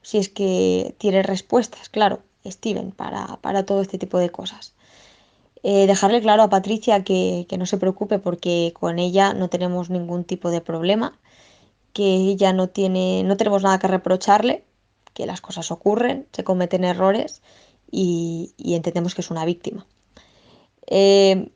Si 0.00 0.16
es 0.16 0.30
que 0.30 0.94
tiene 0.96 1.22
respuestas, 1.22 1.90
claro, 1.90 2.20
Steven, 2.46 2.92
para, 2.92 3.36
para 3.42 3.66
todo 3.66 3.82
este 3.82 3.98
tipo 3.98 4.16
de 4.18 4.30
cosas. 4.30 4.72
Eh, 5.62 5.86
dejarle 5.86 6.22
claro 6.22 6.42
a 6.44 6.48
Patricia 6.48 7.04
que, 7.04 7.44
que, 7.48 7.58
no 7.58 7.66
se 7.66 7.76
preocupe 7.76 8.18
porque 8.18 8.72
con 8.78 8.98
ella 8.98 9.34
no 9.34 9.48
tenemos 9.48 9.90
ningún 9.90 10.24
tipo 10.24 10.50
de 10.50 10.62
problema, 10.62 11.18
que 11.92 12.04
ella 12.04 12.52
no 12.52 12.68
tiene, 12.68 13.22
no 13.24 13.36
tenemos 13.36 13.62
nada 13.62 13.78
que 13.78 13.88
reprocharle, 13.88 14.64
que 15.14 15.26
las 15.26 15.40
cosas 15.40 15.70
ocurren, 15.70 16.26
se 16.32 16.44
cometen 16.44 16.84
errores 16.84 17.42
y, 17.90 18.54
entendemos 18.58 19.14
que 19.14 19.22
es 19.22 19.30
una 19.30 19.44
víctima. 19.44 19.86
Eh, 20.86 21.50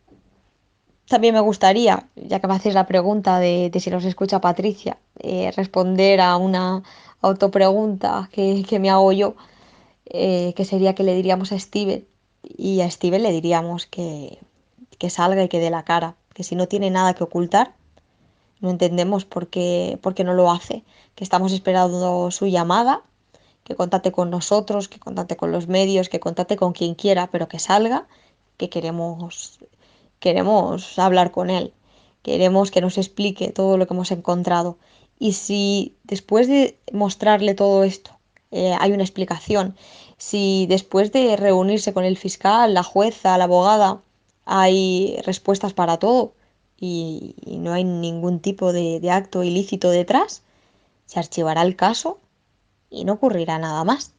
también 1.07 1.35
me 1.35 1.41
gustaría, 1.41 2.09
ya 2.16 2.41
que 2.41 2.47
me 2.47 2.55
hacéis 2.55 2.74
la 2.74 2.87
pregunta 2.87 3.39
de, 3.39 3.70
si 3.78 3.91
nos 3.91 4.05
escucha 4.05 4.41
Patricia, 4.41 4.99
eh, 5.18 5.53
responder 5.55 6.20
a 6.20 6.37
una 6.37 6.83
autopregunta 7.20 8.28
que, 8.33 8.64
que 8.68 8.78
me 8.78 8.91
hago 8.91 9.12
yo, 9.12 9.35
eh, 10.07 10.55
que 10.57 10.64
sería 10.64 10.95
que 10.95 11.05
le 11.05 11.14
diríamos 11.14 11.53
a 11.53 11.59
Steven 11.59 12.07
y 12.43 12.80
a 12.80 12.91
Steven 12.91 13.22
le 13.22 13.30
diríamos 13.30 13.87
que, 13.87 14.39
que 14.99 15.11
salga 15.11 15.45
y 15.45 15.49
que 15.49 15.61
dé 15.61 15.70
la 15.70 15.85
cara, 15.85 16.16
que 16.35 16.45
si 16.45 16.57
no 16.57 16.66
tiene 16.66 16.91
nada 16.91 17.14
que 17.14 17.24
ocultar, 17.24 17.74
no 18.63 18.71
entendemos 18.71 19.25
por 19.27 19.49
qué, 19.49 19.99
por 20.03 20.15
qué 20.15 20.25
no 20.25 20.33
lo 20.33 20.51
hace, 20.51 20.85
que 21.15 21.25
estamos 21.25 21.53
esperando 21.53 22.31
su 22.31 22.47
llamada 22.47 23.03
que 23.65 23.77
contate 23.77 24.13
con 24.13 24.31
nosotros, 24.31 24.89
que 24.89 24.99
contate 24.99 25.37
con 25.37 25.53
los 25.53 25.69
medios, 25.69 26.09
que 26.09 26.21
contate 26.21 26.57
con 26.57 26.73
quien 26.73 26.95
quiera, 26.95 27.29
pero 27.31 27.49
que 27.49 27.59
salga, 27.59 28.07
que 28.57 28.69
queremos, 28.69 29.59
queremos 30.21 30.99
hablar 30.99 31.31
con 31.31 31.51
él, 31.51 31.73
queremos 32.23 32.71
que 32.71 32.81
nos 32.81 32.99
explique 32.99 33.53
todo 33.53 33.77
lo 33.77 33.87
que 33.87 33.95
hemos 33.95 34.11
encontrado. 34.11 34.79
Y 35.19 35.35
si 35.35 35.97
después 36.05 36.49
de 36.49 36.79
mostrarle 36.93 37.55
todo 37.55 37.85
esto 37.85 38.19
eh, 38.51 38.75
hay 38.81 38.93
una 38.93 39.05
explicación, 39.05 39.77
si 40.19 40.67
después 40.69 41.13
de 41.13 41.37
reunirse 41.37 41.93
con 41.93 42.05
el 42.05 42.17
fiscal, 42.17 42.75
la 42.75 42.83
jueza, 42.83 43.39
la 43.39 43.45
abogada, 43.45 44.03
hay 44.45 45.19
respuestas 45.25 45.73
para 45.73 45.99
todo 45.99 46.35
y, 46.83 47.37
no 47.47 47.72
hay 47.72 47.85
ningún 47.85 48.41
tipo 48.41 48.72
de 48.72 49.11
acto 49.11 49.45
ilícito 49.45 49.91
detrás, 49.91 50.43
se 51.07 51.20
archivará 51.20 51.62
el 51.62 51.76
caso 51.76 52.18
y 52.91 53.05
no 53.05 53.14
ocurrirá 53.14 53.59
nada 53.59 53.85
más. 53.85 54.14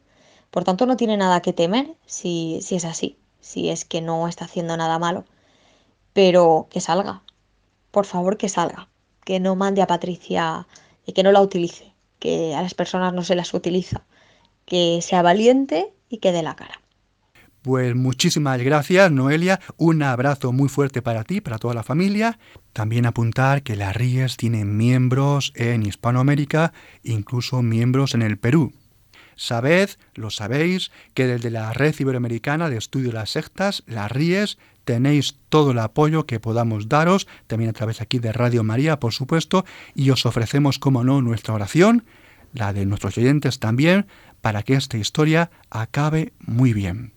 Por 0.52 0.64
tanto, 0.64 0.86
no 0.86 0.96
tiene 0.96 1.18
nada 1.18 1.42
que 1.42 1.52
temer 1.52 1.96
si, 2.06 2.60
si 2.62 2.76
es 2.76 2.86
así, 2.86 3.18
si 3.42 3.70
es 3.70 3.84
que 3.84 4.02
no 4.02 4.28
está 4.28 4.46
haciendo 4.46 4.78
nada 4.78 5.00
malo. 5.00 5.26
Pero 6.14 6.68
que 6.70 6.80
salga, 6.82 7.24
por 7.92 8.06
favor 8.06 8.38
que 8.38 8.48
salga, 8.48 8.90
que 9.26 9.40
no 9.40 9.56
mande 9.56 9.82
a 9.82 9.88
Patricia 9.88 10.68
y 11.06 11.14
que 11.14 11.24
no 11.24 11.32
la 11.32 11.42
utilice, 11.42 11.94
que 12.20 12.56
a 12.56 12.62
las 12.62 12.76
personas 12.76 13.14
no 13.14 13.24
se 13.24 13.36
las 13.36 13.54
utiliza, 13.54 14.06
que 14.66 15.02
sea 15.02 15.22
valiente 15.22 15.94
y 16.10 16.20
que 16.20 16.32
dé 16.32 16.44
la 16.44 16.56
cara. 16.56 16.83
Pues 17.64 17.96
muchísimas 17.96 18.62
gracias, 18.62 19.10
Noelia. 19.10 19.62
Un 19.78 20.04
abrazo 20.04 20.52
muy 20.52 20.68
fuerte 20.68 21.02
para 21.02 21.24
ti, 21.24 21.40
para 21.40 21.58
toda 21.58 21.74
la 21.74 21.84
familia. 21.84 22.38
También 22.74 23.06
apuntar 23.06 23.64
que 23.64 23.78
la 23.78 23.94
RIES 23.94 24.36
tiene 24.36 24.66
miembros 24.66 25.54
en 25.56 25.86
Hispanoamérica, 25.86 26.74
incluso 27.04 27.62
miembros 27.62 28.16
en 28.16 28.22
el 28.22 28.38
Perú. 28.38 28.74
Sabed, 29.38 29.92
lo 30.14 30.30
sabéis, 30.30 30.92
que 31.14 31.26
desde 31.26 31.52
la 31.52 31.72
Red 31.72 31.96
Iberoamericana 31.98 32.70
de 32.70 32.76
Estudio 32.76 33.08
de 33.08 33.14
las 33.14 33.30
Sectas, 33.30 33.84
la 33.88 34.10
RIES, 34.10 34.58
tenéis 34.84 35.38
todo 35.48 35.72
el 35.72 35.80
apoyo 35.80 36.26
que 36.26 36.42
podamos 36.42 36.90
daros, 36.90 37.30
también 37.48 37.70
a 37.70 37.74
través 37.74 38.02
aquí 38.02 38.20
de 38.20 38.34
Radio 38.34 38.66
María, 38.66 39.00
por 39.00 39.14
supuesto, 39.14 39.64
y 39.96 40.10
os 40.10 40.26
ofrecemos, 40.26 40.80
como 40.80 41.06
no, 41.06 41.22
nuestra 41.22 41.54
oración, 41.54 42.04
la 42.52 42.74
de 42.74 42.86
nuestros 42.86 43.18
oyentes 43.18 43.60
también, 43.60 44.06
para 44.42 44.64
que 44.64 44.74
esta 44.74 44.98
historia 44.98 45.50
acabe 45.70 46.34
muy 46.40 46.74
bien. 46.74 47.13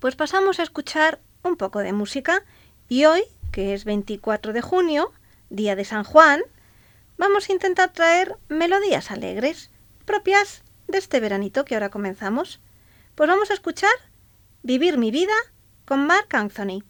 Pues 0.00 0.14
pasamos 0.14 0.60
a 0.60 0.62
escuchar 0.62 1.20
un 1.42 1.56
poco 1.56 1.80
de 1.80 1.92
música 1.92 2.44
y 2.88 3.06
hoy, 3.06 3.24
que 3.50 3.74
es 3.74 3.84
24 3.84 4.52
de 4.52 4.60
junio, 4.60 5.12
día 5.50 5.74
de 5.74 5.84
San 5.84 6.04
Juan, 6.04 6.42
vamos 7.16 7.48
a 7.48 7.52
intentar 7.52 7.92
traer 7.92 8.36
melodías 8.48 9.10
alegres, 9.10 9.72
propias 10.04 10.62
de 10.86 10.98
este 10.98 11.18
veranito 11.18 11.64
que 11.64 11.74
ahora 11.74 11.90
comenzamos. 11.90 12.60
Pues 13.16 13.28
vamos 13.28 13.50
a 13.50 13.54
escuchar 13.54 13.90
Vivir 14.62 14.98
mi 14.98 15.10
vida 15.10 15.34
con 15.84 16.06
Mark 16.06 16.28
Anthony. 16.30 16.84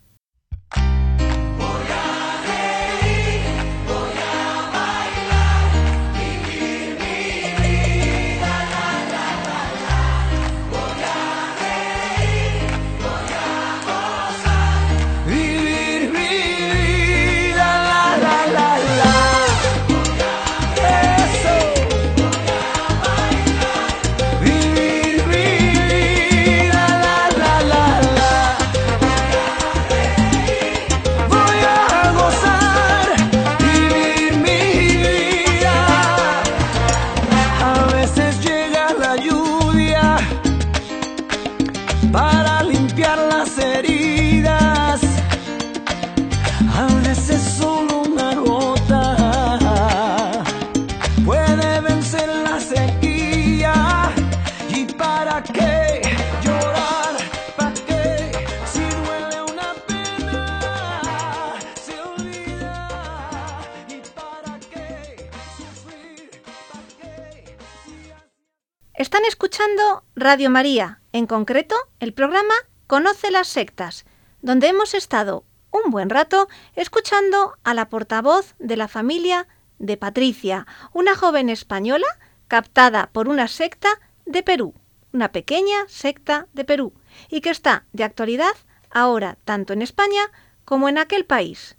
Escuchando 69.59 70.05
Radio 70.15 70.51
María, 70.51 71.01
en 71.13 71.27
concreto 71.27 71.75
el 71.99 72.13
programa 72.13 72.55
Conoce 72.87 73.33
las 73.33 73.49
sectas, 73.49 74.05
donde 74.41 74.69
hemos 74.69 74.95
estado 74.95 75.43
un 75.73 75.91
buen 75.91 76.11
rato 76.11 76.47
escuchando 76.77 77.57
a 77.65 77.75
la 77.75 77.89
portavoz 77.89 78.55
de 78.61 78.77
la 78.77 78.87
familia 78.87 79.49
de 79.81 79.97
Patricia, 79.97 80.69
una 80.93 81.17
joven 81.17 81.49
española 81.49 82.07
captada 82.47 83.11
por 83.11 83.29
una 83.29 83.49
secta 83.49 83.89
de 84.27 84.45
Perú, 84.45 84.75
una 85.13 85.33
pequeña 85.33 85.89
secta 85.89 86.47
de 86.53 86.65
Perú, 86.65 86.93
y 87.29 87.41
que 87.41 87.51
está 87.51 87.85
de 87.93 88.05
actualidad 88.05 88.55
ahora 88.93 89.39
tanto 89.45 89.73
en 89.73 89.83
España 89.83 90.31
como 90.65 90.89
en 90.89 90.99
aquel 90.99 91.25
país. 91.25 91.77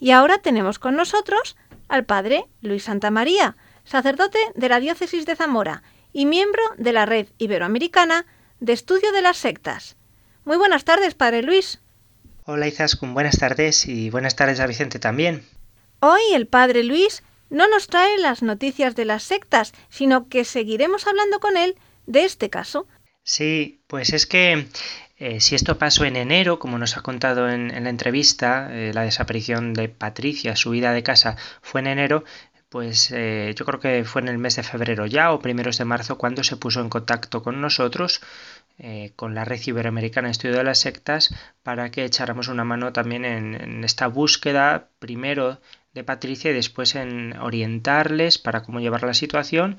Y 0.00 0.10
ahora 0.10 0.38
tenemos 0.38 0.80
con 0.80 0.96
nosotros 0.96 1.56
al 1.86 2.04
padre 2.04 2.46
Luis 2.60 2.82
Santa 2.82 3.12
María, 3.12 3.56
sacerdote 3.84 4.40
de 4.56 4.68
la 4.68 4.80
diócesis 4.80 5.26
de 5.26 5.36
Zamora, 5.36 5.84
y 6.12 6.26
miembro 6.26 6.62
de 6.76 6.92
la 6.92 7.06
Red 7.06 7.28
Iberoamericana 7.38 8.26
de 8.60 8.72
Estudio 8.72 9.12
de 9.12 9.22
las 9.22 9.36
Sectas. 9.38 9.96
Muy 10.44 10.56
buenas 10.56 10.84
tardes, 10.84 11.14
Padre 11.14 11.42
Luis. 11.42 11.80
Hola 12.44 12.66
Izaskun, 12.68 13.14
buenas 13.14 13.38
tardes 13.38 13.86
y 13.86 14.10
buenas 14.10 14.36
tardes 14.36 14.60
a 14.60 14.66
Vicente 14.66 14.98
también. 14.98 15.44
Hoy 16.00 16.20
el 16.34 16.46
Padre 16.46 16.82
Luis 16.84 17.22
no 17.48 17.68
nos 17.68 17.86
trae 17.86 18.18
las 18.18 18.42
noticias 18.42 18.96
de 18.96 19.04
las 19.04 19.22
sectas, 19.22 19.72
sino 19.88 20.28
que 20.28 20.44
seguiremos 20.44 21.06
hablando 21.06 21.40
con 21.40 21.56
él 21.56 21.76
de 22.06 22.24
este 22.24 22.50
caso. 22.50 22.86
Sí, 23.22 23.82
pues 23.86 24.12
es 24.12 24.26
que 24.26 24.66
Eh, 25.22 25.38
si 25.40 25.54
esto 25.54 25.76
pasó 25.76 26.06
en 26.06 26.16
enero, 26.16 26.58
como 26.58 26.78
nos 26.78 26.96
ha 26.96 27.02
contado 27.02 27.50
en, 27.50 27.68
la 27.84 27.90
entrevista, 27.90 28.70
eh, 28.72 28.92
la 28.94 29.02
desaparición 29.02 29.74
de 29.74 29.90
Patricia, 29.90 30.56
su 30.56 30.72
ida 30.72 30.94
de 30.94 31.02
casa 31.02 31.36
fue 31.60 31.82
en 31.82 31.88
enero, 31.88 32.24
pues 32.70 33.10
eh, 33.12 33.54
yo 33.54 33.66
creo 33.66 33.80
que 33.80 34.04
fue 34.04 34.22
en 34.22 34.28
el 34.28 34.38
mes 34.38 34.56
de 34.56 34.62
febrero 34.62 35.04
ya 35.04 35.32
o 35.32 35.40
primeros 35.40 35.76
de 35.76 35.84
marzo 35.84 36.16
cuando 36.16 36.42
se 36.42 36.56
puso 36.56 36.80
en 36.80 36.88
contacto 36.88 37.42
con 37.42 37.60
nosotros, 37.60 38.22
con 39.14 39.34
la 39.34 39.44
Red 39.44 39.60
Iberoamericana 39.66 40.28
de 40.28 40.32
Estudio 40.32 40.56
de 40.56 40.64
las 40.64 40.78
Sectas, 40.78 41.34
para 41.62 41.90
que 41.90 42.06
echáramos 42.06 42.48
una 42.48 42.64
mano 42.64 42.94
también 42.94 43.26
en 43.26 43.84
esta 43.84 44.06
búsqueda, 44.06 44.88
primero 44.98 45.60
de 45.92 46.04
Patricia 46.04 46.50
y 46.50 46.54
después 46.54 46.94
en 46.94 47.36
orientarles 47.38 48.38
para 48.38 48.62
cómo 48.62 48.80
llevar 48.80 49.02
la 49.02 49.14
situación 49.14 49.76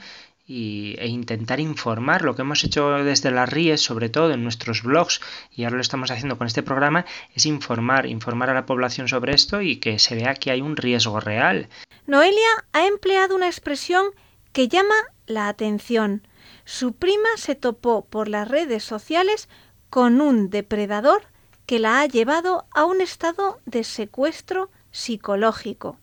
e 0.52 1.08
intentar 1.08 1.60
informar 1.60 2.24
lo 2.24 2.36
que 2.36 2.41
hemos 2.41 2.64
hecho 2.64 2.89
desde 3.04 3.32
las 3.32 3.49
RIES, 3.49 3.82
sobre 3.82 4.10
todo 4.10 4.32
en 4.32 4.43
nuestros 4.43 4.84
blogs, 4.84 5.22
y 5.52 5.64
ahora 5.64 5.78
lo 5.78 5.82
estamos 5.82 6.12
haciendo 6.12 6.38
con 6.38 6.47
este 6.47 6.64
programa, 6.64 7.06
es 7.34 7.45
informar, 7.45 8.06
informar 8.06 8.49
a 8.49 8.54
la 8.54 8.66
población 8.66 9.08
sobre 9.08 9.34
esto 9.34 9.62
y 9.62 9.78
que 9.78 9.99
se 9.99 10.16
vea 10.16 10.36
que 10.36 10.52
hay 10.52 10.62
un 10.62 10.76
riesgo 10.76 11.20
real. 11.20 11.70
Noelia 12.08 12.66
ha 12.74 12.86
empleado 12.88 13.36
una 13.36 13.47
expresión 13.47 14.08
que 14.52 14.68
llama 14.68 14.95
la 15.26 15.47
atención. 15.47 16.28
Su 16.66 16.93
prima 16.93 17.30
se 17.38 17.56
topó 17.56 18.06
por 18.06 18.28
las 18.28 18.47
redes 18.47 18.84
sociales 18.84 19.47
con 19.89 20.22
un 20.22 20.49
depredador 20.49 21.24
que 21.66 21.80
la 21.80 22.02
ha 22.02 22.06
llevado 22.06 22.66
a 22.74 22.86
un 22.86 23.02
estado 23.02 23.60
de 23.66 23.84
secuestro 23.84 24.70
psicológico. 24.91 25.97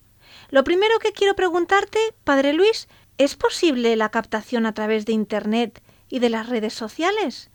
Lo 0.51 0.65
primero 0.65 0.99
que 0.99 1.13
quiero 1.13 1.35
preguntarte, 1.35 1.99
Padre 2.25 2.55
Luis, 2.55 2.89
¿es 3.19 3.37
posible 3.37 3.95
la 3.97 4.09
captación 4.11 4.67
a 4.67 4.73
través 4.73 5.05
de 5.05 5.13
Internet 5.13 5.83
y 6.09 6.21
de 6.21 6.31
las 6.31 6.49
redes 6.49 6.73
sociales? 6.73 7.51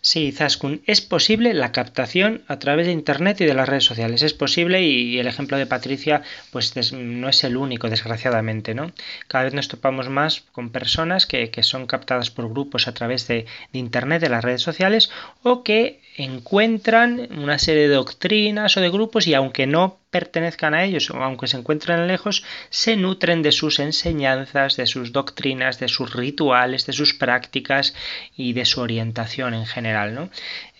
Sí, 0.00 0.30
Zaskun, 0.30 0.80
es 0.86 1.00
posible 1.00 1.52
la 1.54 1.72
captación 1.72 2.42
a 2.46 2.60
través 2.60 2.86
de 2.86 2.92
Internet 2.92 3.40
y 3.40 3.46
de 3.46 3.54
las 3.54 3.68
redes 3.68 3.84
sociales. 3.84 4.22
Es 4.22 4.32
posible 4.32 4.82
y 4.82 5.18
el 5.18 5.26
ejemplo 5.26 5.58
de 5.58 5.66
Patricia 5.66 6.22
pues 6.52 6.92
no 6.92 7.28
es 7.28 7.42
el 7.42 7.56
único, 7.56 7.90
desgraciadamente, 7.90 8.74
¿no? 8.74 8.92
Cada 9.26 9.44
vez 9.44 9.54
nos 9.54 9.66
topamos 9.66 10.08
más 10.08 10.42
con 10.52 10.70
personas 10.70 11.26
que, 11.26 11.50
son 11.62 11.86
captadas 11.86 12.30
por 12.30 12.48
grupos 12.48 12.86
a 12.86 12.94
través 12.94 13.26
de, 13.26 13.46
de 13.72 13.78
Internet, 13.78 14.22
de 14.22 14.28
las 14.28 14.44
redes 14.44 14.62
sociales, 14.62 15.10
o 15.42 15.64
que 15.64 16.00
encuentran 16.16 17.28
una 17.36 17.58
serie 17.58 17.88
de 17.88 17.94
doctrinas 17.96 18.76
o 18.76 18.80
de 18.80 18.90
grupos 18.90 19.26
y 19.26 19.34
aunque 19.34 19.66
no 19.66 19.97
pertenezcan 20.10 20.74
a 20.74 20.84
ellos 20.84 21.10
o 21.10 21.22
aunque 21.22 21.46
se 21.46 21.56
encuentren 21.56 22.06
lejos, 22.06 22.44
se 22.70 22.96
nutren 22.96 23.42
de 23.42 23.52
sus 23.52 23.78
enseñanzas, 23.78 24.76
de 24.76 24.86
sus 24.86 25.12
doctrinas, 25.12 25.78
de 25.78 25.88
sus 25.88 26.14
rituales, 26.14 26.86
de 26.86 26.92
sus 26.92 27.14
prácticas 27.14 27.94
y 28.36 28.52
de 28.52 28.64
su 28.64 28.80
orientación 28.80 29.54
en 29.54 29.66
general. 29.66 30.14
¿no? 30.14 30.30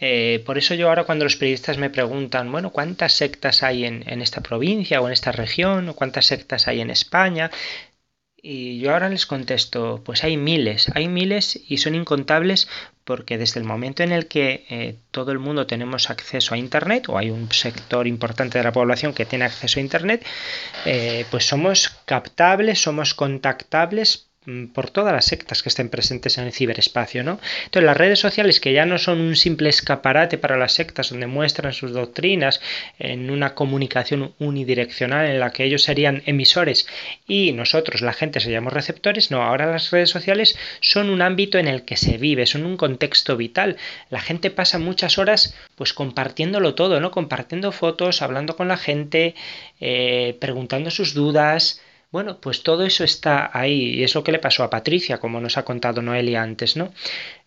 Eh, 0.00 0.42
por 0.46 0.58
eso 0.58 0.74
yo 0.74 0.88
ahora 0.88 1.04
cuando 1.04 1.24
los 1.24 1.36
periodistas 1.36 1.78
me 1.78 1.90
preguntan, 1.90 2.50
bueno, 2.50 2.70
¿cuántas 2.70 3.12
sectas 3.12 3.62
hay 3.62 3.84
en, 3.84 4.04
en 4.06 4.22
esta 4.22 4.40
provincia 4.40 5.00
o 5.00 5.06
en 5.06 5.12
esta 5.12 5.32
región? 5.32 5.88
¿O 5.88 5.94
cuántas 5.94 6.26
sectas 6.26 6.68
hay 6.68 6.80
en 6.80 6.90
España? 6.90 7.50
Y 8.40 8.78
yo 8.78 8.92
ahora 8.92 9.08
les 9.08 9.26
contesto, 9.26 10.00
pues 10.04 10.22
hay 10.22 10.36
miles, 10.36 10.90
hay 10.94 11.08
miles 11.08 11.60
y 11.68 11.78
son 11.78 11.94
incontables 11.96 12.68
porque 13.04 13.38
desde 13.38 13.58
el 13.58 13.64
momento 13.66 14.02
en 14.02 14.12
el 14.12 14.28
que 14.28 14.66
eh, 14.68 14.96
todo 15.10 15.32
el 15.32 15.38
mundo 15.38 15.66
tenemos 15.66 16.10
acceso 16.10 16.54
a 16.54 16.58
Internet, 16.58 17.08
o 17.08 17.16
hay 17.16 17.30
un 17.30 17.50
sector 17.50 18.06
importante 18.06 18.58
de 18.58 18.64
la 18.64 18.72
población 18.72 19.14
que 19.14 19.24
tiene 19.24 19.46
acceso 19.46 19.80
a 19.80 19.82
Internet, 19.82 20.24
eh, 20.84 21.24
pues 21.30 21.46
somos 21.46 21.88
captables, 22.04 22.80
somos 22.82 23.14
contactables 23.14 24.27
por 24.72 24.90
todas 24.90 25.12
las 25.12 25.26
sectas 25.26 25.62
que 25.62 25.68
estén 25.68 25.90
presentes 25.90 26.38
en 26.38 26.44
el 26.44 26.52
ciberespacio, 26.52 27.22
¿no? 27.22 27.38
Entonces 27.64 27.84
las 27.84 27.96
redes 27.96 28.18
sociales 28.18 28.60
que 28.60 28.72
ya 28.72 28.86
no 28.86 28.96
son 28.96 29.20
un 29.20 29.36
simple 29.36 29.68
escaparate 29.68 30.38
para 30.38 30.56
las 30.56 30.72
sectas 30.72 31.10
donde 31.10 31.26
muestran 31.26 31.74
sus 31.74 31.92
doctrinas 31.92 32.60
en 32.98 33.30
una 33.30 33.54
comunicación 33.54 34.34
unidireccional 34.38 35.26
en 35.26 35.40
la 35.40 35.50
que 35.50 35.64
ellos 35.64 35.82
serían 35.82 36.22
emisores 36.24 36.86
y 37.26 37.52
nosotros, 37.52 38.00
la 38.00 38.14
gente, 38.14 38.40
seríamos 38.40 38.72
receptores, 38.72 39.30
no, 39.30 39.42
ahora 39.42 39.66
las 39.66 39.90
redes 39.90 40.08
sociales 40.08 40.56
son 40.80 41.10
un 41.10 41.20
ámbito 41.20 41.58
en 41.58 41.68
el 41.68 41.82
que 41.82 41.96
se 41.96 42.16
vive, 42.16 42.46
son 42.46 42.64
un 42.64 42.76
contexto 42.78 43.36
vital. 43.36 43.76
La 44.08 44.20
gente 44.20 44.50
pasa 44.50 44.78
muchas 44.78 45.18
horas 45.18 45.54
pues 45.74 45.92
compartiéndolo 45.92 46.74
todo, 46.74 47.00
¿no? 47.00 47.10
Compartiendo 47.10 47.70
fotos, 47.70 48.22
hablando 48.22 48.56
con 48.56 48.68
la 48.68 48.76
gente, 48.78 49.34
eh, 49.80 50.36
preguntando 50.40 50.90
sus 50.90 51.12
dudas, 51.12 51.82
bueno, 52.10 52.40
pues 52.40 52.62
todo 52.62 52.84
eso 52.84 53.04
está 53.04 53.50
ahí 53.52 53.96
y 53.96 54.04
es 54.04 54.14
lo 54.14 54.24
que 54.24 54.32
le 54.32 54.38
pasó 54.38 54.64
a 54.64 54.70
Patricia, 54.70 55.18
como 55.18 55.40
nos 55.40 55.58
ha 55.58 55.64
contado 55.64 56.02
Noelia 56.02 56.42
antes, 56.42 56.76
¿no? 56.76 56.92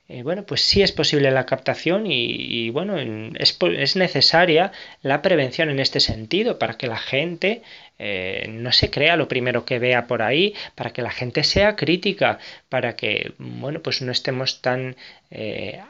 Eh, 0.07 0.23
bueno, 0.23 0.45
pues 0.45 0.61
sí 0.61 0.81
es 0.81 0.91
posible 0.91 1.31
la 1.31 1.45
captación 1.45 2.05
y, 2.05 2.69
bueno, 2.71 2.97
es, 3.39 3.57
es, 3.61 3.95
necesaria 3.95 4.73
la 5.01 5.21
prevención 5.21 5.69
en 5.69 5.79
este 5.79 6.01
sentido 6.01 6.59
para 6.59 6.77
que 6.77 6.87
la 6.87 6.97
gente 6.97 7.61
eh, 7.97 8.45
no 8.49 8.71
se 8.73 8.91
crea 8.91 9.15
lo 9.15 9.29
primero 9.29 9.63
que 9.63 9.79
vea 9.79 10.07
por 10.07 10.21
ahí, 10.21 10.53
para 10.75 10.91
que 10.91 11.01
la 11.01 11.11
gente 11.11 11.43
sea 11.43 11.75
crítica, 11.77 12.39
para 12.67 12.95
que, 12.97 13.33
bueno, 13.37 13.81
pues 13.81 14.01
no 14.01 14.11
estemos 14.11 14.61
tan... 14.61 14.97
Eh, 15.29 15.81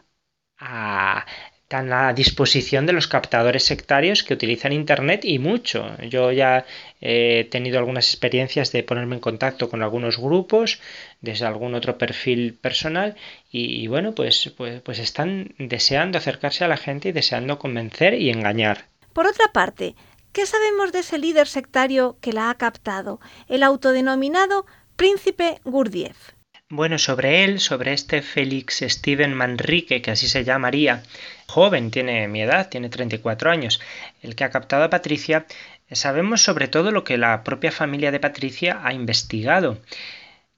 a, 0.60 1.26
tan 1.72 1.94
a 1.94 2.12
disposición 2.12 2.86
de 2.86 2.92
los 2.92 3.08
captadores 3.08 3.64
sectarios 3.64 4.24
que 4.24 4.34
utilizan 4.34 4.74
Internet 4.74 5.22
y 5.24 5.40
mucho. 5.40 5.80
Yo 6.04 6.34
ya 6.34 6.66
he 7.00 7.46
tenido 7.46 7.80
algunas 7.80 8.10
experiencias 8.10 8.74
de 8.74 8.84
ponerme 8.84 9.16
en 9.16 9.22
contacto 9.22 9.70
con 9.70 9.82
algunos 9.82 10.18
grupos 10.18 10.82
desde 11.22 11.46
algún 11.46 11.74
otro 11.74 11.98
perfil 11.98 12.56
personal 12.56 13.16
y, 13.50 13.88
bueno, 13.88 14.14
pues, 14.14 14.54
pues, 14.58 14.82
pues 14.82 15.00
están 15.00 15.56
deseando 15.60 16.18
acercarse 16.18 16.66
a 16.66 16.68
la 16.68 16.76
gente 16.76 17.08
y 17.08 17.14
deseando 17.14 17.58
convencer 17.58 18.16
y 18.16 18.32
engañar. 18.32 18.88
Por 19.14 19.26
otra 19.26 19.54
parte, 19.54 19.96
¿qué 20.34 20.46
sabemos 20.46 20.92
de 20.92 21.00
ese 21.00 21.20
líder 21.20 21.48
sectario 21.48 22.18
que 22.20 22.34
la 22.34 22.50
ha 22.50 22.56
captado, 22.56 23.22
el 23.48 23.64
autodenominado 23.64 24.66
Príncipe 24.98 25.62
Gurdjieff? 25.64 26.34
Bueno, 26.74 26.98
sobre 26.98 27.44
él, 27.44 27.60
sobre 27.60 27.92
este 27.92 28.22
Félix 28.22 28.80
Steven 28.88 29.34
Manrique, 29.34 30.02
que 30.02 30.12
así 30.12 30.30
se 30.30 30.46
llamaría, 30.46 31.04
joven, 31.46 31.92
tiene 31.92 32.30
mi 32.30 32.42
edad, 32.42 32.70
tiene 32.70 32.88
34 32.88 33.52
años, 33.52 33.82
el 34.22 34.38
que 34.38 34.46
ha 34.46 34.52
captado 34.52 34.86
a 34.86 34.90
Patricia, 34.90 35.46
sabemos 35.92 36.42
sobre 36.42 36.70
todo 36.70 36.92
lo 36.92 37.04
que 37.04 37.18
la 37.18 37.44
propia 37.44 37.74
familia 37.74 38.10
de 38.12 38.22
Patricia 38.22 38.80
ha 38.86 38.94
investigado. 38.94 39.80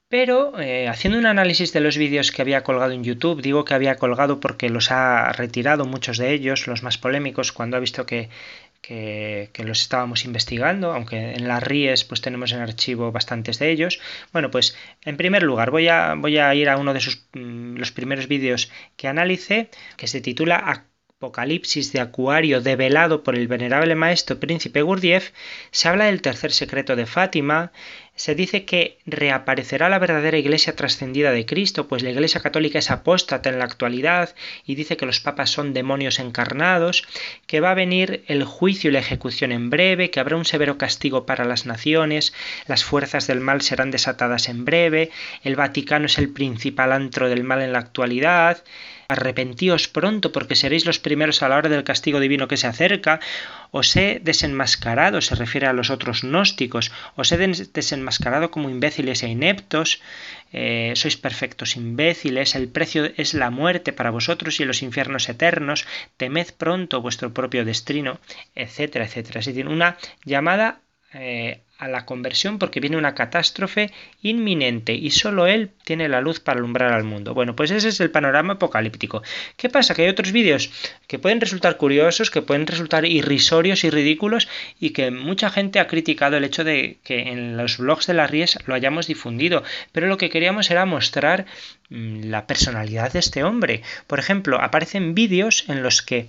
Pero 0.07 0.59
eh, 0.59 0.87
haciendo 0.87 1.17
un 1.17 1.25
análisis 1.25 1.73
de 1.73 1.79
los 1.79 1.97
vídeos 1.97 2.31
que 2.31 2.43
había 2.43 2.63
colgado 2.63 2.91
en 2.91 3.03
YouTube, 3.03 3.41
digo 3.41 3.65
que 3.65 3.73
había 3.73 3.95
colgado 3.95 4.39
porque 4.39 4.69
los 4.69 4.91
ha 4.91 5.31
retirado 5.31 5.85
muchos 5.85 6.19
de 6.19 6.31
ellos, 6.31 6.67
los 6.67 6.83
más 6.83 6.99
polémicos, 6.99 7.51
cuando 7.51 7.77
ha 7.77 7.79
visto 7.79 8.05
que 8.05 8.29
que, 8.83 9.63
los 9.65 9.81
estábamos 9.81 10.25
investigando, 10.25 10.93
aunque 10.93 11.33
en 11.33 11.47
las 11.47 11.63
RIES 11.63 12.03
pues 12.03 12.21
tenemos 12.21 12.51
en 12.51 12.59
archivo 12.59 13.11
bastantes 13.11 13.57
de 13.57 13.71
ellos. 13.71 13.99
Bueno, 14.33 14.51
pues 14.51 14.77
en 15.05 15.17
primer 15.17 15.43
lugar 15.43 15.71
voy 15.71 15.87
a, 15.87 16.15
voy 16.15 16.37
a 16.37 16.53
ir 16.53 16.69
a 16.69 16.77
uno 16.77 16.93
de 16.93 16.99
sus, 16.99 17.25
mm, 17.33 17.77
los 17.77 17.91
primeros 17.91 18.27
vídeos 18.27 18.69
que 18.97 19.07
analicé, 19.07 19.69
que 19.97 20.07
se 20.07 20.21
titula 20.21 20.85
Apocalipsis 21.23 21.93
de 21.93 22.01
Acuario 22.01 22.59
develado 22.59 23.23
por 23.23 23.35
el 23.35 23.47
venerable 23.47 23.95
maestro 23.95 24.39
príncipe 24.39 24.81
Gurdjieff, 24.81 25.31
se 25.71 25.87
habla 25.87 26.05
del 26.05 26.21
tercer 26.21 26.51
secreto 26.51 26.97
de 26.97 27.05
Fátima, 27.05 27.71
se 28.15 28.35
dice 28.35 28.63
que 28.63 28.99
reaparecerá 29.05 29.89
la 29.89 29.97
verdadera 29.97 30.37
iglesia 30.37 30.75
trascendida 30.75 31.31
de 31.31 31.45
Cristo, 31.45 31.87
pues 31.87 32.03
la 32.03 32.11
iglesia 32.11 32.41
católica 32.41 32.77
es 32.77 32.91
apóstata 32.91 33.49
en 33.49 33.57
la 33.57 33.65
actualidad 33.65 34.35
y 34.65 34.75
dice 34.75 34.97
que 34.97 35.07
los 35.07 35.19
papas 35.19 35.49
son 35.49 35.73
demonios 35.73 36.19
encarnados, 36.19 37.07
que 37.47 37.59
va 37.59 37.71
a 37.71 37.75
venir 37.75 38.23
el 38.27 38.43
juicio 38.43 38.89
y 38.89 38.93
la 38.93 38.99
ejecución 38.99 39.51
en 39.51 39.71
breve, 39.71 40.11
que 40.11 40.19
habrá 40.19 40.37
un 40.37 40.45
severo 40.45 40.77
castigo 40.77 41.25
para 41.25 41.45
las 41.45 41.65
naciones, 41.65 42.33
las 42.67 42.83
fuerzas 42.83 43.25
del 43.25 43.39
mal 43.39 43.61
serán 43.61 43.89
desatadas 43.89 44.47
en 44.47 44.63
breve, 44.63 45.09
el 45.43 45.55
Vaticano 45.55 46.05
es 46.05 46.19
el 46.19 46.29
principal 46.29 46.91
antro 46.91 47.29
del 47.29 47.43
mal 47.43 47.61
en 47.61 47.73
la 47.73 47.79
actualidad, 47.79 48.63
arrepentíos 49.07 49.87
pronto 49.87 50.31
porque 50.31 50.55
seréis 50.55 50.85
los 50.85 50.99
primeros 50.99 51.41
a 51.41 51.49
la 51.49 51.57
hora 51.57 51.69
del 51.69 51.83
castigo 51.83 52.19
divino 52.19 52.47
que 52.47 52.57
se 52.57 52.67
acerca, 52.67 53.19
os 53.79 53.87
he 53.97 54.21
desenmascarado, 54.29 55.17
se 55.19 55.33
refiere 55.33 55.65
a 55.67 55.73
los 55.73 55.89
otros 55.89 56.21
gnósticos, 56.21 56.85
os 57.19 57.27
he 57.33 57.37
desenmascarado 57.79 58.51
como 58.53 58.69
imbéciles 58.75 59.19
e 59.25 59.27
ineptos, 59.33 59.89
eh, 60.53 60.93
sois 61.01 61.17
perfectos 61.17 61.73
imbéciles, 61.81 62.53
el 62.53 62.67
precio 62.69 63.01
es 63.17 63.33
la 63.33 63.49
muerte 63.49 63.89
para 63.97 64.13
vosotros 64.13 64.59
y 64.61 64.65
los 64.69 64.85
infiernos 64.87 65.27
eternos, 65.33 65.79
temed 66.21 66.53
pronto 66.53 67.01
vuestro 67.01 67.33
propio 67.33 67.65
destino, 67.65 68.21
etcétera, 68.53 69.05
etcétera. 69.05 69.39
Es 69.41 69.47
decir, 69.49 69.67
una 69.67 69.97
llamada 70.23 70.67
eh, 71.13 71.61
a 71.83 71.87
la 71.89 72.05
conversión 72.05 72.59
porque 72.59 72.79
viene 72.79 72.97
una 72.97 73.13
catástrofe 73.13 73.91
inminente 74.21 74.93
y 74.93 75.11
solo 75.11 75.47
él 75.47 75.71
tiene 75.83 76.07
la 76.07 76.21
luz 76.21 76.39
para 76.39 76.59
alumbrar 76.59 76.93
al 76.93 77.03
mundo. 77.03 77.33
Bueno, 77.33 77.55
pues 77.55 77.71
ese 77.71 77.89
es 77.89 77.99
el 77.99 78.09
panorama 78.09 78.53
apocalíptico. 78.53 79.21
¿Qué 79.57 79.69
pasa? 79.69 79.93
Que 79.93 80.03
hay 80.03 80.09
otros 80.09 80.31
vídeos 80.31 80.71
que 81.07 81.19
pueden 81.19 81.41
resultar 81.41 81.75
curiosos, 81.77 82.31
que 82.31 82.41
pueden 82.41 82.67
resultar 82.67 83.05
irrisorios 83.05 83.83
y 83.83 83.89
ridículos 83.89 84.47
y 84.79 84.91
que 84.91 85.11
mucha 85.11 85.49
gente 85.49 85.79
ha 85.79 85.87
criticado 85.87 86.37
el 86.37 86.45
hecho 86.45 86.63
de 86.63 86.99
que 87.03 87.19
en 87.31 87.57
los 87.57 87.77
blogs 87.77 88.07
de 88.07 88.13
la 88.13 88.27
Ries 88.27 88.57
lo 88.65 88.75
hayamos 88.75 89.07
difundido, 89.07 89.63
pero 89.91 90.07
lo 90.07 90.17
que 90.17 90.29
queríamos 90.29 90.71
era 90.71 90.85
mostrar 90.85 91.45
mm, 91.89 92.29
la 92.29 92.47
personalidad 92.47 93.11
de 93.11 93.19
este 93.19 93.43
hombre. 93.43 93.81
Por 94.07 94.19
ejemplo, 94.19 94.61
aparecen 94.61 95.15
vídeos 95.15 95.65
en 95.67 95.83
los 95.83 96.01
que 96.01 96.27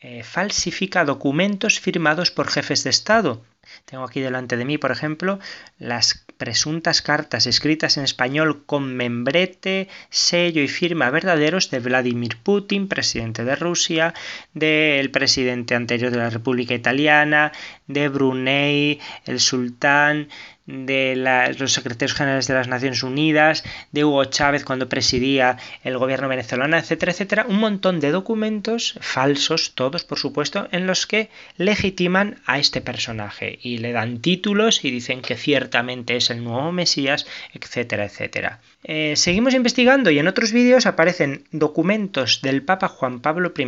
eh, 0.00 0.22
falsifica 0.22 1.04
documentos 1.04 1.80
firmados 1.80 2.30
por 2.30 2.48
jefes 2.48 2.84
de 2.84 2.90
Estado. 2.90 3.42
Tengo 3.84 4.04
aquí 4.04 4.20
delante 4.20 4.56
de 4.56 4.64
mí, 4.64 4.78
por 4.78 4.92
ejemplo, 4.92 5.38
las 5.78 6.24
presuntas 6.36 7.02
cartas 7.02 7.46
escritas 7.46 7.96
en 7.96 8.04
español 8.04 8.64
con 8.64 8.94
membrete, 8.94 9.88
sello 10.10 10.62
y 10.62 10.68
firma 10.68 11.10
verdaderos 11.10 11.70
de 11.70 11.80
Vladimir 11.80 12.36
Putin, 12.42 12.88
presidente 12.88 13.44
de 13.44 13.56
Rusia, 13.56 14.14
del 14.54 15.10
presidente 15.10 15.74
anterior 15.74 16.10
de 16.10 16.18
la 16.18 16.30
República 16.30 16.74
Italiana, 16.74 17.52
de 17.86 18.08
Brunei, 18.08 19.00
el 19.24 19.40
sultán, 19.40 20.28
de 20.66 21.14
los 21.58 21.72
secretarios 21.72 22.14
generales 22.14 22.46
de 22.48 22.54
las 22.54 22.68
Naciones 22.68 23.02
Unidas, 23.02 23.64
de 23.92 24.04
Hugo 24.04 24.24
Chávez 24.26 24.64
cuando 24.64 24.88
presidía 24.88 25.58
el 25.84 25.96
gobierno 25.98 26.28
venezolano, 26.28 26.76
etcétera, 26.76 27.12
etcétera, 27.12 27.46
un 27.48 27.58
montón 27.58 28.00
de 28.00 28.10
documentos 28.10 28.98
falsos, 29.00 29.72
todos 29.74 30.04
por 30.04 30.18
supuesto, 30.18 30.68
en 30.72 30.86
los 30.86 31.06
que 31.06 31.30
legitiman 31.56 32.40
a 32.46 32.58
este 32.58 32.80
personaje 32.80 33.58
y 33.62 33.78
le 33.78 33.92
dan 33.92 34.20
títulos 34.20 34.84
y 34.84 34.90
dicen 34.90 35.22
que 35.22 35.36
ciertamente 35.36 36.16
es 36.16 36.30
el 36.30 36.42
nuevo 36.42 36.72
Mesías, 36.72 37.26
etcétera, 37.52 38.04
etcétera. 38.04 38.60
Eh, 38.84 39.14
seguimos 39.16 39.54
investigando 39.54 40.10
y 40.10 40.18
en 40.18 40.28
otros 40.28 40.52
vídeos 40.52 40.86
aparecen 40.86 41.44
documentos 41.50 42.40
del 42.42 42.62
Papa 42.62 42.88
Juan 42.88 43.20
Pablo 43.20 43.52
I 43.56 43.64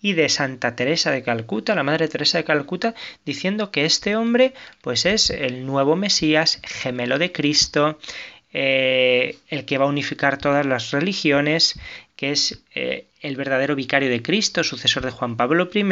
y 0.00 0.12
de 0.12 0.28
Santa 0.28 0.76
Teresa 0.76 1.10
de 1.10 1.22
Calcuta, 1.22 1.74
la 1.74 1.82
Madre 1.82 2.08
Teresa 2.08 2.38
de 2.38 2.44
Calcuta, 2.44 2.94
diciendo 3.24 3.70
que 3.70 3.84
este 3.84 4.16
hombre 4.16 4.52
pues 4.82 5.06
es 5.06 5.30
el 5.30 5.66
nuevo 5.66 5.96
Mesías, 5.96 6.60
gemelo 6.62 7.18
de 7.18 7.32
Cristo, 7.32 7.98
eh, 8.52 9.38
el 9.48 9.64
que 9.64 9.78
va 9.78 9.86
a 9.86 9.88
unificar 9.88 10.38
todas 10.38 10.64
las 10.64 10.90
religiones, 10.90 11.78
que 12.14 12.30
es 12.30 12.62
eh, 12.74 13.06
el 13.20 13.36
verdadero 13.36 13.74
vicario 13.74 14.08
de 14.08 14.22
Cristo, 14.22 14.64
sucesor 14.64 15.04
de 15.04 15.10
Juan 15.10 15.36
Pablo 15.36 15.68
I, 15.74 15.82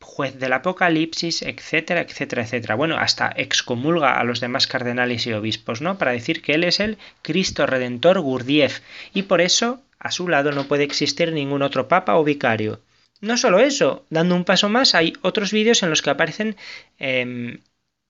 juez 0.00 0.38
del 0.38 0.52
Apocalipsis, 0.52 1.42
etcétera, 1.42 2.00
etcétera, 2.02 2.42
etcétera. 2.42 2.74
Bueno, 2.74 2.96
hasta 2.98 3.32
excomulga 3.36 4.18
a 4.18 4.24
los 4.24 4.40
demás 4.40 4.66
cardenales 4.66 5.26
y 5.26 5.32
obispos, 5.32 5.80
¿no? 5.80 5.98
Para 5.98 6.12
decir 6.12 6.42
que 6.42 6.54
él 6.54 6.64
es 6.64 6.80
el 6.80 6.98
Cristo 7.22 7.66
Redentor 7.66 8.20
Gurdjieff 8.20 8.80
y 9.14 9.22
por 9.22 9.40
eso 9.40 9.80
a 9.98 10.10
su 10.10 10.28
lado 10.28 10.50
no 10.52 10.64
puede 10.64 10.84
existir 10.84 11.32
ningún 11.32 11.62
otro 11.62 11.88
papa 11.88 12.16
o 12.16 12.24
vicario. 12.24 12.80
No 13.22 13.36
solo 13.38 13.58
eso, 13.60 14.04
dando 14.10 14.34
un 14.34 14.44
paso 14.44 14.68
más, 14.68 14.94
hay 14.94 15.14
otros 15.22 15.52
vídeos 15.52 15.82
en 15.82 15.90
los 15.90 16.02
que 16.02 16.10
aparecen 16.10 16.56
em, 16.98 17.60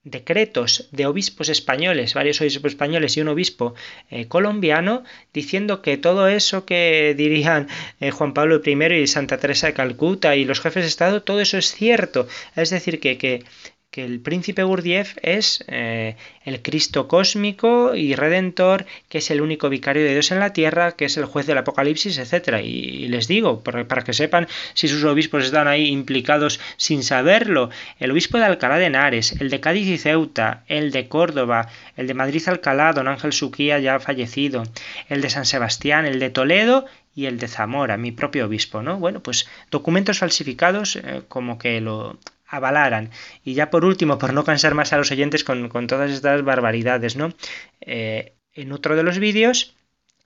decretos 0.03 0.89
de 0.91 1.05
obispos 1.05 1.49
españoles, 1.49 2.15
varios 2.15 2.41
obispos 2.41 2.71
españoles 2.73 3.15
y 3.15 3.21
un 3.21 3.29
obispo 3.29 3.75
eh, 4.09 4.27
colombiano, 4.27 5.03
diciendo 5.31 5.81
que 5.83 5.97
todo 5.97 6.27
eso 6.27 6.65
que 6.65 7.13
dirían 7.15 7.67
eh, 7.99 8.11
Juan 8.11 8.33
Pablo 8.33 8.61
I 8.65 9.03
y 9.03 9.07
Santa 9.07 9.37
Teresa 9.37 9.67
de 9.67 9.73
Calcuta 9.75 10.35
y 10.35 10.45
los 10.45 10.59
jefes 10.59 10.83
de 10.83 10.89
Estado, 10.89 11.23
todo 11.23 11.39
eso 11.41 11.57
es 11.57 11.71
cierto. 11.71 12.27
Es 12.55 12.71
decir, 12.71 12.99
que, 12.99 13.17
que 13.17 13.43
que 13.93 14.03
el 14.03 14.19
príncipe 14.19 14.63
Gurdjieff 14.63 15.17
es 15.21 15.63
eh, 15.67 16.15
el 16.45 16.63
Cristo 16.63 17.07
cósmico 17.07 17.93
y 17.93 18.15
redentor, 18.15 18.87
que 19.07 19.19
es 19.19 19.29
el 19.29 19.39
único 19.39 19.69
vicario 19.69 20.03
de 20.03 20.13
Dios 20.13 20.31
en 20.31 20.39
la 20.39 20.51
tierra, 20.51 20.93
que 20.93 21.05
es 21.05 21.15
el 21.17 21.25
juez 21.25 21.45
del 21.45 21.59
Apocalipsis, 21.59 22.17
etc. 22.17 22.63
Y, 22.63 23.07
les 23.09 23.27
digo, 23.27 23.61
para, 23.61 24.03
que 24.03 24.13
sepan 24.13 24.47
si 24.73 24.87
sus 24.87 25.03
obispos 25.03 25.45
están 25.45 25.67
ahí 25.67 25.89
implicados 25.89 26.59
sin 26.75 27.03
saberlo, 27.03 27.69
el 27.99 28.09
obispo 28.09 28.39
de 28.39 28.45
Alcalá 28.45 28.79
de 28.79 28.87
Henares, 28.87 29.33
el 29.33 29.51
de 29.51 29.59
Cádiz 29.59 29.87
y 29.87 29.99
Ceuta, 29.99 30.63
el 30.67 30.89
de 30.89 31.07
Córdoba, 31.07 31.69
el 31.95 32.07
de 32.07 32.15
Madrid 32.15 32.41
Alcalá, 32.47 32.93
don 32.93 33.07
Ángel 33.07 33.31
Suquía 33.31 33.77
ya 33.77 33.99
fallecido, 33.99 34.63
el 35.07 35.21
de 35.21 35.29
San 35.29 35.45
Sebastián, 35.45 36.07
el 36.07 36.19
de 36.19 36.31
Toledo 36.31 36.85
y 37.13 37.27
el 37.27 37.37
de 37.37 37.47
Zamora, 37.47 37.97
mi 37.97 38.11
propio 38.11 38.47
obispo, 38.47 38.81
¿no? 38.81 38.97
Bueno, 38.97 39.21
pues 39.21 39.47
documentos 39.69 40.17
falsificados 40.17 40.95
eh, 40.95 41.21
como 41.27 41.59
que 41.59 41.79
lo 41.79 42.17
avalaran. 42.53 43.09
Y 43.43 43.55
ya 43.55 43.69
por 43.69 43.83
último, 43.83 44.17
por 44.17 44.33
no 44.33 44.43
cansar 44.43 44.75
más 44.75 44.93
a 44.93 44.97
los 44.97 45.11
oyentes 45.11 45.43
con, 45.43 45.87
todas 45.87 46.11
estas 46.11 46.43
barbaridades, 46.43 47.15
¿no? 47.15 47.33
Eh, 47.81 48.33
en 48.53 48.71
otro 48.71 48.95
de 48.95 49.03
los 49.03 49.17
vídeos 49.17 49.75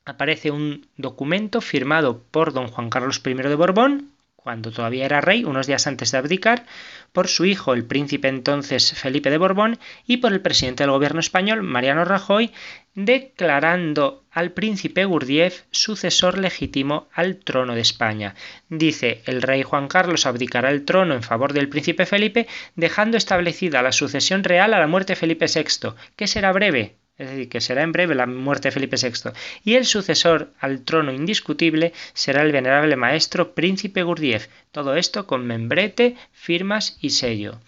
aparece 0.05 0.51
un 0.51 0.87
documento 0.97 1.61
firmado 1.61 2.21
por 2.31 2.53
don 2.53 2.67
Juan 2.67 2.89
Carlos 2.89 3.21
I 3.25 3.33
de 3.33 3.55
Borbón, 3.55 4.11
cuando 4.35 4.71
todavía 4.71 5.05
era 5.05 5.19
rey, 5.19 5.43
unos 5.43 5.67
días 5.67 5.87
antes 5.87 6.11
de 6.11 6.17
abdicar, 6.17 6.65
por 7.11 7.27
su 7.27 7.43
hijo, 7.43 7.73
el 7.73 7.83
príncipe 7.83 8.29
entonces 8.29 8.93
Felipe 8.93 9.29
de 9.29 9.37
Borbón, 9.37 9.79
y 10.05 10.17
por 10.17 10.31
el 10.31 10.41
presidente 10.41 10.83
del 10.83 10.91
gobierno 10.91 11.19
español, 11.19 11.63
Mariano 11.63 12.05
Rajoy, 12.05 12.51
declarando 12.97 14.23
al 14.31 14.53
príncipe 14.53 15.05
Gurdjieff 15.05 15.65
sucesor 15.69 16.39
legítimo 16.39 17.07
al 17.13 17.37
trono 17.37 17.75
de 17.75 17.81
España. 17.81 18.33
Dice, 18.69 19.21
el 19.27 19.43
rey 19.43 19.61
Juan 19.61 19.87
Carlos 19.87 20.25
abdicará 20.25 20.71
el 20.71 20.83
trono 20.83 21.13
en 21.13 21.21
favor 21.21 21.53
del 21.53 21.69
príncipe 21.69 22.07
Felipe, 22.07 22.47
dejando 22.75 23.15
establecida 23.15 23.83
la 23.83 23.91
sucesión 23.91 24.43
real 24.43 24.73
a 24.73 24.79
la 24.79 24.87
muerte 24.87 25.13
de 25.13 25.17
Felipe 25.17 25.45
VI, 25.45 25.93
que 26.15 26.25
será 26.25 26.51
breve, 26.51 26.95
es 27.19 27.29
decir, 27.29 27.49
que 27.49 27.61
será 27.61 27.83
en 27.83 27.91
breve 27.91 28.15
la 28.15 28.25
muerte 28.25 28.69
de 28.69 28.71
Felipe 28.71 28.97
VI, 28.99 29.29
y 29.63 29.75
el 29.75 29.85
sucesor 29.85 30.53
al 30.59 30.81
trono 30.81 31.13
indiscutible 31.13 31.93
será 32.13 32.41
el 32.41 32.51
venerable 32.51 32.95
maestro 32.95 33.53
príncipe 33.53 34.01
Gurdjieff. 34.01 34.47
Todo 34.71 34.95
esto 34.95 35.27
con 35.27 35.45
membrete, 35.45 36.15
firmas 36.31 36.97
y 36.99 37.11
sello. 37.11 37.61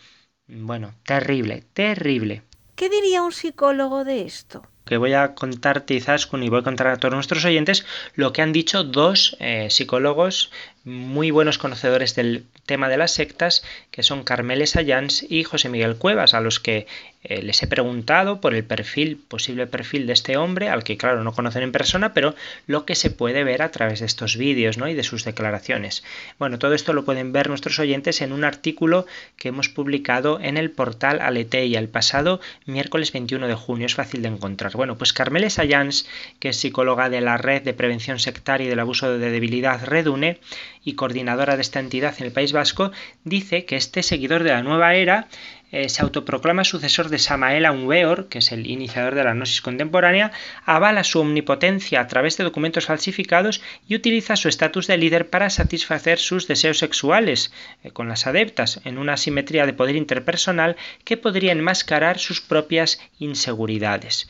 Bueno, 0.48 0.96
terrible, 1.04 1.66
terrible. 1.74 2.42
¿Qué 2.76 2.90
diría 2.90 3.22
un 3.22 3.32
psicólogo 3.32 4.04
de 4.06 4.24
esto? 4.24 4.66
Que 4.90 4.98
voy 4.98 5.14
a 5.14 5.36
contarte, 5.36 5.94
Izaskun, 5.94 6.42
y 6.42 6.50
voy 6.50 6.62
a 6.62 6.64
contar 6.64 6.88
a 6.88 6.98
todos 6.98 7.14
nuestros 7.14 7.46
oyentes 7.46 7.86
lo 8.16 8.34
que 8.34 8.42
han 8.42 8.52
dicho 8.52 8.84
dos 8.84 9.38
eh, 9.40 9.68
psicólogos 9.70 10.50
muy 10.90 11.32
buenos 11.32 11.58
conocedores 11.58 12.16
del 12.16 12.46
tema 12.66 12.90
de 12.90 12.98
las 12.98 13.12
sectas, 13.12 13.64
que 13.92 14.04
son 14.04 14.24
Carmele 14.24 14.68
Sayans 14.68 15.26
y 15.30 15.44
José 15.44 15.70
Miguel 15.70 15.96
Cuevas, 15.96 16.34
a 16.34 16.42
los 16.42 16.60
que 16.60 16.88
eh, 17.24 17.42
les 17.42 17.62
he 17.62 17.68
preguntado 17.68 18.40
por 18.40 18.56
el 18.56 18.64
perfil, 18.64 19.18
posible 19.18 19.68
perfil 19.68 20.08
de 20.08 20.14
este 20.14 20.38
hombre, 20.38 20.70
al 20.70 20.86
que 20.86 20.98
claro 20.98 21.24
no 21.24 21.34
conocen 21.34 21.64
en 21.64 21.72
persona, 21.72 22.14
pero 22.14 22.34
lo 22.66 22.86
que 22.86 22.96
se 22.96 23.10
puede 23.10 23.44
ver 23.44 23.62
a 23.62 23.72
través 23.72 24.00
de 24.00 24.06
estos 24.06 24.38
vídeos 24.38 24.78
¿no? 24.78 24.88
y 24.88 24.94
de 24.94 25.04
sus 25.04 25.26
declaraciones. 25.26 26.04
Bueno, 26.38 26.60
todo 26.60 26.74
esto 26.74 26.94
lo 26.94 27.06
pueden 27.06 27.34
ver 27.34 27.50
nuestros 27.50 27.78
oyentes 27.80 28.22
en 28.22 28.32
un 28.32 28.46
artículo 28.46 29.06
que 29.36 29.50
hemos 29.50 29.68
publicado 29.68 30.40
en 30.40 30.58
el 30.58 30.72
portal 30.72 31.20
Aleteia 31.22 31.80
el 31.80 31.90
pasado 31.90 32.40
miércoles 32.66 33.12
21 33.12 33.48
de 33.48 33.56
junio, 33.56 33.86
es 33.86 33.96
fácil 33.96 34.22
de 34.22 34.30
encontrar. 34.30 34.72
Bueno, 34.74 34.98
pues 34.98 35.12
Carmele 35.12 35.50
Sayans, 35.50 36.08
que 36.40 36.50
es 36.50 36.58
psicóloga 36.58 37.10
de 37.10 37.22
la 37.22 37.38
Red 37.38 37.64
de 37.64 37.74
Prevención 37.74 38.20
Sectaria 38.20 38.68
y 38.68 38.70
del 38.70 38.80
Abuso 38.80 39.18
de 39.18 39.30
Debilidad 39.30 39.84
Redune, 39.84 40.40
y 40.84 40.94
coordinadora 40.94 41.56
de 41.56 41.62
esta 41.62 41.80
entidad 41.80 42.16
en 42.20 42.26
el 42.26 42.32
País 42.32 42.54
Vasco, 42.54 42.92
dice 43.24 43.66
que 43.66 43.76
este 43.76 44.04
seguidor 44.04 44.44
de 44.44 44.52
la 44.52 44.64
nueva 44.64 44.96
era 44.96 45.28
eh, 45.72 45.88
se 45.88 46.02
autoproclama 46.02 46.64
sucesor 46.64 47.10
de 47.10 47.20
Samael 47.20 47.66
Aunweor, 47.66 48.28
que 48.28 48.40
es 48.40 48.52
el 48.52 48.66
iniciador 48.66 49.14
de 49.14 49.24
la 49.24 49.34
gnosis 49.34 49.62
contemporánea, 49.62 50.32
avala 50.66 51.04
su 51.04 51.20
omnipotencia 51.20 52.02
a 52.02 52.08
través 52.08 52.38
de 52.38 52.44
documentos 52.44 52.88
falsificados 52.88 53.62
y 53.88 53.96
utiliza 53.96 54.36
su 54.36 54.48
estatus 54.50 54.88
de 54.88 54.98
líder 54.98 55.30
para 55.30 55.52
satisfacer 55.52 56.18
sus 56.18 56.48
deseos 56.48 56.80
sexuales 56.80 57.54
eh, 57.84 57.92
con 57.92 58.10
las 58.10 58.26
adeptas, 58.26 58.82
en 58.84 58.98
una 58.98 59.14
asimetría 59.14 59.68
de 59.68 59.74
poder 59.74 59.96
interpersonal 59.96 60.76
que 61.04 61.18
podría 61.18 61.52
enmascarar 61.52 62.18
sus 62.18 62.42
propias 62.42 63.00
inseguridades. 63.20 64.28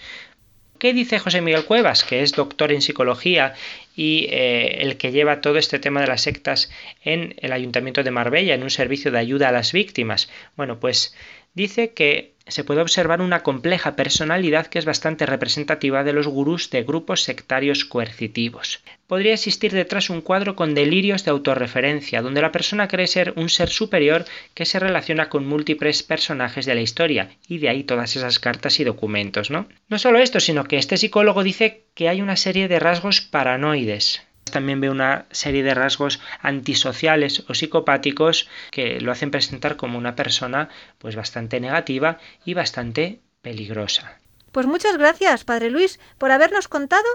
¿Qué 0.80 0.94
dice 0.94 1.20
José 1.20 1.42
Miguel 1.42 1.66
Cuevas, 1.66 2.06
que 2.06 2.22
es 2.22 2.32
doctor 2.32 2.72
en 2.72 2.82
psicología 2.82 3.54
y 4.00 4.28
eh, 4.30 4.78
el 4.80 4.96
que 4.96 5.12
lleva 5.12 5.42
todo 5.42 5.58
este 5.58 5.78
tema 5.78 6.00
de 6.00 6.08
las 6.08 6.22
sectas 6.22 6.72
en 7.04 7.36
el 7.40 7.52
Ayuntamiento 7.52 8.02
de 8.02 8.12
Marbella, 8.12 8.56
en 8.56 8.64
un 8.64 8.70
servicio 8.70 9.12
de 9.12 9.20
ayuda 9.20 9.50
a 9.50 9.52
las 9.52 9.74
víctimas? 9.74 10.30
Bueno, 10.56 10.80
pues 10.80 11.14
dice 11.54 11.94
que 11.94 12.36
se 12.50 12.64
puede 12.64 12.82
observar 12.82 13.22
una 13.22 13.44
compleja 13.44 13.96
personalidad 13.96 14.68
que 14.68 14.80
es 14.80 14.86
bastante 14.86 15.26
representativa 15.26 16.04
de 16.04 16.14
los 16.14 16.28
gurús 16.28 16.70
de 16.70 16.84
grupos 16.84 17.24
sectarios 17.24 17.86
coercitivos. 17.86 18.84
Podría 19.08 19.34
existir 19.34 19.72
detrás 19.72 20.10
un 20.10 20.22
cuadro 20.22 20.56
con 20.56 20.74
delirios 20.74 21.24
de 21.26 21.32
autorreferencia, 21.32 22.22
donde 22.22 22.42
la 22.42 22.52
persona 22.52 22.88
cree 22.88 23.08
ser 23.08 23.34
un 23.36 23.50
ser 23.50 23.70
superior 23.70 24.26
que 24.54 24.66
se 24.66 24.80
relaciona 24.80 25.30
con 25.30 25.48
múltiples 25.48 26.04
personajes 26.04 26.66
de 26.66 26.76
la 26.76 26.82
historia, 26.82 27.30
y 27.48 27.60
de 27.60 27.70
ahí 27.70 27.84
todas 27.84 28.16
esas 28.16 28.40
cartas 28.40 28.80
y 28.80 28.84
documentos, 28.84 29.50
¿no? 29.50 29.68
No 29.88 30.00
solo 30.00 30.20
esto, 30.20 30.40
sino 30.40 30.64
que 30.64 30.78
este 30.78 30.98
psicólogo 30.98 31.44
dice 31.44 31.86
que 31.94 32.10
hay 32.10 32.22
una 32.22 32.36
serie 32.36 32.68
de 32.68 32.80
rasgos 32.80 33.22
paranoides 33.22 34.22
también 34.52 34.82
ve 34.82 34.90
una 34.90 35.26
serie 35.32 35.64
de 35.64 35.74
rasgos 35.74 36.20
antisociales 36.42 37.44
o 37.48 37.54
psicopáticos 37.54 38.48
que 38.72 39.00
lo 39.02 39.12
hacen 39.12 39.32
presentar 39.32 39.76
como 39.76 39.98
una 39.98 40.16
persona 40.16 40.70
pues 40.98 41.16
bastante 41.16 41.60
negativa 41.60 42.20
y 42.46 42.54
bastante 42.54 43.22
peligrosa. 43.42 44.20
Pues 44.52 44.66
muchas 44.66 44.98
gracias, 44.98 45.44
Padre 45.44 45.70
Luis, 45.70 46.00
por 46.18 46.32
habernos 46.32 46.68
contado 46.68 47.08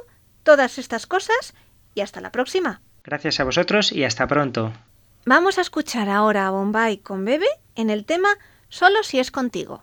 todas 0.43 0.79
estas 0.79 1.07
cosas 1.07 1.55
y 1.95 2.01
hasta 2.01 2.21
la 2.21 2.33
próxima. 2.33 2.81
Gracias 3.03 3.41
a 3.41 3.45
vosotros 3.45 3.93
y 3.93 4.05
hasta 4.05 4.27
pronto. 4.27 4.73
Vamos 5.27 5.59
a 5.59 5.63
escuchar 5.63 6.09
ahora 6.09 6.47
a 6.47 6.51
Bombay 6.51 6.99
con 6.99 7.25
Bebe 7.25 7.49
en 7.75 7.91
el 7.91 8.05
tema 8.05 8.29
Solo 8.69 9.03
si 9.03 9.19
es 9.19 9.31
contigo. 9.31 9.83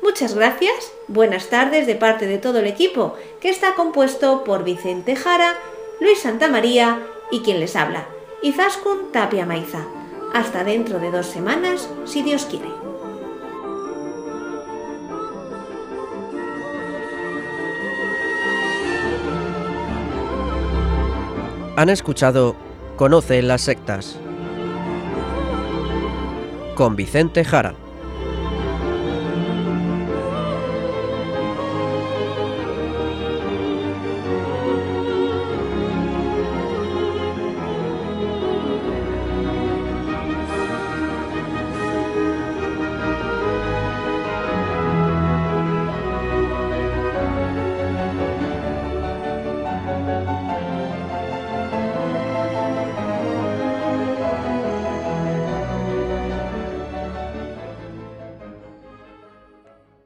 Muchas 0.05 0.35
gracias, 0.35 0.93
buenas 1.07 1.49
tardes 1.49 1.87
de 1.87 1.95
parte 1.95 2.27
de 2.27 2.37
todo 2.37 2.59
el 2.59 2.67
equipo, 2.67 3.15
que 3.41 3.49
está 3.49 3.73
compuesto 3.73 4.43
por 4.43 4.63
Vicente 4.63 5.15
Jara, 5.15 5.55
Luis 5.99 6.19
Santamaría 6.19 7.01
y 7.31 7.39
quien 7.39 7.59
les 7.59 7.75
habla, 7.75 8.05
Izaskun 8.43 9.11
Tapia 9.11 9.47
Maiza. 9.47 9.79
Hasta 10.31 10.63
dentro 10.63 10.99
de 10.99 11.09
dos 11.09 11.25
semanas, 11.25 11.89
si 12.05 12.21
Dios 12.21 12.45
quiere. 12.45 12.69
Han 21.77 21.89
escuchado 21.89 22.55
Conoce 22.95 23.41
las 23.41 23.61
sectas 23.61 24.19
con 26.75 26.95
Vicente 26.95 27.43
Jara. 27.43 27.84